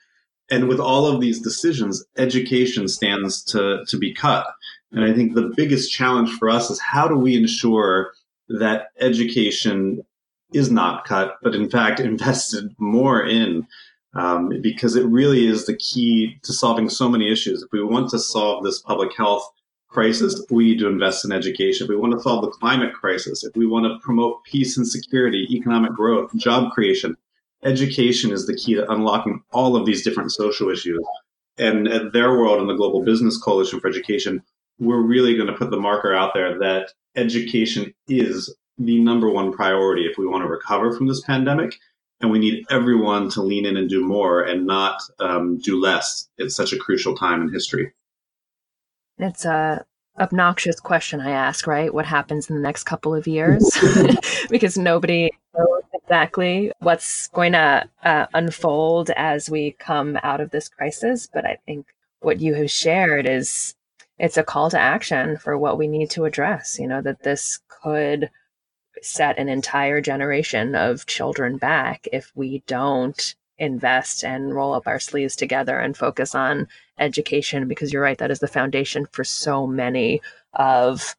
And 0.51 0.69
with 0.69 0.79
all 0.79 1.07
of 1.07 1.21
these 1.21 1.41
decisions, 1.41 2.05
education 2.19 2.89
stands 2.89 3.43
to, 3.45 3.85
to 3.89 3.99
be 3.99 4.13
cut. 4.13 4.47
And 4.93 5.05
I 5.05 5.13
think 5.13 5.35
the 5.35 5.53
biggest 5.57 5.91
challenge 5.93 6.31
for 6.39 6.49
us 6.51 6.71
is 6.71 6.81
how 6.81 7.09
do 7.09 7.17
we 7.17 7.37
ensure 7.37 8.13
that 8.49 8.89
education 9.01 10.05
is 10.53 10.71
not 10.71 11.05
cut, 11.05 11.37
but 11.43 11.55
in 11.55 11.69
fact 11.69 12.01
invested 12.01 12.75
more 12.79 13.25
in, 13.25 13.67
um, 14.15 14.61
because 14.63 14.95
it 14.97 15.07
really 15.07 15.47
is 15.47 15.67
the 15.67 15.77
key 15.77 16.39
to 16.43 16.53
solving 16.53 16.89
so 16.89 17.09
many 17.09 17.31
issues. 17.31 17.63
If 17.63 17.73
we 17.73 17.83
want 17.83 18.11
to 18.11 18.19
solve 18.19 18.63
this 18.63 18.81
public 18.81 19.17
health 19.17 19.51
crisis, 19.89 20.45
we 20.51 20.65
need 20.65 20.79
to 20.81 20.89
invest 20.89 21.25
in 21.25 21.33
education. 21.33 21.85
If 21.85 21.89
we 21.89 21.97
want 21.97 22.13
to 22.13 22.21
solve 22.21 22.45
the 22.45 22.51
climate 22.51 22.93
crisis, 22.93 23.45
if 23.45 23.57
we 23.57 23.67
want 23.67 23.87
to 23.87 24.05
promote 24.05 24.45
peace 24.45 24.77
and 24.77 24.87
security, 24.87 25.47
economic 25.51 25.93
growth, 25.93 26.35
job 26.37 26.73
creation, 26.73 27.17
education 27.65 28.31
is 28.31 28.47
the 28.47 28.55
key 28.55 28.75
to 28.75 28.91
unlocking 28.91 29.43
all 29.53 29.77
of 29.77 29.87
these 29.87 30.05
different 30.05 30.33
social 30.33 30.71
issues. 30.71 31.03
And 31.59 31.89
at 31.89 32.13
Theirworld 32.13 32.61
and 32.61 32.69
the 32.69 32.75
Global 32.75 33.05
Business 33.05 33.37
Coalition 33.39 33.81
for 33.81 33.89
Education, 33.89 34.43
we're 34.79 35.01
really 35.01 35.37
going 35.37 35.47
to 35.47 35.55
put 35.55 35.71
the 35.71 35.81
marker 35.81 36.15
out 36.15 36.35
there 36.35 36.59
that 36.59 36.91
education 37.17 37.95
is 38.09 38.55
the 38.79 38.99
number 39.01 39.31
one 39.31 39.53
priority 39.53 40.05
if 40.05 40.19
we 40.19 40.27
want 40.27 40.43
to 40.43 40.49
recover 40.49 40.93
from 40.93 41.07
this 41.07 41.21
pandemic. 41.21 41.77
And 42.21 42.31
we 42.31 42.39
need 42.39 42.65
everyone 42.71 43.29
to 43.31 43.43
lean 43.43 43.67
in 43.67 43.77
and 43.77 43.89
do 43.89 44.05
more 44.05 44.43
and 44.43 44.67
not 44.67 45.01
um, 45.21 45.59
do 45.59 45.81
less. 45.81 46.29
It's 46.39 46.57
such 46.57 46.73
a 46.73 46.79
crucial 46.79 47.15
time 47.17 47.43
in 47.43 47.53
history. 47.53 47.93
It's 49.19 49.45
a 49.45 49.85
obnoxious 50.19 50.81
question 50.81 51.21
I 51.21 51.31
ask, 51.31 51.67
right? 51.67 51.93
What 51.93 52.07
happens 52.07 52.49
in 52.49 52.57
the 52.57 52.63
next 52.63 52.85
couple 52.85 53.15
of 53.15 53.27
years? 53.27 53.77
because 54.51 54.79
nobody 54.79 55.31
exactly 56.15 56.71
what's 56.79 57.27
going 57.29 57.53
to 57.53 57.89
uh, 58.05 58.27
unfold 58.35 59.11
as 59.17 59.51
we 59.51 59.73
come 59.81 60.17
out 60.23 60.41
of 60.41 60.51
this 60.51 60.69
crisis. 60.69 61.29
But 61.33 61.45
I 61.45 61.59
think 61.67 61.87
what 62.21 62.41
you 62.41 62.55
have 62.55 62.71
shared 62.71 63.27
is 63.27 63.75
it's 64.17 64.37
a 64.37 64.45
call 64.45 64.71
to 64.71 64.79
action 64.79 65.37
for 65.37 65.59
what 65.59 65.77
we 65.77 65.89
need 65.89 66.11
to 66.11 66.25
address. 66.25 66.79
You 66.79 66.87
know, 66.87 67.03
that 67.03 67.25
this 67.25 67.59
could 67.69 68.31
set 69.03 69.39
an 69.39 69.49
entire 69.49 70.01
generation 70.01 70.77
of 70.77 71.07
children 71.07 71.57
back 71.57 72.07
if 72.13 72.31
we 72.37 72.63
don't 72.69 73.35
invest 73.59 74.23
and 74.23 74.55
roll 74.55 74.73
up 74.73 74.87
our 74.87 75.01
sleeves 75.01 75.35
together 75.35 75.81
and 75.81 75.97
focus 75.97 76.33
on 76.33 76.69
education 77.01 77.67
because 77.67 77.93
you're 77.93 78.03
right 78.03 78.19
that 78.19 78.31
is 78.31 78.41
the 78.41 78.49
foundation 78.49 79.07
for 79.13 79.23
so 79.23 79.65
many 79.65 80.21
of 80.55 81.15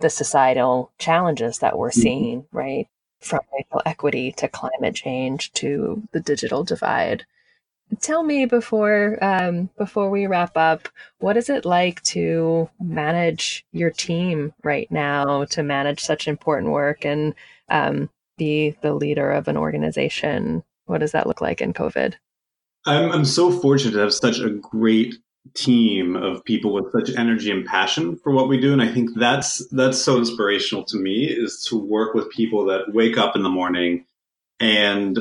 the 0.00 0.10
societal 0.10 0.90
challenges 0.98 1.58
that 1.58 1.78
we're 1.78 1.88
mm-hmm. 1.88 2.00
seeing 2.00 2.46
right 2.52 2.88
from 3.20 3.40
racial 3.52 3.82
equity 3.84 4.32
to 4.32 4.48
climate 4.48 4.94
change 4.94 5.52
to 5.54 6.02
the 6.12 6.20
digital 6.20 6.64
divide. 6.64 7.24
Tell 8.00 8.22
me 8.22 8.44
before 8.44 9.18
um, 9.22 9.70
before 9.78 10.10
we 10.10 10.26
wrap 10.26 10.56
up 10.56 10.88
what 11.18 11.36
is 11.36 11.48
it 11.48 11.64
like 11.64 12.02
to 12.02 12.68
manage 12.78 13.64
your 13.72 13.90
team 13.90 14.52
right 14.62 14.90
now 14.90 15.44
to 15.46 15.62
manage 15.62 16.00
such 16.00 16.28
important 16.28 16.72
work 16.72 17.04
and 17.06 17.34
um, 17.70 18.10
be 18.36 18.76
the 18.82 18.94
leader 18.94 19.30
of 19.30 19.48
an 19.48 19.56
organization? 19.56 20.62
What 20.84 20.98
does 20.98 21.12
that 21.12 21.26
look 21.26 21.40
like 21.40 21.62
in 21.62 21.72
covid? 21.72 22.14
I'm, 22.86 23.10
I'm 23.10 23.24
so 23.24 23.50
fortunate 23.50 23.92
to 23.92 23.98
have 23.98 24.14
such 24.14 24.38
a 24.38 24.50
great 24.50 25.14
team 25.54 26.16
of 26.16 26.44
people 26.44 26.72
with 26.72 26.90
such 26.92 27.16
energy 27.16 27.50
and 27.50 27.66
passion 27.66 28.16
for 28.16 28.32
what 28.32 28.48
we 28.48 28.60
do 28.60 28.72
and 28.72 28.82
i 28.82 28.92
think 28.92 29.10
that's 29.16 29.66
that's 29.68 29.98
so 29.98 30.18
inspirational 30.18 30.84
to 30.84 30.96
me 30.96 31.24
is 31.24 31.64
to 31.64 31.76
work 31.76 32.14
with 32.14 32.30
people 32.30 32.64
that 32.64 32.92
wake 32.92 33.16
up 33.16 33.36
in 33.36 33.42
the 33.42 33.48
morning 33.48 34.04
and 34.60 35.18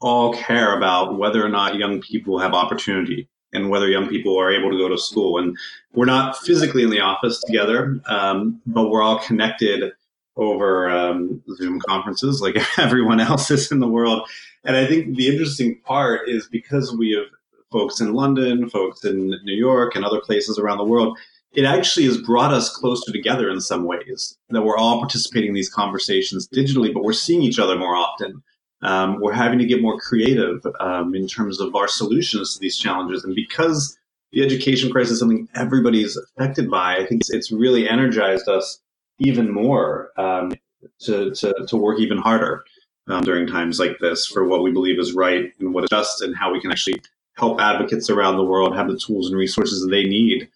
all 0.00 0.34
care 0.34 0.76
about 0.76 1.18
whether 1.18 1.44
or 1.44 1.48
not 1.48 1.76
young 1.76 2.00
people 2.00 2.38
have 2.38 2.52
opportunity 2.52 3.28
and 3.52 3.70
whether 3.70 3.88
young 3.88 4.08
people 4.08 4.38
are 4.38 4.52
able 4.52 4.70
to 4.70 4.76
go 4.76 4.88
to 4.88 4.98
school. 4.98 5.38
And 5.38 5.56
we're 5.94 6.04
not 6.04 6.36
physically 6.36 6.82
in 6.82 6.90
the 6.90 7.00
office 7.00 7.40
together, 7.40 7.98
um, 8.06 8.60
but 8.66 8.90
we're 8.90 9.02
all 9.02 9.18
connected 9.18 9.92
over 10.36 10.90
um, 10.90 11.42
Zoom 11.56 11.80
conferences 11.80 12.42
like 12.42 12.56
everyone 12.78 13.20
else 13.20 13.50
is 13.50 13.72
in 13.72 13.80
the 13.80 13.88
world. 13.88 14.28
And 14.64 14.76
I 14.76 14.86
think 14.86 15.16
the 15.16 15.28
interesting 15.28 15.80
part 15.80 16.28
is 16.28 16.46
because 16.46 16.94
we 16.94 17.12
have 17.12 17.26
folks 17.70 18.00
in 18.00 18.14
London, 18.14 18.68
folks 18.68 19.04
in 19.04 19.28
New 19.44 19.54
York, 19.54 19.94
and 19.94 20.04
other 20.04 20.20
places 20.20 20.58
around 20.58 20.78
the 20.78 20.84
world, 20.84 21.18
it 21.52 21.64
actually 21.64 22.06
has 22.06 22.18
brought 22.18 22.52
us 22.52 22.74
closer 22.74 23.12
together 23.12 23.50
in 23.50 23.60
some 23.60 23.84
ways 23.84 24.36
that 24.50 24.62
we're 24.62 24.76
all 24.76 25.00
participating 25.00 25.48
in 25.48 25.54
these 25.54 25.72
conversations 25.72 26.48
digitally, 26.48 26.92
but 26.92 27.02
we're 27.02 27.12
seeing 27.12 27.42
each 27.42 27.58
other 27.58 27.76
more 27.76 27.96
often 27.96 28.42
um, 28.82 29.20
we're 29.20 29.32
having 29.32 29.58
to 29.58 29.66
get 29.66 29.80
more 29.82 29.98
creative 29.98 30.64
um, 30.80 31.14
in 31.14 31.26
terms 31.26 31.60
of 31.60 31.74
our 31.74 31.88
solutions 31.88 32.54
to 32.54 32.60
these 32.60 32.76
challenges. 32.76 33.24
And 33.24 33.34
because 33.34 33.98
the 34.32 34.42
education 34.42 34.90
crisis 34.90 35.12
is 35.12 35.18
something 35.20 35.48
everybody's 35.54 36.16
affected 36.16 36.70
by, 36.70 36.96
I 36.96 37.06
think 37.06 37.22
it's, 37.22 37.30
it's 37.30 37.52
really 37.52 37.88
energized 37.88 38.48
us 38.48 38.80
even 39.18 39.50
more 39.50 40.10
um, 40.18 40.52
to, 41.00 41.30
to, 41.34 41.54
to, 41.66 41.76
work 41.76 41.98
even 41.98 42.18
harder 42.18 42.64
um, 43.08 43.22
during 43.24 43.46
times 43.46 43.78
like 43.78 43.98
this 43.98 44.26
for 44.26 44.46
what 44.46 44.62
we 44.62 44.70
believe 44.70 44.98
is 44.98 45.14
right 45.14 45.52
and 45.58 45.72
what 45.72 45.84
is 45.84 45.90
just 45.90 46.20
and 46.20 46.36
how 46.36 46.52
we 46.52 46.60
can 46.60 46.70
actually 46.70 47.00
help 47.36 47.60
advocates 47.60 48.10
around 48.10 48.36
the 48.36 48.44
world 48.44 48.74
have 48.74 48.88
the 48.88 48.98
tools 48.98 49.28
and 49.28 49.38
resources 49.38 49.82
that 49.82 49.90
they 49.90 50.04
need 50.04 50.48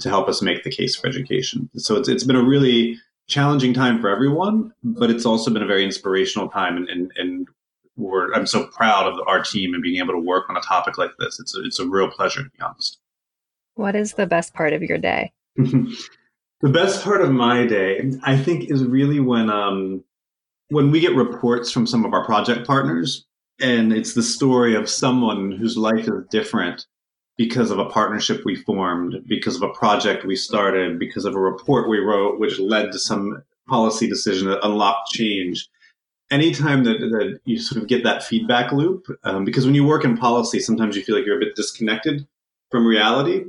to 0.00 0.08
help 0.08 0.28
us 0.28 0.42
make 0.42 0.62
the 0.62 0.70
case 0.70 0.94
for 0.94 1.06
education. 1.06 1.70
So 1.76 1.96
it's, 1.96 2.08
it's 2.08 2.24
been 2.24 2.36
a 2.36 2.42
really 2.42 2.98
challenging 3.28 3.72
time 3.72 4.00
for 4.00 4.08
everyone, 4.08 4.72
but 4.82 5.10
it's 5.10 5.24
also 5.24 5.50
been 5.50 5.62
a 5.62 5.66
very 5.66 5.84
inspirational 5.84 6.48
time. 6.48 6.76
And, 6.76 6.88
and, 6.88 7.12
and 7.16 7.48
we're, 7.96 8.32
I'm 8.34 8.46
so 8.46 8.66
proud 8.66 9.10
of 9.10 9.18
our 9.26 9.42
team 9.42 9.72
and 9.72 9.82
being 9.82 9.98
able 10.02 10.12
to 10.12 10.18
work 10.18 10.50
on 10.50 10.56
a 10.56 10.60
topic 10.60 10.98
like 10.98 11.12
this. 11.18 11.40
It's 11.40 11.56
a, 11.56 11.64
it's 11.64 11.78
a 11.78 11.86
real 11.86 12.10
pleasure, 12.10 12.42
to 12.42 12.50
be 12.50 12.60
honest. 12.60 12.98
What 13.74 13.96
is 13.96 14.14
the 14.14 14.26
best 14.26 14.52
part 14.52 14.74
of 14.74 14.82
your 14.82 14.98
day? 14.98 15.32
the 15.56 15.96
best 16.62 17.02
part 17.02 17.22
of 17.22 17.30
my 17.30 17.66
day, 17.66 18.10
I 18.22 18.36
think, 18.36 18.70
is 18.70 18.84
really 18.84 19.20
when 19.20 19.50
um, 19.50 20.04
when 20.68 20.90
we 20.90 21.00
get 21.00 21.14
reports 21.14 21.70
from 21.70 21.86
some 21.86 22.04
of 22.04 22.12
our 22.12 22.24
project 22.24 22.66
partners 22.66 23.26
and 23.60 23.92
it's 23.92 24.14
the 24.14 24.22
story 24.22 24.74
of 24.74 24.88
someone 24.88 25.52
whose 25.52 25.76
life 25.76 26.08
is 26.08 26.24
different 26.30 26.86
because 27.36 27.70
of 27.70 27.78
a 27.78 27.90
partnership 27.90 28.42
we 28.44 28.56
formed, 28.56 29.16
because 29.26 29.56
of 29.56 29.62
a 29.62 29.72
project 29.72 30.24
we 30.24 30.36
started, 30.36 30.98
because 30.98 31.24
of 31.24 31.34
a 31.34 31.40
report 31.40 31.88
we 31.88 31.98
wrote, 31.98 32.40
which 32.40 32.58
led 32.58 32.92
to 32.92 32.98
some 32.98 33.42
policy 33.68 34.08
decision 34.08 34.48
that 34.48 34.64
unlocked 34.64 35.10
change. 35.10 35.68
Anytime 36.30 36.84
that, 36.84 36.98
that 36.98 37.40
you 37.44 37.58
sort 37.58 37.80
of 37.80 37.88
get 37.88 38.04
that 38.04 38.22
feedback 38.22 38.72
loop, 38.72 39.06
um, 39.24 39.44
because 39.44 39.64
when 39.64 39.74
you 39.74 39.84
work 39.84 40.04
in 40.04 40.16
policy, 40.16 40.60
sometimes 40.60 40.96
you 40.96 41.02
feel 41.02 41.14
like 41.14 41.26
you're 41.26 41.36
a 41.36 41.44
bit 41.44 41.56
disconnected 41.56 42.26
from 42.70 42.86
reality. 42.86 43.44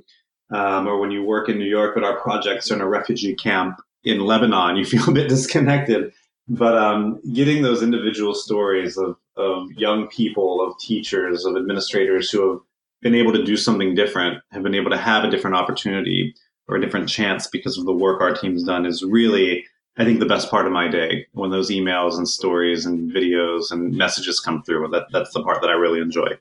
Um, 0.50 0.88
or 0.88 0.98
when 0.98 1.12
you 1.12 1.24
work 1.24 1.50
in 1.50 1.58
New 1.58 1.66
York, 1.66 1.94
but 1.94 2.06
our 2.06 2.22
projects 2.22 2.72
are 2.72 2.76
in 2.76 2.82
a 2.82 2.88
refugee 2.88 3.36
camp 3.36 3.82
in 4.06 4.22
Lebanon, 4.22 4.78
you 4.78 4.86
feel 4.86 5.10
a 5.10 5.12
bit 5.12 5.28
disconnected. 5.28 6.14
But 6.50 6.78
um, 6.78 7.20
getting 7.34 7.62
those 7.62 7.84
individual 7.84 8.34
stories 8.34 8.98
of, 8.98 9.18
of 9.36 9.72
young 9.74 10.08
people, 10.08 10.62
of 10.66 10.80
teachers, 10.80 11.46
of 11.46 11.58
administrators 11.58 12.32
who 12.32 12.50
have 12.50 12.60
been 13.02 13.16
able 13.16 13.34
to 13.34 13.44
do 13.44 13.58
something 13.58 13.96
different, 13.96 14.42
have 14.52 14.64
been 14.64 14.76
able 14.76 14.92
to 14.92 14.98
have 14.98 15.24
a 15.24 15.30
different 15.30 15.58
opportunity 15.58 16.34
or 16.68 16.78
a 16.78 16.82
different 16.82 17.10
chance 17.10 17.48
because 17.48 17.78
of 17.78 17.86
the 17.86 17.94
work 17.94 18.22
our 18.22 18.34
team's 18.34 18.64
done 18.64 18.86
is 18.86 19.04
really, 19.04 19.66
I 19.98 20.06
think, 20.06 20.20
the 20.20 20.26
best 20.26 20.50
part 20.50 20.66
of 20.66 20.72
my 20.72 20.88
day 20.88 21.28
when 21.34 21.50
those 21.50 21.70
emails 21.70 22.18
and 22.18 22.28
stories 22.28 22.86
and 22.86 23.12
videos 23.12 23.72
and 23.72 23.94
messages 23.94 24.40
come 24.40 24.64
through. 24.64 24.88
That, 24.90 25.08
that's 25.12 25.34
the 25.34 25.44
part 25.44 25.62
that 25.62 25.70
I 25.70 25.74
really 25.74 26.00
enjoy. 26.00 26.38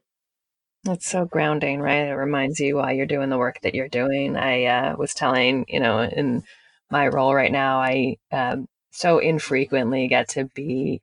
That's 0.85 1.09
so 1.09 1.25
grounding, 1.25 1.81
right? 1.81 2.07
It 2.07 2.15
reminds 2.15 2.61
you 2.61 2.77
why 2.77 2.93
you're 2.93 3.07
doing 3.07 3.29
the 3.29 3.39
work 3.39 3.61
that 3.63 3.75
you're 3.75 3.89
doing. 3.89 4.37
I 4.37 4.65
uh, 4.67 4.97
was 4.97 5.15
telling, 5.15 5.65
you 5.69 5.81
know, 5.81 6.01
in 6.01 6.45
my 6.91 7.09
role 7.09 7.35
right 7.35 7.51
now, 7.51 7.81
I 7.81 8.19
um, 8.31 8.69
so 8.97 9.19
infrequently 9.19 10.09
get 10.09 10.29
to 10.31 10.47
be 10.55 11.03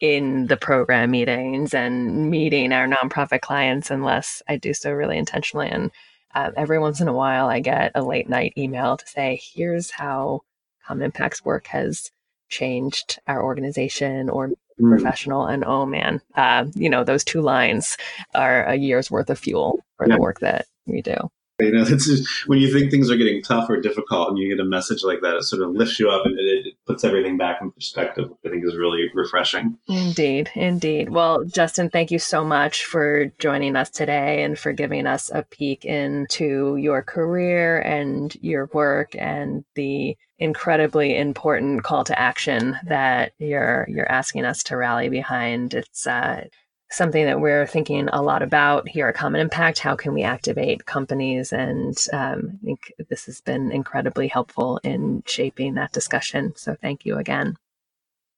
in 0.00 0.46
the 0.46 0.56
program 0.56 1.12
meetings 1.12 1.72
and 1.72 2.30
meeting 2.30 2.72
our 2.72 2.88
nonprofit 2.88 3.40
clients 3.40 3.90
unless 3.90 4.42
I 4.48 4.56
do 4.56 4.74
so 4.74 4.90
really 4.92 5.18
intentionally. 5.18 5.68
And 5.68 5.92
uh, 6.34 6.50
every 6.56 6.78
once 6.78 7.00
in 7.00 7.06
a 7.06 7.12
while, 7.12 7.48
I 7.48 7.60
get 7.60 7.92
a 7.94 8.02
late 8.02 8.28
night 8.28 8.54
email 8.56 8.96
to 8.96 9.06
say, 9.06 9.40
here's 9.54 9.90
how 9.90 10.40
Common 10.86 11.04
Impact's 11.04 11.44
work 11.44 11.68
has 11.68 12.10
changed 12.48 13.20
our 13.28 13.42
organization 13.42 14.28
or 14.28 14.50
mm. 14.80 14.90
professional. 14.90 15.46
And 15.46 15.64
oh 15.64 15.86
man, 15.86 16.20
uh, 16.34 16.66
you 16.74 16.90
know, 16.90 17.04
those 17.04 17.22
two 17.22 17.40
lines 17.40 17.96
are 18.34 18.64
a 18.64 18.74
year's 18.74 19.10
worth 19.12 19.30
of 19.30 19.38
fuel 19.38 19.84
for 19.96 20.08
yeah. 20.08 20.16
the 20.16 20.20
work 20.20 20.40
that 20.40 20.66
we 20.86 21.02
do. 21.02 21.16
You 21.60 21.72
know, 21.72 21.82
it's 21.86 22.06
just, 22.06 22.48
when 22.48 22.58
you 22.58 22.72
think 22.72 22.90
things 22.90 23.10
are 23.10 23.16
getting 23.16 23.42
tough 23.42 23.68
or 23.68 23.80
difficult, 23.80 24.28
and 24.28 24.38
you 24.38 24.48
get 24.48 24.64
a 24.64 24.68
message 24.68 25.02
like 25.02 25.20
that, 25.22 25.36
it 25.36 25.42
sort 25.42 25.62
of 25.62 25.70
lifts 25.70 25.98
you 25.98 26.08
up 26.08 26.24
and 26.24 26.38
it, 26.38 26.66
it 26.66 26.74
puts 26.86 27.04
everything 27.04 27.36
back 27.36 27.58
in 27.60 27.70
perspective. 27.70 28.30
I 28.44 28.48
think 28.48 28.64
is 28.64 28.76
really 28.76 29.10
refreshing. 29.14 29.78
Indeed, 29.88 30.50
indeed. 30.54 31.10
Well, 31.10 31.44
Justin, 31.44 31.90
thank 31.90 32.10
you 32.10 32.18
so 32.18 32.44
much 32.44 32.84
for 32.84 33.26
joining 33.38 33.76
us 33.76 33.90
today 33.90 34.42
and 34.42 34.58
for 34.58 34.72
giving 34.72 35.06
us 35.06 35.30
a 35.34 35.42
peek 35.42 35.84
into 35.84 36.76
your 36.76 37.02
career 37.02 37.80
and 37.80 38.34
your 38.40 38.70
work 38.72 39.14
and 39.16 39.64
the 39.74 40.16
incredibly 40.38 41.16
important 41.16 41.82
call 41.82 42.04
to 42.04 42.18
action 42.18 42.78
that 42.84 43.32
you're 43.38 43.86
you're 43.88 44.10
asking 44.10 44.44
us 44.44 44.62
to 44.62 44.76
rally 44.76 45.08
behind. 45.08 45.74
It's 45.74 46.06
uh, 46.06 46.44
something 46.90 47.26
that 47.26 47.40
we're 47.40 47.66
thinking 47.66 48.08
a 48.08 48.22
lot 48.22 48.42
about 48.42 48.88
here 48.88 49.08
at 49.08 49.14
Common 49.14 49.40
Impact. 49.40 49.78
How 49.78 49.94
can 49.94 50.14
we 50.14 50.22
activate 50.22 50.86
companies? 50.86 51.52
And 51.52 51.96
um, 52.12 52.58
I 52.62 52.64
think 52.64 52.92
this 53.08 53.26
has 53.26 53.40
been 53.40 53.70
incredibly 53.70 54.28
helpful 54.28 54.80
in 54.82 55.22
shaping 55.26 55.74
that 55.74 55.92
discussion. 55.92 56.54
So 56.56 56.76
thank 56.80 57.04
you 57.04 57.16
again. 57.16 57.56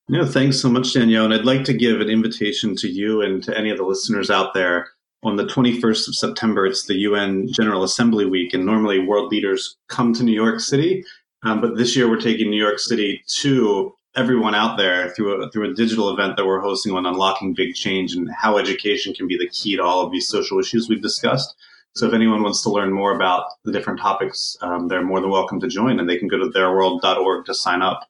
No, 0.09 0.27
thanks 0.27 0.61
so 0.61 0.69
much, 0.69 0.93
Danielle. 0.93 1.27
And 1.27 1.35
I'd 1.35 1.45
like 1.45 1.63
to 1.65 1.73
give 1.73 2.01
an 2.01 2.11
invitation 2.11 2.75
to 2.77 2.89
you 2.89 3.23
and 3.23 3.43
to 3.45 3.57
any 3.57 3.71
of 3.71 3.79
the 3.79 3.85
listeners 3.85 4.31
out 4.31 4.55
there. 4.55 4.89
On 5.23 5.37
the 5.37 5.45
21st 5.45 6.09
of 6.09 6.17
September, 6.17 6.67
it's 6.67 6.87
the 6.87 6.97
UN 7.01 7.47
General 7.53 7.85
Assembly 7.85 8.25
Week, 8.25 8.55
and 8.55 8.65
normally 8.65 8.99
world 8.99 9.31
leaders 9.31 9.77
come 9.89 10.15
to 10.15 10.25
New 10.25 10.33
York 10.33 10.61
City. 10.61 11.05
Um, 11.43 11.61
but 11.61 11.77
this 11.77 11.95
year, 11.95 12.09
we're 12.09 12.21
taking 12.21 12.51
New 12.51 12.61
York 12.61 12.79
City 12.79 13.23
to 13.41 13.95
everyone 14.17 14.55
out 14.55 14.77
there 14.77 15.11
through 15.11 15.43
a, 15.43 15.51
through 15.51 15.71
a 15.71 15.75
digital 15.75 16.11
event 16.11 16.37
that 16.37 16.47
we're 16.47 16.61
hosting 16.61 16.95
on 16.95 17.07
unlocking 17.07 17.55
big 17.55 17.75
change 17.75 18.15
and 18.15 18.29
how 18.31 18.59
education 18.59 19.15
can 19.15 19.29
be 19.29 19.39
the 19.39 19.49
key 19.49 19.77
to 19.77 19.83
all 19.83 20.05
of 20.05 20.13
these 20.13 20.29
social 20.29 20.59
issues 20.59 20.89
we've 20.89 21.03
discussed. 21.03 21.55
So 21.95 22.07
if 22.07 22.15
anyone 22.15 22.43
wants 22.43 22.63
to 22.63 22.71
learn 22.71 22.93
more 22.93 23.15
about 23.15 23.45
the 23.65 23.73
different 23.73 24.01
topics, 24.01 24.57
um, 24.63 24.89
they're 24.89 25.05
more 25.05 25.21
than 25.21 25.31
welcome 25.31 25.61
to 25.61 25.69
join 25.69 25.99
and 25.99 26.09
they 26.09 26.19
can 26.19 26.29
go 26.29 26.39
to 26.39 26.47
theirworld.org 26.47 27.47
to 27.47 27.55
sign 27.55 27.83
up. 27.83 28.09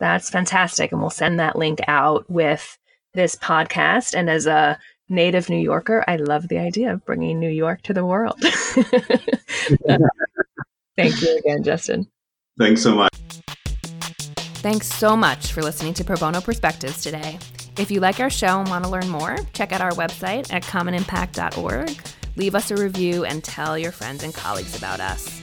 That's 0.00 0.30
fantastic. 0.30 0.92
And 0.92 1.00
we'll 1.00 1.10
send 1.10 1.40
that 1.40 1.56
link 1.56 1.80
out 1.86 2.28
with 2.30 2.78
this 3.14 3.36
podcast. 3.36 4.14
And 4.14 4.28
as 4.28 4.46
a 4.46 4.78
native 5.08 5.48
New 5.48 5.58
Yorker, 5.58 6.04
I 6.08 6.16
love 6.16 6.48
the 6.48 6.58
idea 6.58 6.92
of 6.92 7.04
bringing 7.04 7.38
New 7.38 7.50
York 7.50 7.82
to 7.82 7.94
the 7.94 8.04
world. 8.04 8.40
Thank 10.96 11.22
you 11.22 11.38
again, 11.38 11.62
Justin. 11.62 12.08
Thanks 12.58 12.82
so 12.82 12.94
much. 12.94 13.11
Thanks 14.62 14.86
so 14.86 15.16
much 15.16 15.52
for 15.52 15.60
listening 15.60 15.92
to 15.94 16.04
Pro 16.04 16.14
Bono 16.14 16.40
Perspectives 16.40 17.02
today. 17.02 17.36
If 17.78 17.90
you 17.90 17.98
like 17.98 18.20
our 18.20 18.30
show 18.30 18.60
and 18.60 18.68
want 18.68 18.84
to 18.84 18.90
learn 18.90 19.08
more, 19.08 19.36
check 19.54 19.72
out 19.72 19.80
our 19.80 19.90
website 19.90 20.52
at 20.52 20.62
commonimpact.org. 20.62 22.00
Leave 22.36 22.54
us 22.54 22.70
a 22.70 22.76
review 22.76 23.24
and 23.24 23.42
tell 23.42 23.76
your 23.76 23.90
friends 23.90 24.22
and 24.22 24.32
colleagues 24.32 24.78
about 24.78 25.00
us. 25.00 25.42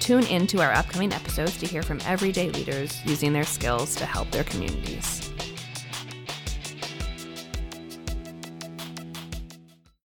Tune 0.00 0.24
in 0.24 0.48
to 0.48 0.60
our 0.60 0.72
upcoming 0.72 1.12
episodes 1.12 1.58
to 1.58 1.66
hear 1.66 1.84
from 1.84 2.00
everyday 2.04 2.50
leaders 2.50 3.00
using 3.06 3.32
their 3.32 3.44
skills 3.44 3.94
to 3.94 4.04
help 4.04 4.28
their 4.32 4.42
communities. 4.42 5.29